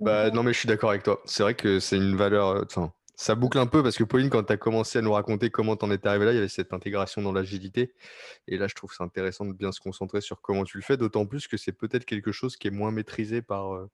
[0.00, 1.20] Bah non mais je suis d'accord avec toi.
[1.26, 2.48] C'est vrai que c'est une valeur.
[2.48, 5.12] euh, Enfin, ça boucle un peu parce que Pauline, quand tu as commencé à nous
[5.12, 7.92] raconter comment t'en étais arrivé là, il y avait cette intégration dans l'agilité.
[8.48, 10.96] Et là, je trouve c'est intéressant de bien se concentrer sur comment tu le fais,
[10.96, 13.90] d'autant plus que c'est peut-être quelque chose qui est moins maîtrisé par euh,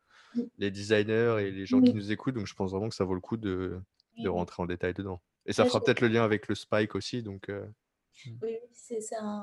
[0.59, 2.35] les designers et les gens qui nous écoutent.
[2.35, 3.81] Donc je pense vraiment que ça vaut le coup de,
[4.25, 5.21] rentrer en détail dedans.
[5.47, 7.23] Et ça fera peut-être le lien avec le spike aussi.
[7.23, 7.65] Donc euh,
[8.27, 8.57] Oui, oui,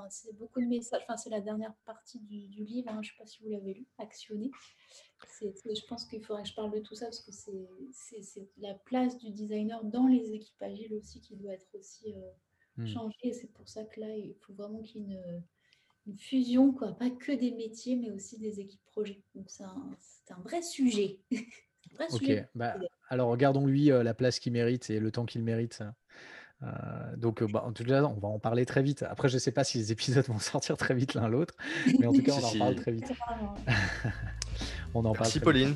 [0.09, 1.01] c'est beaucoup de messages.
[1.03, 2.89] Enfin, c'est la dernière partie du, du livre.
[2.89, 4.51] hein, Je ne sais pas si vous l'avez lu, Actionner.
[5.41, 9.17] Je pense qu'il faudrait que je parle de tout ça parce que c'est- la place
[9.17, 12.31] du designer dans les équipes agiles aussi qui doit être aussi euh,
[12.77, 12.85] Hmm.
[12.87, 13.15] changée.
[13.23, 15.43] Et c'est pour ça que là, il faut vraiment qu'il y ait une,
[16.07, 16.91] une fusion, quoi.
[16.91, 19.21] pas que des métiers, mais aussi des équipes projets.
[19.33, 21.19] Donc, c'est un, vrai sujet.
[21.31, 22.47] un vrai Ok, sujet.
[22.53, 22.77] bah,
[23.09, 25.81] alors regardons-lui euh, la place qu'il mérite et le temps qu'il mérite.
[26.65, 29.03] Euh, donc, euh, bah, en tout cas, on va en parler très vite.
[29.09, 31.53] Après, je ne sais pas si les épisodes vont sortir très vite l'un l'autre,
[31.99, 33.05] mais en tout cas, on en parle très vite.
[33.05, 33.55] Vraiment.
[34.93, 35.75] On en parle merci très vite.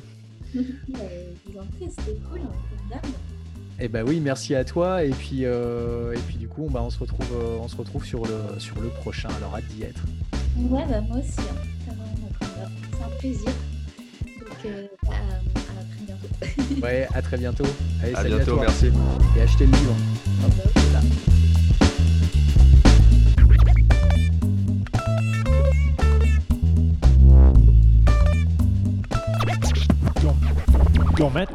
[1.90, 2.40] C'était cool,
[2.92, 2.98] hein.
[3.78, 5.04] Eh ben oui, merci à toi.
[5.04, 8.04] Et puis, euh, et puis du coup, bah, on se retrouve, euh, on se retrouve
[8.04, 9.28] sur le, sur le prochain.
[9.38, 10.02] Alors, hâte d'y être.
[10.56, 11.40] Ouais, bah, moi aussi.
[11.40, 11.90] hein.
[12.92, 13.52] C'est un plaisir.
[14.38, 15.59] Donc, euh, bah.
[16.82, 17.64] Ouais, à très bientôt.
[18.02, 18.60] Allez, À salut bientôt, toi.
[18.62, 18.90] merci.
[19.36, 19.94] Et achetez le livre.
[20.44, 20.52] Hop,
[20.92, 21.00] là.
[31.16, 31.46] Gomet.